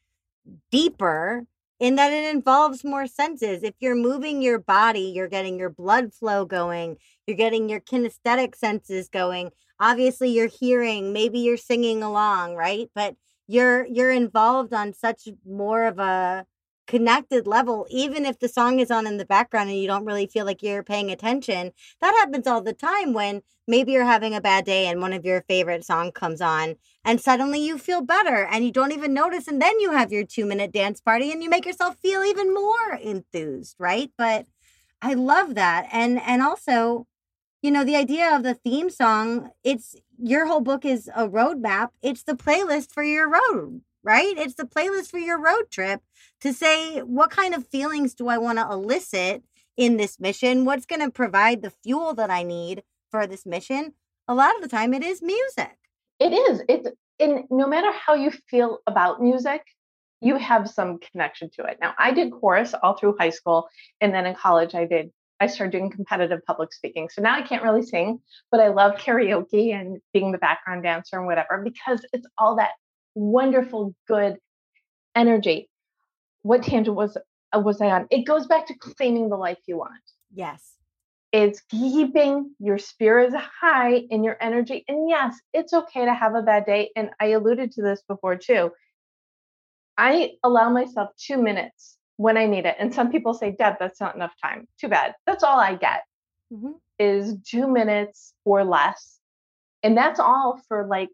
deeper 0.70 1.44
in 1.80 1.96
that 1.96 2.12
it 2.12 2.34
involves 2.34 2.84
more 2.84 3.06
senses. 3.06 3.62
If 3.62 3.74
you're 3.80 3.96
moving 3.96 4.42
your 4.42 4.58
body, 4.58 5.12
you're 5.14 5.28
getting 5.28 5.58
your 5.58 5.70
blood 5.70 6.12
flow 6.14 6.44
going, 6.44 6.96
you're 7.26 7.36
getting 7.36 7.68
your 7.68 7.80
kinesthetic 7.80 8.54
senses 8.54 9.08
going. 9.08 9.50
Obviously, 9.80 10.30
you're 10.30 10.48
hearing, 10.48 11.12
maybe 11.12 11.40
you're 11.40 11.56
singing 11.56 12.02
along, 12.02 12.54
right? 12.54 12.88
But 12.94 13.16
you're 13.46 13.86
you're 13.86 14.10
involved 14.10 14.72
on 14.72 14.94
such 14.94 15.28
more 15.46 15.84
of 15.84 15.98
a 15.98 16.46
connected 16.86 17.46
level 17.46 17.86
even 17.90 18.26
if 18.26 18.38
the 18.38 18.48
song 18.48 18.78
is 18.78 18.90
on 18.90 19.06
in 19.06 19.16
the 19.16 19.24
background 19.24 19.70
and 19.70 19.78
you 19.78 19.86
don't 19.86 20.04
really 20.04 20.26
feel 20.26 20.44
like 20.44 20.62
you're 20.62 20.82
paying 20.82 21.10
attention 21.10 21.72
that 22.00 22.14
happens 22.14 22.46
all 22.46 22.60
the 22.60 22.72
time 22.72 23.12
when 23.12 23.40
maybe 23.66 23.92
you're 23.92 24.04
having 24.04 24.34
a 24.34 24.40
bad 24.40 24.64
day 24.64 24.86
and 24.86 25.00
one 25.00 25.12
of 25.12 25.24
your 25.24 25.42
favorite 25.48 25.84
song 25.84 26.12
comes 26.12 26.40
on 26.40 26.74
and 27.04 27.20
suddenly 27.20 27.58
you 27.58 27.78
feel 27.78 28.02
better 28.02 28.46
and 28.46 28.64
you 28.64 28.72
don't 28.72 28.92
even 28.92 29.14
notice 29.14 29.48
and 29.48 29.62
then 29.62 29.78
you 29.80 29.92
have 29.92 30.12
your 30.12 30.24
2 30.24 30.44
minute 30.44 30.72
dance 30.72 31.00
party 31.00 31.32
and 31.32 31.42
you 31.42 31.48
make 31.48 31.66
yourself 31.66 31.96
feel 31.98 32.22
even 32.22 32.52
more 32.52 32.94
enthused 33.02 33.76
right? 33.78 34.10
But 34.18 34.46
i 35.02 35.14
love 35.14 35.54
that 35.54 35.86
and 35.92 36.20
and 36.22 36.42
also 36.42 37.06
you 37.62 37.70
know 37.70 37.84
the 37.84 37.96
idea 37.96 38.34
of 38.34 38.42
the 38.42 38.54
theme 38.54 38.90
song 38.90 39.50
it's 39.62 39.96
your 40.18 40.46
whole 40.46 40.60
book 40.60 40.84
is 40.84 41.08
a 41.14 41.28
roadmap 41.28 41.90
it's 42.02 42.22
the 42.22 42.34
playlist 42.34 42.90
for 42.92 43.02
your 43.02 43.28
road 43.30 43.82
right? 44.04 44.36
It's 44.36 44.54
the 44.54 44.64
playlist 44.64 45.10
for 45.10 45.18
your 45.18 45.40
road 45.40 45.70
trip 45.70 46.02
to 46.42 46.52
say, 46.52 47.00
what 47.00 47.30
kind 47.30 47.54
of 47.54 47.66
feelings 47.66 48.14
do 48.14 48.28
I 48.28 48.38
want 48.38 48.58
to 48.58 48.70
elicit 48.70 49.42
in 49.76 49.96
this 49.96 50.20
mission? 50.20 50.64
What's 50.64 50.86
going 50.86 51.00
to 51.00 51.10
provide 51.10 51.62
the 51.62 51.70
fuel 51.70 52.14
that 52.14 52.30
I 52.30 52.42
need 52.42 52.82
for 53.10 53.26
this 53.26 53.46
mission? 53.46 53.94
A 54.28 54.34
lot 54.34 54.54
of 54.54 54.62
the 54.62 54.68
time, 54.68 54.94
it 54.94 55.02
is 55.02 55.22
music. 55.22 55.76
It 56.20 56.32
is. 56.32 56.62
It's, 56.68 56.88
in 57.18 57.44
no 57.50 57.66
matter 57.66 57.90
how 57.92 58.14
you 58.14 58.30
feel 58.30 58.78
about 58.86 59.22
music, 59.22 59.62
you 60.20 60.36
have 60.36 60.70
some 60.70 60.98
connection 60.98 61.50
to 61.56 61.64
it. 61.64 61.78
Now, 61.80 61.94
I 61.98 62.12
did 62.12 62.32
chorus 62.32 62.74
all 62.82 62.94
through 62.94 63.16
high 63.18 63.30
school, 63.30 63.68
and 64.00 64.14
then 64.14 64.26
in 64.26 64.34
college, 64.34 64.74
I 64.74 64.86
did. 64.86 65.10
I 65.40 65.48
started 65.48 65.72
doing 65.72 65.90
competitive 65.90 66.40
public 66.46 66.72
speaking. 66.72 67.08
So 67.10 67.20
now 67.20 67.34
I 67.34 67.42
can't 67.42 67.62
really 67.62 67.82
sing, 67.82 68.20
but 68.50 68.60
I 68.60 68.68
love 68.68 68.94
karaoke 68.94 69.74
and 69.74 69.98
being 70.12 70.30
the 70.30 70.38
background 70.38 70.84
dancer 70.84 71.18
and 71.18 71.26
whatever 71.26 71.60
because 71.62 72.06
it's 72.12 72.26
all 72.38 72.56
that 72.56 72.70
wonderful, 73.14 73.94
good 74.08 74.38
energy. 75.14 75.68
What 76.42 76.62
tangent 76.62 76.96
was 76.96 77.16
uh, 77.54 77.60
was 77.60 77.80
I 77.80 77.90
on? 77.90 78.06
It 78.10 78.24
goes 78.24 78.46
back 78.46 78.66
to 78.66 78.74
claiming 78.74 79.28
the 79.28 79.36
life 79.36 79.58
you 79.66 79.78
want. 79.78 79.92
Yes. 80.32 80.72
It's 81.32 81.60
keeping 81.68 82.54
your 82.60 82.78
spirits 82.78 83.34
high 83.60 84.02
and 84.10 84.24
your 84.24 84.36
energy. 84.40 84.84
And 84.86 85.08
yes, 85.08 85.36
it's 85.52 85.72
okay 85.72 86.04
to 86.04 86.14
have 86.14 86.34
a 86.34 86.42
bad 86.42 86.64
day. 86.64 86.90
And 86.94 87.10
I 87.18 87.26
alluded 87.28 87.72
to 87.72 87.82
this 87.82 88.02
before 88.06 88.36
too. 88.36 88.70
I 89.98 90.32
allow 90.44 90.70
myself 90.70 91.10
two 91.18 91.42
minutes 91.42 91.96
when 92.16 92.36
I 92.36 92.46
need 92.46 92.66
it. 92.66 92.76
And 92.78 92.94
some 92.94 93.10
people 93.10 93.34
say, 93.34 93.50
Deb, 93.50 93.74
that's 93.80 94.00
not 94.00 94.14
enough 94.14 94.32
time. 94.42 94.68
Too 94.80 94.88
bad. 94.88 95.14
That's 95.26 95.42
all 95.42 95.58
I 95.58 95.74
get 95.74 96.02
mm-hmm. 96.52 96.72
is 96.98 97.36
two 97.44 97.66
minutes 97.66 98.34
or 98.44 98.64
less. 98.64 99.18
And 99.82 99.96
that's 99.96 100.20
all 100.20 100.60
for 100.68 100.86
like 100.86 101.10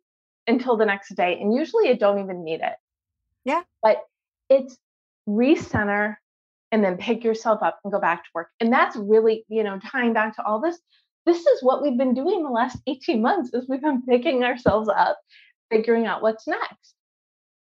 until 0.51 0.77
the 0.77 0.85
next 0.85 1.15
day. 1.15 1.39
And 1.41 1.55
usually 1.55 1.89
I 1.89 1.95
don't 1.95 2.19
even 2.19 2.45
need 2.45 2.61
it. 2.61 2.75
Yeah. 3.45 3.63
But 3.83 4.03
it's 4.49 4.77
recenter 5.29 6.17
and 6.73 6.85
then 6.85 6.97
pick 6.97 7.25
yourself 7.25 7.63
up 7.63 7.79
and 7.85 7.93
go 7.93 8.01
back 8.01 8.25
to 8.25 8.31
work. 8.35 8.49
And 8.61 8.73
that's 8.73 8.97
really, 8.97 9.45
you 9.49 9.63
know, 9.63 9.79
tying 9.79 10.13
back 10.13 10.37
to 10.37 10.45
all 10.45 10.61
this, 10.61 10.79
this 11.25 11.39
is 11.39 11.63
what 11.63 11.83
we've 11.83 11.97
been 11.97 12.15
doing 12.15 12.43
the 12.43 12.51
last 12.51 12.79
18 12.87 13.23
months 13.23 13.51
is 13.53 13.67
we've 13.69 13.81
been 13.81 14.03
picking 14.03 14.43
ourselves 14.45 14.89
up, 14.89 15.19
figuring 15.71 16.07
out 16.07 16.23
what's 16.23 16.47
next. 16.47 16.95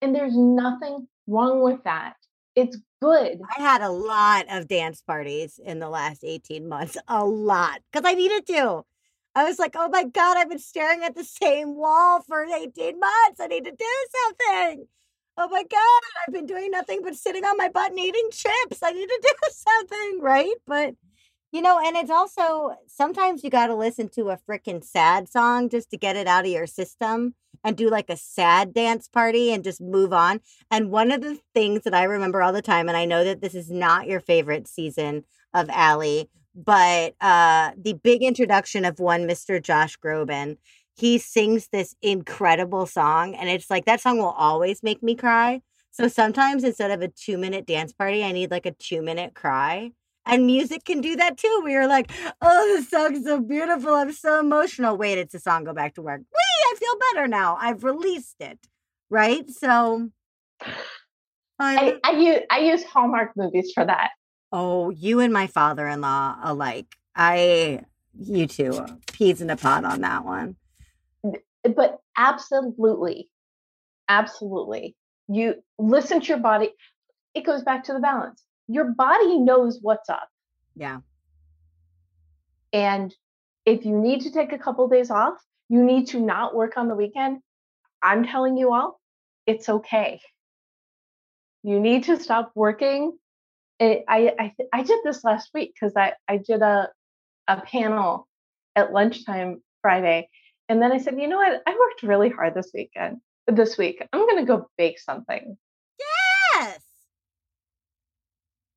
And 0.01 0.15
there's 0.15 0.35
nothing 0.35 1.07
wrong 1.27 1.61
with 1.61 1.83
that. 1.83 2.13
It's 2.55 2.77
good. 3.01 3.39
I 3.57 3.61
had 3.61 3.81
a 3.81 3.89
lot 3.89 4.45
of 4.49 4.67
dance 4.67 5.01
parties 5.01 5.59
in 5.63 5.79
the 5.79 5.89
last 5.89 6.23
18 6.23 6.67
months, 6.67 6.97
a 7.07 7.25
lot, 7.25 7.81
because 7.91 8.09
I 8.09 8.13
needed 8.13 8.47
to. 8.47 8.83
I 9.35 9.43
was 9.43 9.59
like, 9.59 9.75
oh 9.75 9.89
my 9.89 10.03
God, 10.05 10.37
I've 10.37 10.49
been 10.49 10.59
staring 10.59 11.03
at 11.03 11.15
the 11.15 11.23
same 11.23 11.75
wall 11.75 12.21
for 12.21 12.43
18 12.43 12.99
months. 12.99 13.39
I 13.39 13.47
need 13.47 13.65
to 13.65 13.71
do 13.71 14.07
something. 14.25 14.87
Oh 15.37 15.47
my 15.49 15.63
God, 15.63 16.01
I've 16.27 16.33
been 16.33 16.45
doing 16.45 16.71
nothing 16.71 17.01
but 17.03 17.15
sitting 17.15 17.45
on 17.45 17.55
my 17.55 17.69
butt 17.69 17.91
and 17.91 17.99
eating 17.99 18.29
chips. 18.31 18.83
I 18.83 18.91
need 18.91 19.07
to 19.07 19.19
do 19.41 19.49
something, 19.51 20.19
right? 20.21 20.55
But, 20.67 20.95
you 21.51 21.61
know, 21.61 21.79
and 21.79 21.95
it's 21.95 22.11
also 22.11 22.75
sometimes 22.87 23.43
you 23.43 23.49
got 23.49 23.67
to 23.67 23.75
listen 23.75 24.09
to 24.09 24.29
a 24.29 24.39
freaking 24.49 24.83
sad 24.83 25.29
song 25.29 25.69
just 25.69 25.91
to 25.91 25.97
get 25.97 26.17
it 26.17 26.27
out 26.27 26.45
of 26.45 26.51
your 26.51 26.67
system 26.67 27.35
and 27.63 27.77
do 27.77 27.89
like 27.89 28.09
a 28.09 28.17
sad 28.17 28.73
dance 28.73 29.07
party 29.07 29.53
and 29.53 29.63
just 29.63 29.79
move 29.79 30.11
on. 30.11 30.41
And 30.69 30.91
one 30.91 31.11
of 31.11 31.21
the 31.21 31.39
things 31.53 31.83
that 31.83 31.93
I 31.93 32.03
remember 32.03 32.41
all 32.41 32.53
the 32.53 32.61
time, 32.61 32.87
and 32.87 32.97
I 32.97 33.05
know 33.05 33.23
that 33.23 33.41
this 33.41 33.55
is 33.55 33.69
not 33.69 34.07
your 34.07 34.19
favorite 34.19 34.67
season 34.67 35.23
of 35.53 35.69
Ally, 35.69 36.23
but 36.55 37.15
uh 37.21 37.71
the 37.77 37.93
big 37.93 38.23
introduction 38.23 38.85
of 38.85 38.99
one 38.99 39.27
Mr. 39.27 39.61
Josh 39.61 39.97
Groban, 39.97 40.57
he 40.95 41.17
sings 41.17 41.69
this 41.69 41.95
incredible 42.01 42.85
song, 42.85 43.35
and 43.35 43.49
it's 43.49 43.69
like 43.69 43.85
that 43.85 44.01
song 44.01 44.17
will 44.17 44.35
always 44.37 44.83
make 44.83 45.01
me 45.01 45.15
cry. 45.15 45.61
So 45.91 46.07
sometimes 46.07 46.63
instead 46.63 46.91
of 46.91 47.01
a 47.01 47.07
two 47.07 47.37
minute 47.37 47.65
dance 47.65 47.93
party, 47.93 48.23
I 48.23 48.31
need 48.31 48.51
like 48.51 48.65
a 48.65 48.71
two 48.71 49.01
minute 49.01 49.33
cry. 49.33 49.91
And 50.25 50.45
music 50.45 50.85
can 50.85 51.01
do 51.01 51.15
that 51.15 51.37
too. 51.37 51.61
We 51.63 51.75
are 51.75 51.87
like, 51.87 52.11
oh, 52.41 52.75
this 52.75 52.89
song's 52.89 53.25
so 53.25 53.39
beautiful. 53.41 53.95
I'm 53.95 54.11
so 54.11 54.39
emotional. 54.39 54.95
Wait, 54.95 55.17
it's 55.17 55.33
a 55.33 55.39
song. 55.39 55.63
Go 55.63 55.73
back 55.73 55.95
to 55.95 56.03
work. 56.03 56.19
Wee, 56.19 56.65
I 56.71 56.75
feel 56.77 56.93
better 57.11 57.27
now. 57.27 57.57
I've 57.59 57.83
released 57.83 58.35
it. 58.39 58.59
Right. 59.09 59.49
So 59.49 60.09
I, 61.57 61.97
I, 62.03 62.11
use 62.11 62.39
I 62.51 62.59
use 62.59 62.83
Hallmark 62.83 63.31
movies 63.35 63.71
for 63.73 63.85
that. 63.85 64.11
Oh, 64.51 64.89
you 64.89 65.19
and 65.19 65.31
my 65.31 65.47
father 65.47 65.87
in 65.87 66.01
law 66.01 66.37
alike. 66.41 66.95
I 67.15 67.81
you 68.19 68.47
two, 68.47 68.85
peas 69.11 69.41
in 69.41 69.49
a 69.49 69.57
pot 69.57 69.85
on 69.85 70.01
that 70.01 70.25
one. 70.25 70.55
But 71.63 71.99
absolutely, 72.17 73.29
absolutely. 74.07 74.95
You 75.27 75.55
listen 75.77 76.21
to 76.21 76.27
your 76.27 76.37
body. 76.39 76.71
It 77.33 77.45
goes 77.45 77.63
back 77.63 77.83
to 77.85 77.93
the 77.93 77.99
balance 77.99 78.43
your 78.69 78.85
body 78.85 79.39
knows 79.39 79.79
what's 79.81 80.09
up. 80.09 80.29
Yeah. 80.75 80.99
And 82.71 83.13
if 83.65 83.83
you 83.83 83.97
need 83.97 84.21
to 84.21 84.31
take 84.31 84.53
a 84.53 84.59
couple 84.59 84.85
of 84.85 84.91
days 84.91 85.09
off, 85.09 85.33
you 85.69 85.83
need 85.83 86.07
to 86.09 86.19
not 86.19 86.55
work 86.55 86.77
on 86.77 86.87
the 86.87 86.95
weekend. 86.95 87.39
I'm 88.01 88.25
telling 88.25 88.57
you 88.57 88.71
all, 88.73 88.99
it's 89.47 89.67
okay. 89.67 90.21
You 91.63 91.79
need 91.79 92.03
to 92.05 92.19
stop 92.19 92.51
working. 92.53 93.17
I 93.79 94.03
I 94.09 94.53
I 94.73 94.83
did 94.83 94.99
this 95.03 95.23
last 95.23 95.49
week 95.53 95.73
because 95.73 95.95
I 95.95 96.13
I 96.27 96.37
did 96.37 96.61
a 96.61 96.89
a 97.47 97.61
panel 97.61 98.27
at 98.75 98.93
lunchtime 98.93 99.61
Friday, 99.81 100.29
and 100.67 100.81
then 100.81 100.91
I 100.91 100.97
said, 100.97 101.19
you 101.19 101.27
know 101.27 101.37
what? 101.37 101.61
I 101.65 101.71
worked 101.71 102.03
really 102.03 102.29
hard 102.29 102.53
this 102.53 102.71
weekend. 102.73 103.17
This 103.47 103.77
week, 103.77 104.05
I'm 104.13 104.27
going 104.27 104.37
to 104.37 104.45
go 104.45 104.69
bake 104.77 104.99
something. 104.99 105.57
Yes. 106.53 106.79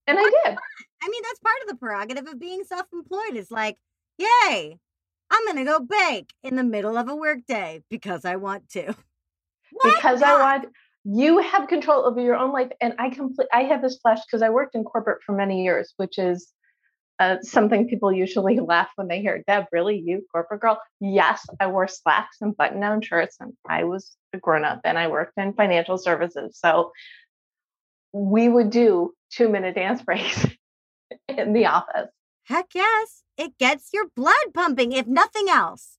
And 0.06 0.18
I 0.18 0.22
did. 0.22 0.58
I 1.02 1.08
mean, 1.08 1.22
that's 1.22 1.40
part 1.40 1.56
of 1.62 1.68
the 1.68 1.76
prerogative 1.76 2.26
of 2.26 2.40
being 2.40 2.64
self 2.64 2.86
employed. 2.92 3.36
Is 3.36 3.50
like, 3.50 3.76
yay, 4.18 4.78
I'm 5.30 5.44
going 5.44 5.56
to 5.56 5.64
go 5.64 5.80
bake 5.80 6.32
in 6.42 6.56
the 6.56 6.64
middle 6.64 6.96
of 6.96 7.08
a 7.08 7.16
workday 7.16 7.82
because 7.90 8.24
I 8.24 8.36
want 8.36 8.70
to. 8.70 8.94
Because? 9.82 10.20
I 10.20 10.38
want 10.38 10.66
you 11.04 11.38
have 11.38 11.68
control 11.68 12.04
over 12.04 12.20
your 12.20 12.36
own 12.36 12.52
life. 12.52 12.70
And 12.80 12.94
I 12.98 13.10
complete, 13.10 13.48
I 13.52 13.64
have 13.64 13.82
this 13.82 13.98
flash 13.98 14.20
because 14.24 14.42
I 14.42 14.50
worked 14.50 14.74
in 14.74 14.84
corporate 14.84 15.22
for 15.24 15.34
many 15.34 15.64
years, 15.64 15.92
which 15.96 16.18
is 16.18 16.52
uh, 17.18 17.36
something 17.42 17.88
people 17.88 18.12
usually 18.12 18.60
laugh 18.66 18.88
when 18.96 19.08
they 19.08 19.20
hear 19.20 19.42
Deb, 19.46 19.66
really, 19.72 20.02
you 20.04 20.24
corporate 20.30 20.60
girl? 20.60 20.80
Yes, 21.00 21.44
I 21.60 21.66
wore 21.66 21.88
slacks 21.88 22.38
and 22.40 22.56
button 22.56 22.80
down 22.80 23.02
shirts, 23.02 23.36
and 23.40 23.52
I 23.68 23.84
was 23.84 24.16
a 24.32 24.38
grown 24.38 24.64
up 24.64 24.80
and 24.84 24.98
I 24.98 25.08
worked 25.08 25.36
in 25.36 25.52
financial 25.52 25.98
services. 25.98 26.58
So 26.58 26.92
we 28.12 28.48
would 28.48 28.70
do 28.70 29.12
two 29.30 29.48
minute 29.48 29.74
dance 29.74 30.02
breaks 30.04 30.46
in 31.28 31.52
the 31.52 31.66
office. 31.66 32.08
Heck 32.44 32.74
yes. 32.74 33.22
It 33.36 33.56
gets 33.58 33.90
your 33.92 34.06
blood 34.14 34.52
pumping, 34.52 34.92
if 34.92 35.06
nothing 35.06 35.48
else. 35.48 35.98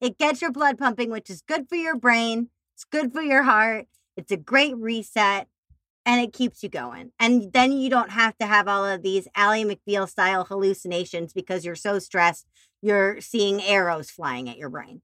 It 0.00 0.18
gets 0.18 0.42
your 0.42 0.50
blood 0.50 0.78
pumping, 0.78 1.10
which 1.10 1.30
is 1.30 1.42
good 1.42 1.68
for 1.68 1.76
your 1.76 1.96
brain. 1.96 2.48
It's 2.74 2.84
good 2.84 3.12
for 3.12 3.22
your 3.22 3.44
heart. 3.44 3.86
It's 4.16 4.32
a 4.32 4.36
great 4.36 4.76
reset 4.76 5.48
and 6.04 6.20
it 6.20 6.32
keeps 6.32 6.62
you 6.62 6.68
going. 6.68 7.12
And 7.18 7.52
then 7.52 7.72
you 7.72 7.88
don't 7.88 8.10
have 8.10 8.36
to 8.38 8.46
have 8.46 8.68
all 8.68 8.84
of 8.84 9.02
these 9.02 9.28
Ally 9.34 9.62
McBeal 9.62 10.08
style 10.08 10.44
hallucinations 10.44 11.32
because 11.32 11.64
you're 11.64 11.74
so 11.74 11.98
stressed, 11.98 12.46
you're 12.80 13.20
seeing 13.20 13.62
arrows 13.62 14.10
flying 14.10 14.48
at 14.48 14.58
your 14.58 14.68
brain. 14.68 15.02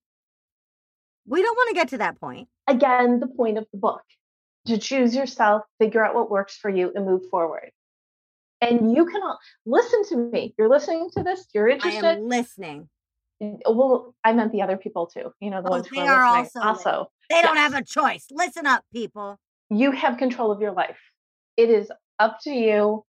We 1.27 1.43
don't 1.43 1.57
want 1.57 1.69
to 1.69 1.75
get 1.75 1.89
to 1.89 1.99
that 1.99 2.19
point. 2.19 2.49
Again, 2.67 3.21
the 3.21 3.27
point 3.27 3.59
of 3.59 3.67
the 3.73 3.79
book 3.79 4.03
to 4.67 4.79
choose 4.79 5.15
yourself, 5.15 5.63
figure 5.79 6.05
out 6.05 6.15
what 6.15 6.31
works 6.31 6.57
for 6.57 6.69
you, 6.69 6.93
and 6.95 7.07
move 7.07 7.23
forward. 7.31 7.71
And 8.61 8.95
you 8.95 9.07
can 9.07 9.23
all, 9.23 9.39
listen 9.65 10.05
to 10.09 10.17
me. 10.17 10.55
You're 10.59 10.69
listening 10.69 11.11
to 11.17 11.23
this. 11.23 11.47
You're 11.55 11.69
interested. 11.69 12.05
I 12.05 12.13
am 12.15 12.29
listening. 12.29 12.89
Well, 13.41 14.15
I 14.25 14.33
meant 14.33 14.53
the 14.53 14.63
other 14.63 14.77
people 14.77 15.07
too. 15.07 15.33
You 15.41 15.51
know, 15.51 15.63
the 15.63 15.69
oh, 15.69 15.73
ones 15.73 15.87
who 15.87 16.01
are, 16.01 16.09
are. 16.09 16.39
Also, 16.39 16.61
also 16.61 17.11
they 17.31 17.37
yes. 17.37 17.45
don't 17.45 17.57
have 17.57 17.75
a 17.75 17.85
choice. 17.85 18.27
Listen 18.31 18.67
up, 18.67 18.85
people. 18.93 19.39
You 19.71 19.93
have 19.93 20.19
control 20.19 20.51
of 20.51 20.61
your 20.61 20.73
life. 20.73 20.99
It 21.57 21.71
is 21.71 21.91
up 22.19 22.39
to 22.43 22.51
you. 22.51 23.05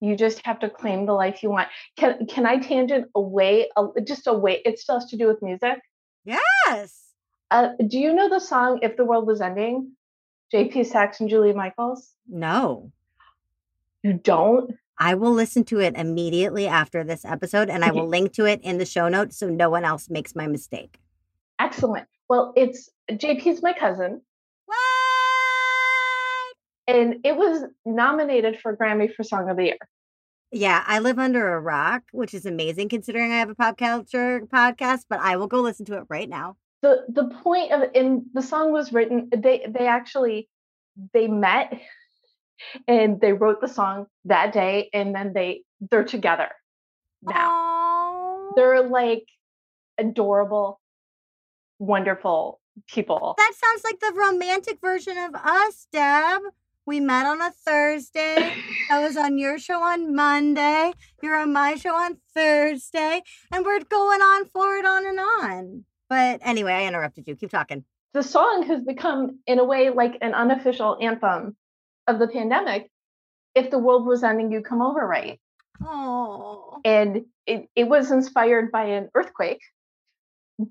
You 0.00 0.16
just 0.16 0.44
have 0.46 0.60
to 0.60 0.70
claim 0.70 1.06
the 1.06 1.12
life 1.12 1.42
you 1.42 1.50
want. 1.50 1.68
Can 1.96 2.26
can 2.26 2.46
I 2.46 2.58
tangent 2.58 3.06
away? 3.14 3.68
Just 4.06 4.26
away. 4.26 4.62
It 4.64 4.78
still 4.78 5.00
has 5.00 5.10
to 5.10 5.16
do 5.16 5.26
with 5.26 5.42
music. 5.42 5.80
Yes. 6.24 7.04
Uh, 7.50 7.70
do 7.86 7.98
you 7.98 8.14
know 8.14 8.28
the 8.28 8.38
song 8.38 8.78
"If 8.82 8.96
the 8.96 9.04
World 9.04 9.26
Was 9.26 9.40
Ending"? 9.40 9.92
JP 10.52 10.86
Saxe 10.86 11.20
and 11.20 11.28
Julia 11.28 11.54
Michaels? 11.54 12.14
No. 12.26 12.90
You 14.02 14.14
don't? 14.14 14.72
I 14.98 15.14
will 15.14 15.32
listen 15.32 15.64
to 15.64 15.80
it 15.80 15.94
immediately 15.96 16.66
after 16.66 17.04
this 17.04 17.24
episode 17.24 17.70
and 17.70 17.84
I 17.84 17.92
will 17.92 18.08
link 18.08 18.32
to 18.34 18.46
it 18.46 18.60
in 18.62 18.78
the 18.78 18.84
show 18.84 19.08
notes 19.08 19.38
so 19.38 19.48
no 19.48 19.70
one 19.70 19.84
else 19.84 20.10
makes 20.10 20.34
my 20.34 20.46
mistake. 20.46 20.98
Excellent. 21.60 22.06
Well, 22.28 22.52
it's 22.56 22.90
JP's 23.10 23.62
my 23.62 23.72
cousin. 23.72 24.20
What? 24.66 24.76
And 26.88 27.16
it 27.24 27.36
was 27.36 27.64
nominated 27.84 28.58
for 28.60 28.76
Grammy 28.76 29.14
for 29.14 29.22
Song 29.22 29.48
of 29.48 29.56
the 29.56 29.64
Year. 29.64 29.78
Yeah, 30.50 30.82
I 30.86 31.00
live 31.00 31.18
under 31.18 31.54
a 31.54 31.60
rock, 31.60 32.04
which 32.12 32.32
is 32.32 32.46
amazing 32.46 32.88
considering 32.88 33.32
I 33.32 33.36
have 33.36 33.50
a 33.50 33.54
pop 33.54 33.76
culture 33.76 34.40
podcast, 34.52 35.04
but 35.08 35.20
I 35.20 35.36
will 35.36 35.46
go 35.46 35.60
listen 35.60 35.84
to 35.86 35.98
it 35.98 36.04
right 36.08 36.28
now 36.28 36.56
the 36.82 37.04
the 37.08 37.24
point 37.42 37.72
of 37.72 37.82
and 37.94 38.22
the 38.34 38.42
song 38.42 38.72
was 38.72 38.92
written 38.92 39.28
they 39.36 39.66
they 39.68 39.86
actually 39.86 40.48
they 41.12 41.28
met 41.28 41.80
and 42.86 43.20
they 43.20 43.32
wrote 43.32 43.60
the 43.60 43.68
song 43.68 44.06
that 44.24 44.52
day 44.52 44.90
and 44.92 45.14
then 45.14 45.32
they 45.32 45.62
they're 45.90 46.04
together 46.04 46.48
now. 47.22 47.50
Aww. 47.50 48.56
they're 48.56 48.82
like 48.82 49.26
adorable 49.98 50.80
wonderful 51.78 52.60
people. 52.88 53.34
That 53.36 53.52
sounds 53.54 53.82
like 53.84 54.00
the 54.00 54.12
romantic 54.14 54.80
version 54.80 55.18
of 55.18 55.34
us 55.34 55.86
deb. 55.92 56.42
We 56.86 57.00
met 57.00 57.26
on 57.26 57.42
a 57.42 57.50
thursday. 57.50 58.54
I 58.90 59.04
was 59.04 59.16
on 59.16 59.36
your 59.36 59.58
show 59.58 59.82
on 59.82 60.14
monday. 60.14 60.92
You're 61.22 61.36
on 61.36 61.52
my 61.52 61.74
show 61.74 61.94
on 61.94 62.16
thursday. 62.34 63.22
And 63.52 63.64
we're 63.64 63.80
going 63.80 64.22
on 64.22 64.46
forward 64.46 64.86
on 64.86 65.06
and 65.06 65.20
on. 65.20 65.84
But 66.08 66.40
anyway, 66.42 66.72
I 66.72 66.86
interrupted 66.86 67.28
you. 67.28 67.36
Keep 67.36 67.50
talking. 67.50 67.84
The 68.14 68.22
song 68.22 68.64
has 68.68 68.80
become, 68.80 69.38
in 69.46 69.58
a 69.58 69.64
way, 69.64 69.90
like 69.90 70.16
an 70.22 70.32
unofficial 70.32 70.96
anthem 71.00 71.56
of 72.08 72.18
the 72.18 72.26
pandemic. 72.26 72.90
If 73.54 73.70
the 73.70 73.78
world 73.78 74.06
was 74.06 74.24
ending, 74.24 74.50
you 74.50 74.62
come 74.62 74.82
over, 74.82 75.06
right? 75.06 75.40
Oh. 75.84 76.80
And 76.84 77.26
it, 77.46 77.68
it 77.76 77.84
was 77.84 78.10
inspired 78.10 78.72
by 78.72 78.84
an 78.84 79.10
earthquake, 79.14 79.62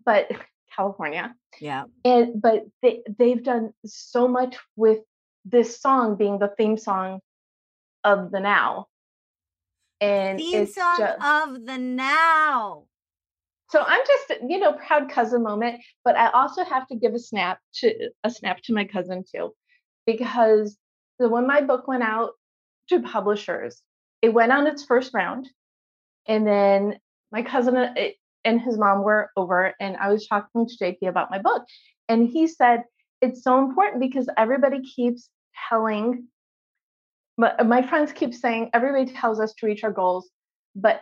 but 0.05 0.29
California. 0.75 1.33
Yeah. 1.59 1.85
And 2.03 2.41
but 2.41 2.65
they 2.81 3.01
they've 3.17 3.43
done 3.43 3.73
so 3.85 4.27
much 4.27 4.57
with 4.75 4.99
this 5.45 5.79
song 5.79 6.17
being 6.17 6.39
the 6.39 6.51
theme 6.57 6.77
song 6.77 7.19
of 8.03 8.31
the 8.31 8.39
now. 8.39 8.88
And 9.99 10.38
theme 10.38 10.67
song 10.67 10.95
just, 10.97 11.23
of 11.23 11.65
the 11.65 11.77
now. 11.77 12.83
So 13.69 13.83
I'm 13.85 14.01
just, 14.07 14.41
you 14.47 14.59
know, 14.59 14.73
proud 14.73 15.09
cousin 15.09 15.43
moment, 15.43 15.81
but 16.05 16.15
I 16.15 16.29
also 16.29 16.63
have 16.63 16.88
to 16.88 16.95
give 16.95 17.13
a 17.13 17.19
snap 17.19 17.59
to 17.75 18.11
a 18.23 18.29
snap 18.29 18.61
to 18.63 18.73
my 18.73 18.85
cousin 18.85 19.23
too, 19.29 19.53
because 20.05 20.77
the, 21.20 21.30
when 21.30 21.47
my 21.47 21.61
book 21.61 21.88
went 21.88 22.03
out 22.03 22.32
to 22.89 23.01
publishers, 23.01 23.82
it 24.22 24.30
went 24.34 24.51
on 24.51 24.68
its 24.68 24.84
first 24.86 25.13
round, 25.13 25.49
and 26.28 26.45
then 26.45 26.99
my 27.32 27.43
cousin 27.43 27.76
uh, 27.78 27.93
and 28.45 28.61
his 28.61 28.78
mom 28.78 29.03
were 29.03 29.30
over, 29.36 29.74
and 29.80 29.97
I 29.97 30.09
was 30.11 30.28
talking 30.28 30.68
to 30.68 30.78
JP 30.84 31.07
about 31.07 31.32
my 31.32 31.39
book, 31.39 31.63
and 32.07 32.28
he 32.28 32.47
said 32.47 32.84
it's 33.22 33.43
so 33.43 33.59
important 33.59 34.01
because 34.01 34.30
everybody 34.38 34.82
keeps 34.82 35.30
telling, 35.70 36.28
but 37.38 37.65
my 37.65 37.82
friends 37.88 38.11
keep 38.11 38.34
saying 38.34 38.70
everybody 38.74 39.11
tells 39.11 39.39
us 39.39 39.53
to 39.55 39.65
reach 39.65 39.84
our 39.84 39.91
goals, 39.91 40.30
but 40.76 41.01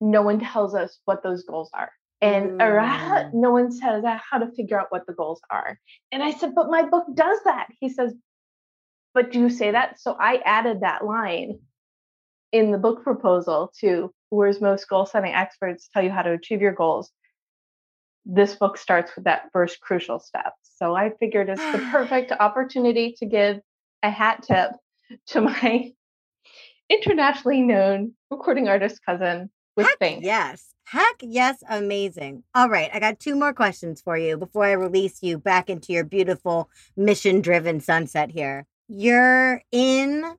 no 0.00 0.22
one 0.22 0.40
tells 0.40 0.74
us 0.74 0.98
what 1.04 1.22
those 1.22 1.44
goals 1.44 1.70
are 1.74 1.90
and 2.20 2.62
or 2.62 2.80
how, 2.80 3.24
Mm. 3.24 3.34
no 3.34 3.50
one 3.50 3.70
says 3.70 4.04
how 4.30 4.38
to 4.38 4.50
figure 4.52 4.80
out 4.80 4.86
what 4.90 5.06
the 5.06 5.12
goals 5.12 5.40
are 5.50 5.78
and 6.12 6.22
i 6.22 6.30
said 6.30 6.54
but 6.54 6.70
my 6.70 6.82
book 6.82 7.06
does 7.14 7.38
that 7.44 7.68
he 7.80 7.88
says 7.88 8.14
but 9.16 9.32
do 9.32 9.40
you 9.40 9.50
say 9.50 9.72
that 9.72 9.98
so 9.98 10.14
i 10.20 10.36
added 10.44 10.82
that 10.82 11.04
line 11.04 11.58
in 12.52 12.70
the 12.70 12.78
book 12.78 13.02
proposal 13.02 13.72
to 13.80 14.12
whereas 14.28 14.60
most 14.60 14.88
goal 14.88 15.06
setting 15.06 15.32
experts 15.32 15.88
tell 15.92 16.02
you 16.02 16.10
how 16.10 16.22
to 16.22 16.32
achieve 16.32 16.60
your 16.60 16.74
goals 16.74 17.10
this 18.26 18.54
book 18.54 18.76
starts 18.76 19.10
with 19.16 19.24
that 19.24 19.48
first 19.52 19.80
crucial 19.80 20.20
step 20.20 20.52
so 20.62 20.94
i 20.94 21.10
figured 21.18 21.48
it's 21.48 21.72
the 21.72 21.78
perfect 21.90 22.30
opportunity 22.38 23.14
to 23.18 23.26
give 23.26 23.58
a 24.02 24.10
hat 24.10 24.44
tip 24.46 24.70
to 25.26 25.40
my 25.40 25.90
internationally 26.90 27.62
known 27.62 28.12
recording 28.30 28.68
artist 28.68 29.00
cousin 29.04 29.50
with 29.76 29.86
Heck 30.00 30.22
yes. 30.22 30.72
Heck 30.84 31.16
yes, 31.20 31.62
amazing. 31.68 32.44
All 32.54 32.70
right, 32.70 32.88
I 32.94 33.00
got 33.00 33.18
two 33.18 33.34
more 33.34 33.52
questions 33.52 34.00
for 34.00 34.16
you 34.16 34.38
before 34.38 34.64
I 34.64 34.72
release 34.72 35.18
you 35.20 35.36
back 35.36 35.68
into 35.68 35.92
your 35.92 36.04
beautiful 36.04 36.70
mission 36.96 37.40
driven 37.40 37.80
sunset 37.80 38.30
here. 38.30 38.66
You're 38.88 39.62
in 39.72 40.36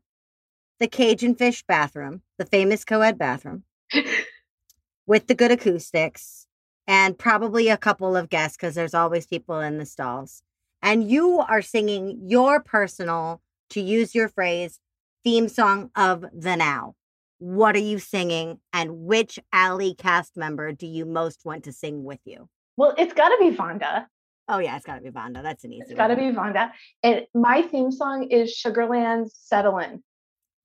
the 0.79 0.87
Cage 0.87 1.25
& 1.35 1.37
Fish 1.37 1.63
bathroom, 1.67 2.21
the 2.37 2.45
famous 2.45 2.85
co 2.85 3.01
ed 3.01 3.17
bathroom, 3.17 3.63
with 5.07 5.27
the 5.27 5.35
good 5.35 5.51
acoustics 5.51 6.47
and 6.87 7.17
probably 7.17 7.69
a 7.69 7.77
couple 7.77 8.15
of 8.15 8.29
guests 8.29 8.57
because 8.57 8.75
there's 8.75 8.93
always 8.93 9.27
people 9.27 9.59
in 9.59 9.77
the 9.77 9.85
stalls. 9.85 10.41
And 10.81 11.09
you 11.09 11.39
are 11.39 11.61
singing 11.61 12.19
your 12.23 12.61
personal, 12.61 13.41
to 13.71 13.81
use 13.81 14.15
your 14.15 14.29
phrase, 14.29 14.79
theme 15.23 15.49
song 15.49 15.89
of 15.95 16.23
the 16.33 16.55
now 16.55 16.95
what 17.39 17.75
are 17.75 17.79
you 17.79 17.99
singing 17.99 18.59
and 18.73 18.99
which 18.99 19.39
Ally 19.53 19.91
cast 19.97 20.35
member 20.35 20.71
do 20.71 20.87
you 20.87 21.05
most 21.05 21.45
want 21.45 21.63
to 21.65 21.71
sing 21.71 22.03
with 22.03 22.19
you 22.25 22.49
well 22.77 22.93
it's 22.97 23.13
got 23.13 23.29
to 23.29 23.37
be 23.39 23.55
vonda 23.55 24.07
oh 24.47 24.59
yeah 24.59 24.75
it's 24.75 24.85
got 24.85 24.95
to 24.95 25.01
be 25.01 25.09
Vonda. 25.09 25.43
that's 25.43 25.63
an 25.63 25.73
easy 25.73 25.81
one. 25.81 25.91
It's 25.91 25.97
got 25.97 26.07
to 26.07 26.15
be 26.15 26.31
Vonda. 26.31 26.71
And 27.03 27.27
my 27.33 27.61
theme 27.61 27.91
song 27.91 28.29
is 28.29 28.53
Sugarland's 28.53 29.35
Settlin'. 29.35 30.03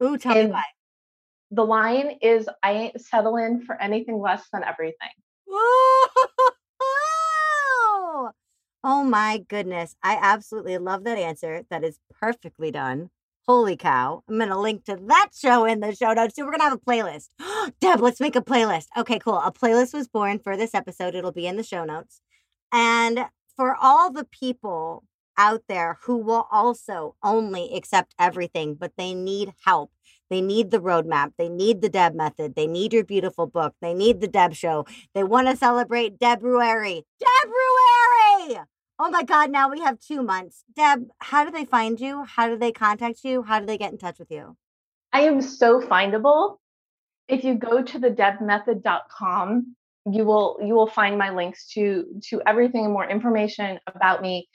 ooh 0.02 0.16
tell 0.18 0.34
me 0.34 0.46
why 0.46 0.64
The 1.50 1.64
line 1.64 2.18
is 2.22 2.48
I 2.62 2.72
ain't 2.72 3.00
settling 3.00 3.62
for 3.62 3.80
anything 3.80 4.20
less 4.20 4.44
than 4.52 4.64
everything. 4.64 5.10
Whoa! 5.46 6.08
oh 8.84 9.04
my 9.04 9.38
goodness 9.48 9.94
i 10.02 10.18
absolutely 10.20 10.76
love 10.76 11.04
that 11.04 11.16
answer 11.16 11.62
that 11.70 11.84
is 11.84 12.00
perfectly 12.20 12.70
done 12.72 13.10
Holy 13.48 13.76
cow. 13.76 14.22
I'm 14.28 14.38
going 14.38 14.50
to 14.50 14.58
link 14.58 14.84
to 14.84 14.96
that 15.08 15.30
show 15.34 15.64
in 15.64 15.80
the 15.80 15.94
show 15.94 16.12
notes. 16.12 16.34
too. 16.34 16.44
we're 16.44 16.52
going 16.52 16.60
to 16.60 16.64
have 16.64 16.72
a 16.74 16.78
playlist. 16.78 17.30
Deb, 17.80 18.00
let's 18.00 18.20
make 18.20 18.36
a 18.36 18.40
playlist. 18.40 18.86
Okay, 18.96 19.18
cool. 19.18 19.38
A 19.38 19.52
playlist 19.52 19.92
was 19.92 20.06
born 20.06 20.38
for 20.38 20.56
this 20.56 20.74
episode. 20.74 21.16
It'll 21.16 21.32
be 21.32 21.48
in 21.48 21.56
the 21.56 21.64
show 21.64 21.84
notes. 21.84 22.20
And 22.70 23.26
for 23.56 23.76
all 23.80 24.10
the 24.10 24.24
people 24.24 25.04
out 25.36 25.62
there 25.68 25.98
who 26.04 26.16
will 26.16 26.46
also 26.50 27.16
only 27.22 27.74
accept 27.74 28.14
everything, 28.18 28.74
but 28.74 28.92
they 28.96 29.14
need 29.14 29.54
help. 29.64 29.90
They 30.30 30.40
need 30.40 30.70
the 30.70 30.80
roadmap. 30.80 31.32
They 31.36 31.48
need 31.48 31.82
the 31.82 31.88
Deb 31.88 32.14
method. 32.14 32.54
They 32.54 32.66
need 32.66 32.92
your 32.92 33.04
beautiful 33.04 33.46
book. 33.46 33.74
They 33.82 33.92
need 33.92 34.20
the 34.20 34.28
Deb 34.28 34.54
show. 34.54 34.86
They 35.14 35.24
want 35.24 35.48
to 35.48 35.56
celebrate 35.56 36.18
Debruary. 36.18 37.04
Debruary! 37.20 38.64
Oh 38.98 39.10
my 39.10 39.24
God, 39.24 39.50
now 39.50 39.68
we 39.68 39.80
have 39.80 39.98
two 39.98 40.22
months. 40.22 40.64
Deb, 40.74 41.08
how 41.18 41.44
do 41.44 41.50
they 41.50 41.64
find 41.64 42.00
you? 42.00 42.24
How 42.24 42.48
do 42.48 42.56
they 42.56 42.72
contact 42.72 43.24
you? 43.24 43.42
How 43.42 43.60
do 43.60 43.66
they 43.66 43.78
get 43.78 43.92
in 43.92 43.98
touch 43.98 44.18
with 44.18 44.30
you? 44.30 44.56
I 45.12 45.22
am 45.22 45.42
so 45.42 45.80
findable. 45.80 46.58
If 47.28 47.44
you 47.44 47.54
go 47.54 47.82
to 47.82 47.98
the 47.98 48.10
debmethod.com, 48.10 49.76
you 50.10 50.24
will 50.24 50.58
you 50.64 50.74
will 50.74 50.88
find 50.88 51.16
my 51.16 51.30
links 51.30 51.66
to 51.68 52.06
to 52.28 52.42
everything 52.46 52.84
and 52.84 52.92
more 52.92 53.08
information 53.08 53.78
about 53.86 54.22
me. 54.22 54.48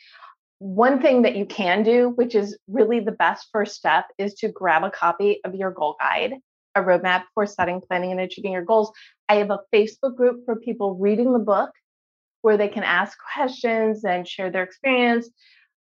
One 0.59 1.01
thing 1.01 1.21
that 1.21 1.35
you 1.35 1.45
can 1.45 1.83
do, 1.83 2.09
which 2.15 2.33
is 2.33 2.57
really 2.67 2.99
the 2.99 3.11
best 3.11 3.47
first 3.51 3.75
step, 3.75 4.05
is 4.17 4.33
to 4.35 4.49
grab 4.49 4.83
a 4.83 4.91
copy 4.91 5.39
of 5.45 5.53
your 5.55 5.71
goal 5.71 5.95
guide, 5.99 6.33
a 6.75 6.81
roadmap 6.81 7.23
for 7.33 7.45
setting, 7.45 7.79
planning, 7.79 8.11
and 8.11 8.19
achieving 8.19 8.53
your 8.53 8.65
goals. 8.65 8.91
I 9.29 9.35
have 9.35 9.51
a 9.51 9.59
Facebook 9.73 10.15
group 10.15 10.45
for 10.45 10.55
people 10.55 10.95
reading 10.95 11.31
the 11.31 11.39
book 11.39 11.69
where 12.41 12.57
they 12.57 12.67
can 12.67 12.83
ask 12.83 13.17
questions 13.33 14.03
and 14.03 14.27
share 14.27 14.51
their 14.51 14.63
experience. 14.63 15.29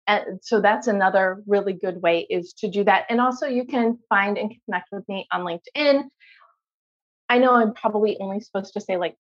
And 0.07 0.39
so 0.41 0.59
that's 0.59 0.87
another 0.87 1.43
really 1.47 1.73
good 1.73 2.01
way 2.01 2.25
is 2.29 2.53
to 2.59 2.69
do 2.69 2.83
that. 2.83 3.05
And 3.09 3.21
also 3.21 3.47
you 3.47 3.65
can 3.65 3.99
find 4.09 4.37
and 4.37 4.53
connect 4.65 4.89
with 4.91 5.07
me 5.07 5.27
on 5.31 5.41
LinkedIn. 5.41 6.03
I 7.29 7.37
know 7.37 7.53
I'm 7.53 7.73
probably 7.73 8.17
only 8.19 8.39
supposed 8.39 8.73
to 8.73 8.81
say 8.81 8.97
like 8.97 9.15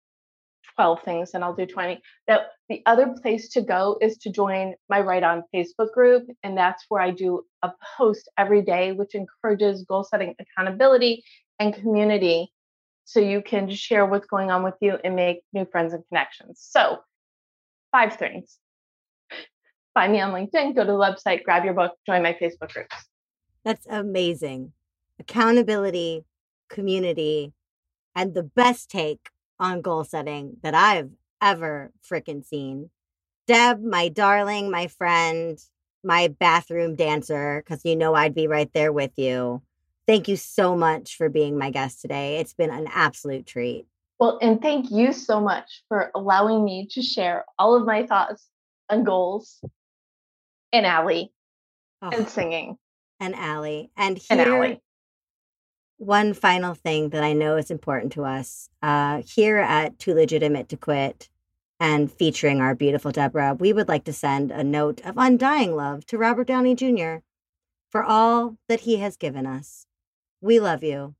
12 0.79 1.03
things 1.03 1.31
and 1.33 1.43
I'll 1.43 1.53
do 1.53 1.65
20. 1.65 1.99
That 2.27 2.51
the 2.69 2.81
other 2.85 3.13
place 3.21 3.49
to 3.49 3.61
go 3.61 3.97
is 3.99 4.17
to 4.19 4.31
join 4.31 4.75
my 4.87 5.01
Write 5.01 5.23
On 5.23 5.43
Facebook 5.53 5.91
group. 5.91 6.23
And 6.41 6.57
that's 6.57 6.85
where 6.87 7.01
I 7.01 7.11
do 7.11 7.43
a 7.61 7.71
post 7.97 8.29
every 8.37 8.61
day, 8.61 8.93
which 8.93 9.13
encourages 9.13 9.83
goal 9.83 10.05
setting 10.05 10.35
accountability 10.39 11.25
and 11.59 11.73
community. 11.73 12.53
So 13.03 13.19
you 13.19 13.41
can 13.41 13.69
share 13.69 14.05
what's 14.05 14.27
going 14.27 14.51
on 14.51 14.63
with 14.63 14.75
you 14.79 14.97
and 15.03 15.17
make 15.17 15.41
new 15.51 15.65
friends 15.65 15.93
and 15.93 16.03
connections. 16.07 16.65
So 16.65 16.99
five 17.91 18.15
things. 18.15 18.57
Find 19.93 20.13
me 20.13 20.21
on 20.21 20.31
LinkedIn, 20.31 20.75
go 20.75 20.85
to 20.85 20.91
the 20.91 20.97
website, 20.97 21.43
grab 21.43 21.65
your 21.65 21.73
book, 21.73 21.91
join 22.05 22.23
my 22.23 22.37
Facebook 22.41 22.71
groups. 22.71 22.95
That's 23.65 23.85
amazing. 23.89 24.71
Accountability, 25.19 26.23
community, 26.69 27.51
and 28.15 28.33
the 28.33 28.43
best 28.43 28.89
take 28.89 29.29
on 29.59 29.81
goal 29.81 30.03
setting 30.03 30.57
that 30.63 30.75
I've 30.75 31.09
ever 31.41 31.91
freaking 32.07 32.45
seen. 32.45 32.89
Deb, 33.47 33.81
my 33.81 34.09
darling, 34.09 34.69
my 34.69 34.87
friend, 34.87 35.57
my 36.03 36.27
bathroom 36.27 36.95
dancer, 36.95 37.63
because 37.63 37.83
you 37.83 37.95
know 37.95 38.13
I'd 38.13 38.35
be 38.35 38.47
right 38.47 38.71
there 38.73 38.93
with 38.93 39.11
you. 39.17 39.61
Thank 40.07 40.27
you 40.27 40.35
so 40.35 40.75
much 40.75 41.17
for 41.17 41.29
being 41.29 41.57
my 41.57 41.69
guest 41.71 42.01
today. 42.01 42.37
It's 42.37 42.53
been 42.53 42.71
an 42.71 42.87
absolute 42.93 43.45
treat. 43.45 43.85
Well, 44.19 44.37
and 44.41 44.61
thank 44.61 44.91
you 44.91 45.13
so 45.13 45.39
much 45.39 45.83
for 45.87 46.11
allowing 46.13 46.63
me 46.63 46.87
to 46.91 47.01
share 47.01 47.45
all 47.57 47.75
of 47.75 47.85
my 47.85 48.05
thoughts 48.05 48.47
and 48.89 49.05
goals 49.05 49.61
and 50.73 50.85
Ally 50.85 51.25
Oh, 52.01 52.09
and 52.09 52.29
singing 52.29 52.77
and 53.19 53.35
Ally. 53.35 53.85
And 53.97 54.19
and 54.29 54.39
here, 54.39 54.55
Ally. 54.55 54.75
One 55.99 56.33
final 56.33 56.73
thing 56.73 57.09
that 57.09 57.23
I 57.23 57.33
know 57.33 57.57
is 57.57 57.69
important 57.69 58.13
to 58.13 58.23
us 58.23 58.69
uh, 58.81 59.21
here 59.27 59.57
at 59.57 59.99
Too 59.99 60.13
Legitimate 60.13 60.69
to 60.69 60.77
Quit 60.77 61.29
and 61.77 62.11
featuring 62.11 62.61
our 62.61 62.73
beautiful 62.73 63.11
Deborah, 63.11 63.53
we 63.53 63.73
would 63.73 63.89
like 63.89 64.05
to 64.05 64.13
send 64.13 64.49
a 64.49 64.63
note 64.63 65.01
of 65.05 65.17
undying 65.17 65.75
love 65.75 66.05
to 66.07 66.17
Robert 66.17 66.47
Downey 66.47 66.73
Jr. 66.73 67.17
for 67.89 68.03
all 68.03 68.57
that 68.69 68.81
he 68.81 68.97
has 68.97 69.17
given 69.17 69.45
us. 69.45 69.85
We 70.39 70.59
love 70.59 70.83
you. 70.83 71.15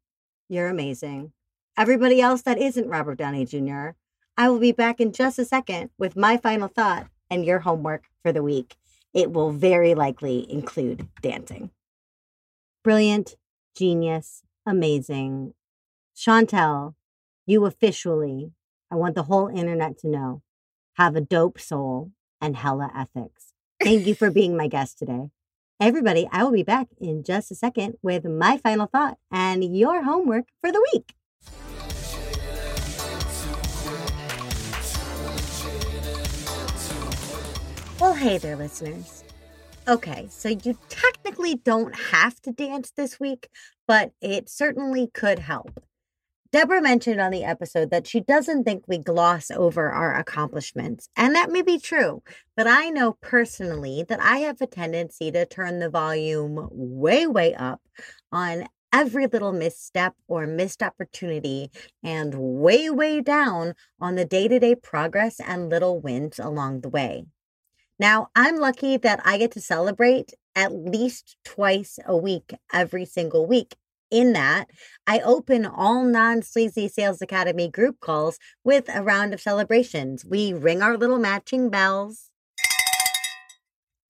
You're 0.48 0.70
amazing. 0.70 1.34
Everybody 1.78 2.22
else 2.22 2.42
that 2.44 2.58
isn't 2.58 2.90
Robert 2.90 3.18
Downey 3.18 3.46
Jr., 3.46 3.90
I 4.38 4.50
will 4.50 4.60
be 4.60 4.72
back 4.72 5.02
in 5.02 5.12
just 5.12 5.38
a 5.40 5.46
second 5.46 5.90
with 5.98 6.16
my 6.16 6.38
final 6.38 6.70
thought 6.70 7.08
and 7.30 7.46
your 7.46 7.60
homework 7.60 8.06
for 8.24 8.32
the 8.32 8.44
week. 8.44 8.78
It 9.14 9.34
will 9.34 9.52
very 9.52 9.94
likely 9.94 10.50
include 10.50 11.10
dancing. 11.22 11.72
Brilliant, 12.82 13.36
genius, 13.76 14.44
amazing. 14.70 15.54
Chantel, 16.16 16.96
you 17.46 17.66
officially, 17.66 18.52
I 18.92 18.96
want 18.96 19.16
the 19.16 19.24
whole 19.24 19.48
internet 19.48 19.98
to 20.00 20.08
know, 20.08 20.42
have 20.94 21.16
a 21.16 21.22
dope 21.22 21.60
soul 21.60 22.12
and 22.40 22.56
hella 22.56 22.92
ethics. 22.96 23.54
Thank 23.82 24.06
you 24.06 24.16
for 24.16 24.30
being 24.30 24.56
my 24.56 24.68
guest 24.68 25.00
today. 25.00 25.32
Everybody, 25.80 26.28
I 26.32 26.44
will 26.44 26.52
be 26.52 26.64
back 26.64 26.88
in 27.00 27.24
just 27.24 27.52
a 27.52 27.56
second 27.56 27.98
with 28.02 28.26
my 28.26 28.58
final 28.58 28.86
thought 28.86 29.18
and 29.32 29.76
your 29.76 30.04
homework 30.04 30.46
for 30.62 30.72
the 30.72 30.86
week. 30.94 31.16
Well, 38.00 38.14
hey 38.14 38.38
there, 38.38 38.56
listeners. 38.56 39.19
Okay, 39.90 40.28
so 40.30 40.50
you 40.50 40.78
technically 40.88 41.56
don't 41.56 41.96
have 41.96 42.40
to 42.42 42.52
dance 42.52 42.92
this 42.92 43.20
week, 43.20 43.50
but 43.88 44.12
it 44.22 44.48
certainly 44.48 45.10
could 45.16 45.40
help. 45.40 45.84
Deborah 46.52 46.80
mentioned 46.80 47.20
on 47.20 47.32
the 47.32 47.44
episode 47.44 47.90
that 47.90 48.06
she 48.06 48.20
doesn't 48.20 48.66
think 48.66 48.84
we 48.88 49.00
gloss 49.00 49.50
over 49.50 49.90
our 49.90 50.16
accomplishments, 50.16 51.10
and 51.16 51.34
that 51.34 51.50
may 51.50 51.64
be 51.64 51.80
true, 51.80 52.22
but 52.56 52.68
I 52.68 52.92
know 52.92 53.18
personally 53.20 54.06
that 54.08 54.20
I 54.22 54.38
have 54.40 54.62
a 54.62 54.68
tendency 54.68 55.32
to 55.32 55.48
turn 55.48 55.80
the 55.80 55.90
volume 55.90 56.70
way, 56.70 57.26
way 57.26 57.56
up 57.56 57.82
on 58.32 58.68
every 58.94 59.26
little 59.26 59.54
misstep 59.54 60.14
or 60.28 60.46
missed 60.46 60.84
opportunity 60.84 61.72
and 62.04 62.36
way, 62.36 62.92
way 62.92 63.22
down 63.22 63.74
on 64.00 64.14
the 64.14 64.26
day 64.26 64.48
to 64.50 64.60
day 64.60 64.76
progress 64.76 65.40
and 65.40 65.70
little 65.70 66.00
wins 66.00 66.38
along 66.38 66.82
the 66.82 66.90
way. 66.90 67.26
Now, 68.00 68.30
I'm 68.34 68.56
lucky 68.56 68.96
that 68.96 69.20
I 69.26 69.38
get 69.38 69.52
to 69.52 69.62
celebrate 69.62 70.34
at 70.56 70.74
least 70.74 71.36
twice 71.44 72.00
a 72.06 72.16
week, 72.16 72.54
every 72.72 73.06
single 73.06 73.46
week. 73.46 73.76
In 74.10 74.34
that, 74.34 74.70
I 75.06 75.20
open 75.20 75.66
all 75.66 76.04
non 76.04 76.42
sleazy 76.42 76.88
Sales 76.88 77.22
Academy 77.22 77.70
group 77.70 78.00
calls 78.00 78.40
with 78.64 78.90
a 78.94 79.04
round 79.04 79.34
of 79.34 79.42
celebrations. 79.42 80.26
We 80.26 80.54
ring 80.54 80.82
our 80.82 80.98
little 80.98 81.20
matching 81.20 81.70
bells 81.70 82.30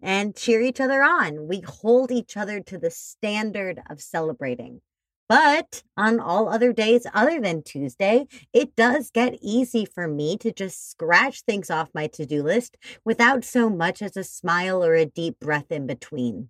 and 0.01 0.35
cheer 0.35 0.61
each 0.61 0.79
other 0.79 1.01
on. 1.01 1.47
We 1.47 1.61
hold 1.61 2.11
each 2.11 2.37
other 2.37 2.61
to 2.61 2.77
the 2.77 2.91
standard 2.91 3.81
of 3.89 4.01
celebrating. 4.01 4.81
But 5.29 5.83
on 5.95 6.19
all 6.19 6.49
other 6.49 6.73
days 6.73 7.05
other 7.13 7.39
than 7.39 7.61
Tuesday, 7.61 8.25
it 8.51 8.75
does 8.75 9.11
get 9.11 9.37
easy 9.43 9.85
for 9.85 10.07
me 10.07 10.37
to 10.37 10.51
just 10.51 10.89
scratch 10.89 11.41
things 11.41 11.69
off 11.69 11.91
my 11.93 12.07
to 12.07 12.25
do 12.25 12.41
list 12.41 12.77
without 13.05 13.45
so 13.45 13.69
much 13.69 14.01
as 14.01 14.17
a 14.17 14.23
smile 14.23 14.83
or 14.83 14.95
a 14.95 15.05
deep 15.05 15.39
breath 15.39 15.71
in 15.71 15.85
between. 15.85 16.49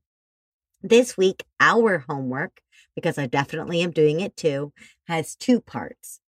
This 0.82 1.18
week, 1.18 1.44
our 1.60 2.06
homework, 2.08 2.62
because 2.96 3.18
I 3.18 3.26
definitely 3.26 3.82
am 3.82 3.92
doing 3.92 4.22
it 4.22 4.38
too, 4.38 4.72
has 5.10 5.36
two 5.36 5.60
parts. 5.60 6.22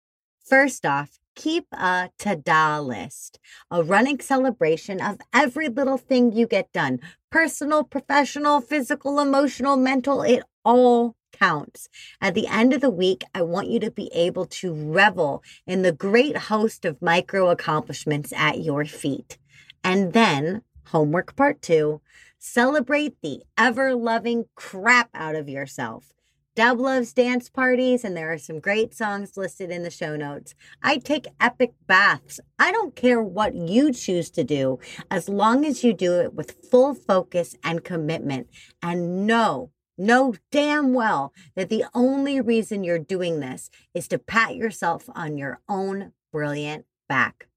First 0.44 0.86
off, 0.86 1.20
keep 1.36 1.68
a 1.72 2.10
ta-da 2.18 2.82
list, 2.82 3.40
a 3.70 3.82
running 3.82 4.20
celebration 4.20 5.02
of 5.02 5.20
every 5.34 5.70
little 5.70 5.98
thing 5.98 6.34
you 6.34 6.48
get 6.48 6.74
done. 6.74 7.00
Personal, 7.32 7.86
professional, 7.86 8.60
physical, 8.60 9.22
emotional, 9.22 9.78
mental, 9.78 10.22
it 10.22 10.44
all 10.66 11.16
counts. 11.42 11.90
At 12.22 12.36
the 12.36 12.48
end 12.48 12.72
of 12.72 12.82
the 12.82 12.90
week, 12.90 13.24
I 13.34 13.42
want 13.42 13.70
you 13.70 13.80
to 13.80 13.92
be 13.92 14.12
able 14.14 14.46
to 14.46 14.74
revel 14.74 15.44
in 15.66 15.82
the 15.82 15.92
great 15.92 16.38
host 16.38 16.86
of 16.86 17.02
micro 17.02 17.50
accomplishments 17.50 18.32
at 18.36 18.62
your 18.62 18.86
feet. 18.86 19.40
And 19.84 20.14
then, 20.14 20.62
homework 20.88 21.36
part 21.36 21.62
two, 21.62 22.02
celebrate 22.38 23.16
the 23.22 23.42
ever 23.58 23.96
loving 23.96 24.46
crap 24.56 25.10
out 25.16 25.36
of 25.36 25.50
yourself. 25.50 26.14
Deb 26.54 26.80
loves 26.80 27.14
dance 27.14 27.50
parties, 27.50 28.04
and 28.04 28.16
there 28.16 28.32
are 28.32 28.38
some 28.38 28.60
great 28.60 28.94
songs 28.94 29.38
listed 29.38 29.72
in 29.72 29.84
the 29.84 29.90
show 29.90 30.18
notes. 30.18 30.54
I 30.84 30.98
take 30.98 31.28
epic 31.40 31.74
baths. 31.88 32.42
I 32.60 32.74
don't 32.74 32.96
care 32.96 33.24
what 33.24 33.56
you 33.56 33.94
choose 33.94 34.30
to 34.32 34.44
do, 34.44 34.78
as 35.10 35.30
long 35.30 35.66
as 35.66 35.82
you 35.82 35.94
do 35.94 36.20
it 36.20 36.34
with 36.34 36.58
full 36.70 36.94
focus 36.94 37.56
and 37.64 37.86
commitment. 37.86 38.48
And 38.84 39.26
know, 39.26 39.72
know 39.98 40.36
damn 40.52 40.94
well 40.94 41.34
that 41.56 41.70
the 41.70 41.86
only 41.94 42.42
reason 42.42 42.84
you're 42.84 43.00
doing 43.00 43.40
this 43.40 43.70
is 43.94 44.08
to 44.10 44.18
pat 44.18 44.56
yourself 44.56 45.10
on 45.14 45.38
your 45.38 45.60
own 45.68 46.14
brilliant 46.32 46.86
back. 47.08 47.48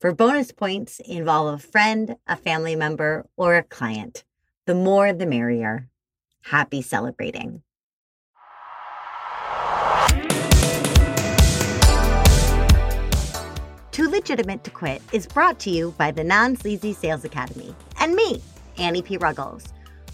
For 0.00 0.12
bonus 0.12 0.52
points, 0.52 1.00
involve 1.00 1.54
a 1.54 1.58
friend, 1.58 2.16
a 2.26 2.36
family 2.36 2.76
member, 2.76 3.26
or 3.36 3.56
a 3.56 3.62
client. 3.62 4.24
The 4.66 4.74
more, 4.74 5.12
the 5.12 5.26
merrier. 5.26 5.88
Happy 6.42 6.82
celebrating. 6.82 7.62
Too 13.90 14.08
Legitimate 14.08 14.62
to 14.62 14.70
Quit 14.70 15.02
is 15.12 15.26
brought 15.26 15.58
to 15.60 15.70
you 15.70 15.92
by 15.98 16.12
the 16.12 16.22
Non 16.22 16.54
Sleazy 16.54 16.92
Sales 16.92 17.24
Academy 17.24 17.74
and 17.98 18.14
me, 18.14 18.40
Annie 18.76 19.02
P. 19.02 19.16
Ruggles. 19.16 19.64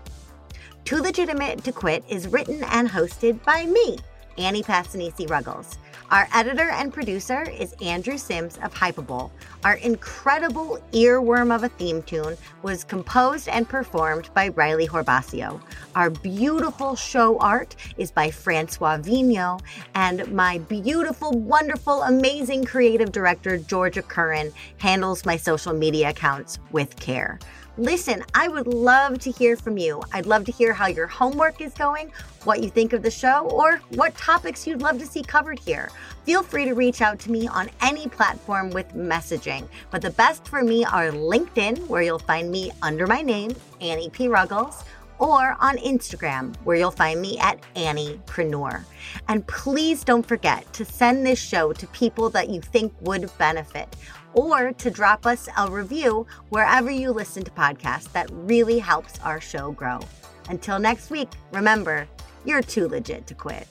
Too 0.84 1.00
Legitimate 1.00 1.62
to 1.64 1.72
Quit 1.72 2.04
is 2.08 2.28
written 2.28 2.64
and 2.64 2.88
hosted 2.88 3.42
by 3.44 3.66
me, 3.66 3.98
Annie 4.36 4.62
Passanisi 4.62 5.30
Ruggles. 5.30 5.78
Our 6.10 6.28
editor 6.34 6.68
and 6.68 6.92
producer 6.92 7.42
is 7.48 7.74
Andrew 7.80 8.18
Sims 8.18 8.58
of 8.62 8.74
Hypable. 8.74 9.30
Our 9.64 9.76
incredible 9.76 10.78
earworm 10.92 11.54
of 11.54 11.62
a 11.62 11.70
theme 11.70 12.02
tune 12.02 12.36
was 12.62 12.84
composed 12.84 13.48
and 13.48 13.66
performed 13.66 14.28
by 14.34 14.48
Riley 14.48 14.86
Horbasio. 14.86 15.62
Our 15.94 16.10
beautiful 16.10 16.96
show 16.96 17.38
art 17.38 17.76
is 17.96 18.10
by 18.10 18.30
Francois 18.30 18.98
Vigno, 18.98 19.62
and 19.94 20.30
my 20.32 20.58
beautiful, 20.58 21.32
wonderful, 21.32 22.02
amazing 22.02 22.66
creative 22.66 23.10
director, 23.10 23.56
Georgia 23.56 24.02
Curran, 24.02 24.52
handles 24.76 25.24
my 25.24 25.38
social 25.38 25.72
media 25.72 26.10
accounts 26.10 26.58
with 26.72 26.94
care. 26.96 27.38
Listen, 27.78 28.22
I 28.34 28.48
would 28.48 28.66
love 28.66 29.18
to 29.20 29.30
hear 29.30 29.56
from 29.56 29.78
you. 29.78 30.02
I'd 30.12 30.26
love 30.26 30.44
to 30.44 30.52
hear 30.52 30.74
how 30.74 30.88
your 30.88 31.06
homework 31.06 31.62
is 31.62 31.72
going, 31.72 32.12
what 32.44 32.62
you 32.62 32.68
think 32.68 32.92
of 32.92 33.02
the 33.02 33.10
show, 33.10 33.48
or 33.48 33.78
what 33.94 34.14
topics 34.14 34.66
you'd 34.66 34.82
love 34.82 34.98
to 34.98 35.06
see 35.06 35.22
covered 35.22 35.58
here. 35.58 35.90
Feel 36.24 36.42
free 36.42 36.66
to 36.66 36.74
reach 36.74 37.00
out 37.00 37.18
to 37.20 37.30
me 37.30 37.48
on 37.48 37.70
any 37.80 38.08
platform 38.08 38.68
with 38.70 38.92
messaging. 38.94 39.66
But 39.90 40.02
the 40.02 40.10
best 40.10 40.46
for 40.46 40.62
me 40.62 40.84
are 40.84 41.12
LinkedIn, 41.12 41.86
where 41.86 42.02
you'll 42.02 42.18
find 42.18 42.50
me 42.50 42.70
under 42.82 43.06
my 43.06 43.22
name, 43.22 43.52
Annie 43.80 44.10
P. 44.10 44.28
Ruggles 44.28 44.84
or 45.18 45.56
on 45.60 45.76
Instagram, 45.78 46.56
where 46.64 46.76
you'll 46.76 46.90
find 46.90 47.22
me 47.22 47.38
at 47.38 47.60
Anniepreneur. 47.76 48.84
And 49.28 49.46
please 49.46 50.02
don't 50.02 50.26
forget 50.26 50.70
to 50.72 50.84
send 50.84 51.24
this 51.24 51.38
show 51.38 51.72
to 51.74 51.86
people 51.88 52.28
that 52.30 52.50
you 52.50 52.60
think 52.60 52.92
would 53.02 53.30
benefit 53.38 53.94
or 54.34 54.72
to 54.72 54.90
drop 54.90 55.26
us 55.26 55.48
a 55.56 55.70
review 55.70 56.26
wherever 56.48 56.90
you 56.90 57.10
listen 57.10 57.42
to 57.44 57.50
podcasts. 57.50 58.10
That 58.12 58.28
really 58.32 58.78
helps 58.78 59.18
our 59.20 59.40
show 59.40 59.72
grow. 59.72 60.00
Until 60.48 60.78
next 60.78 61.10
week, 61.10 61.28
remember, 61.52 62.08
you're 62.44 62.62
too 62.62 62.88
legit 62.88 63.26
to 63.28 63.34
quit. 63.34 63.66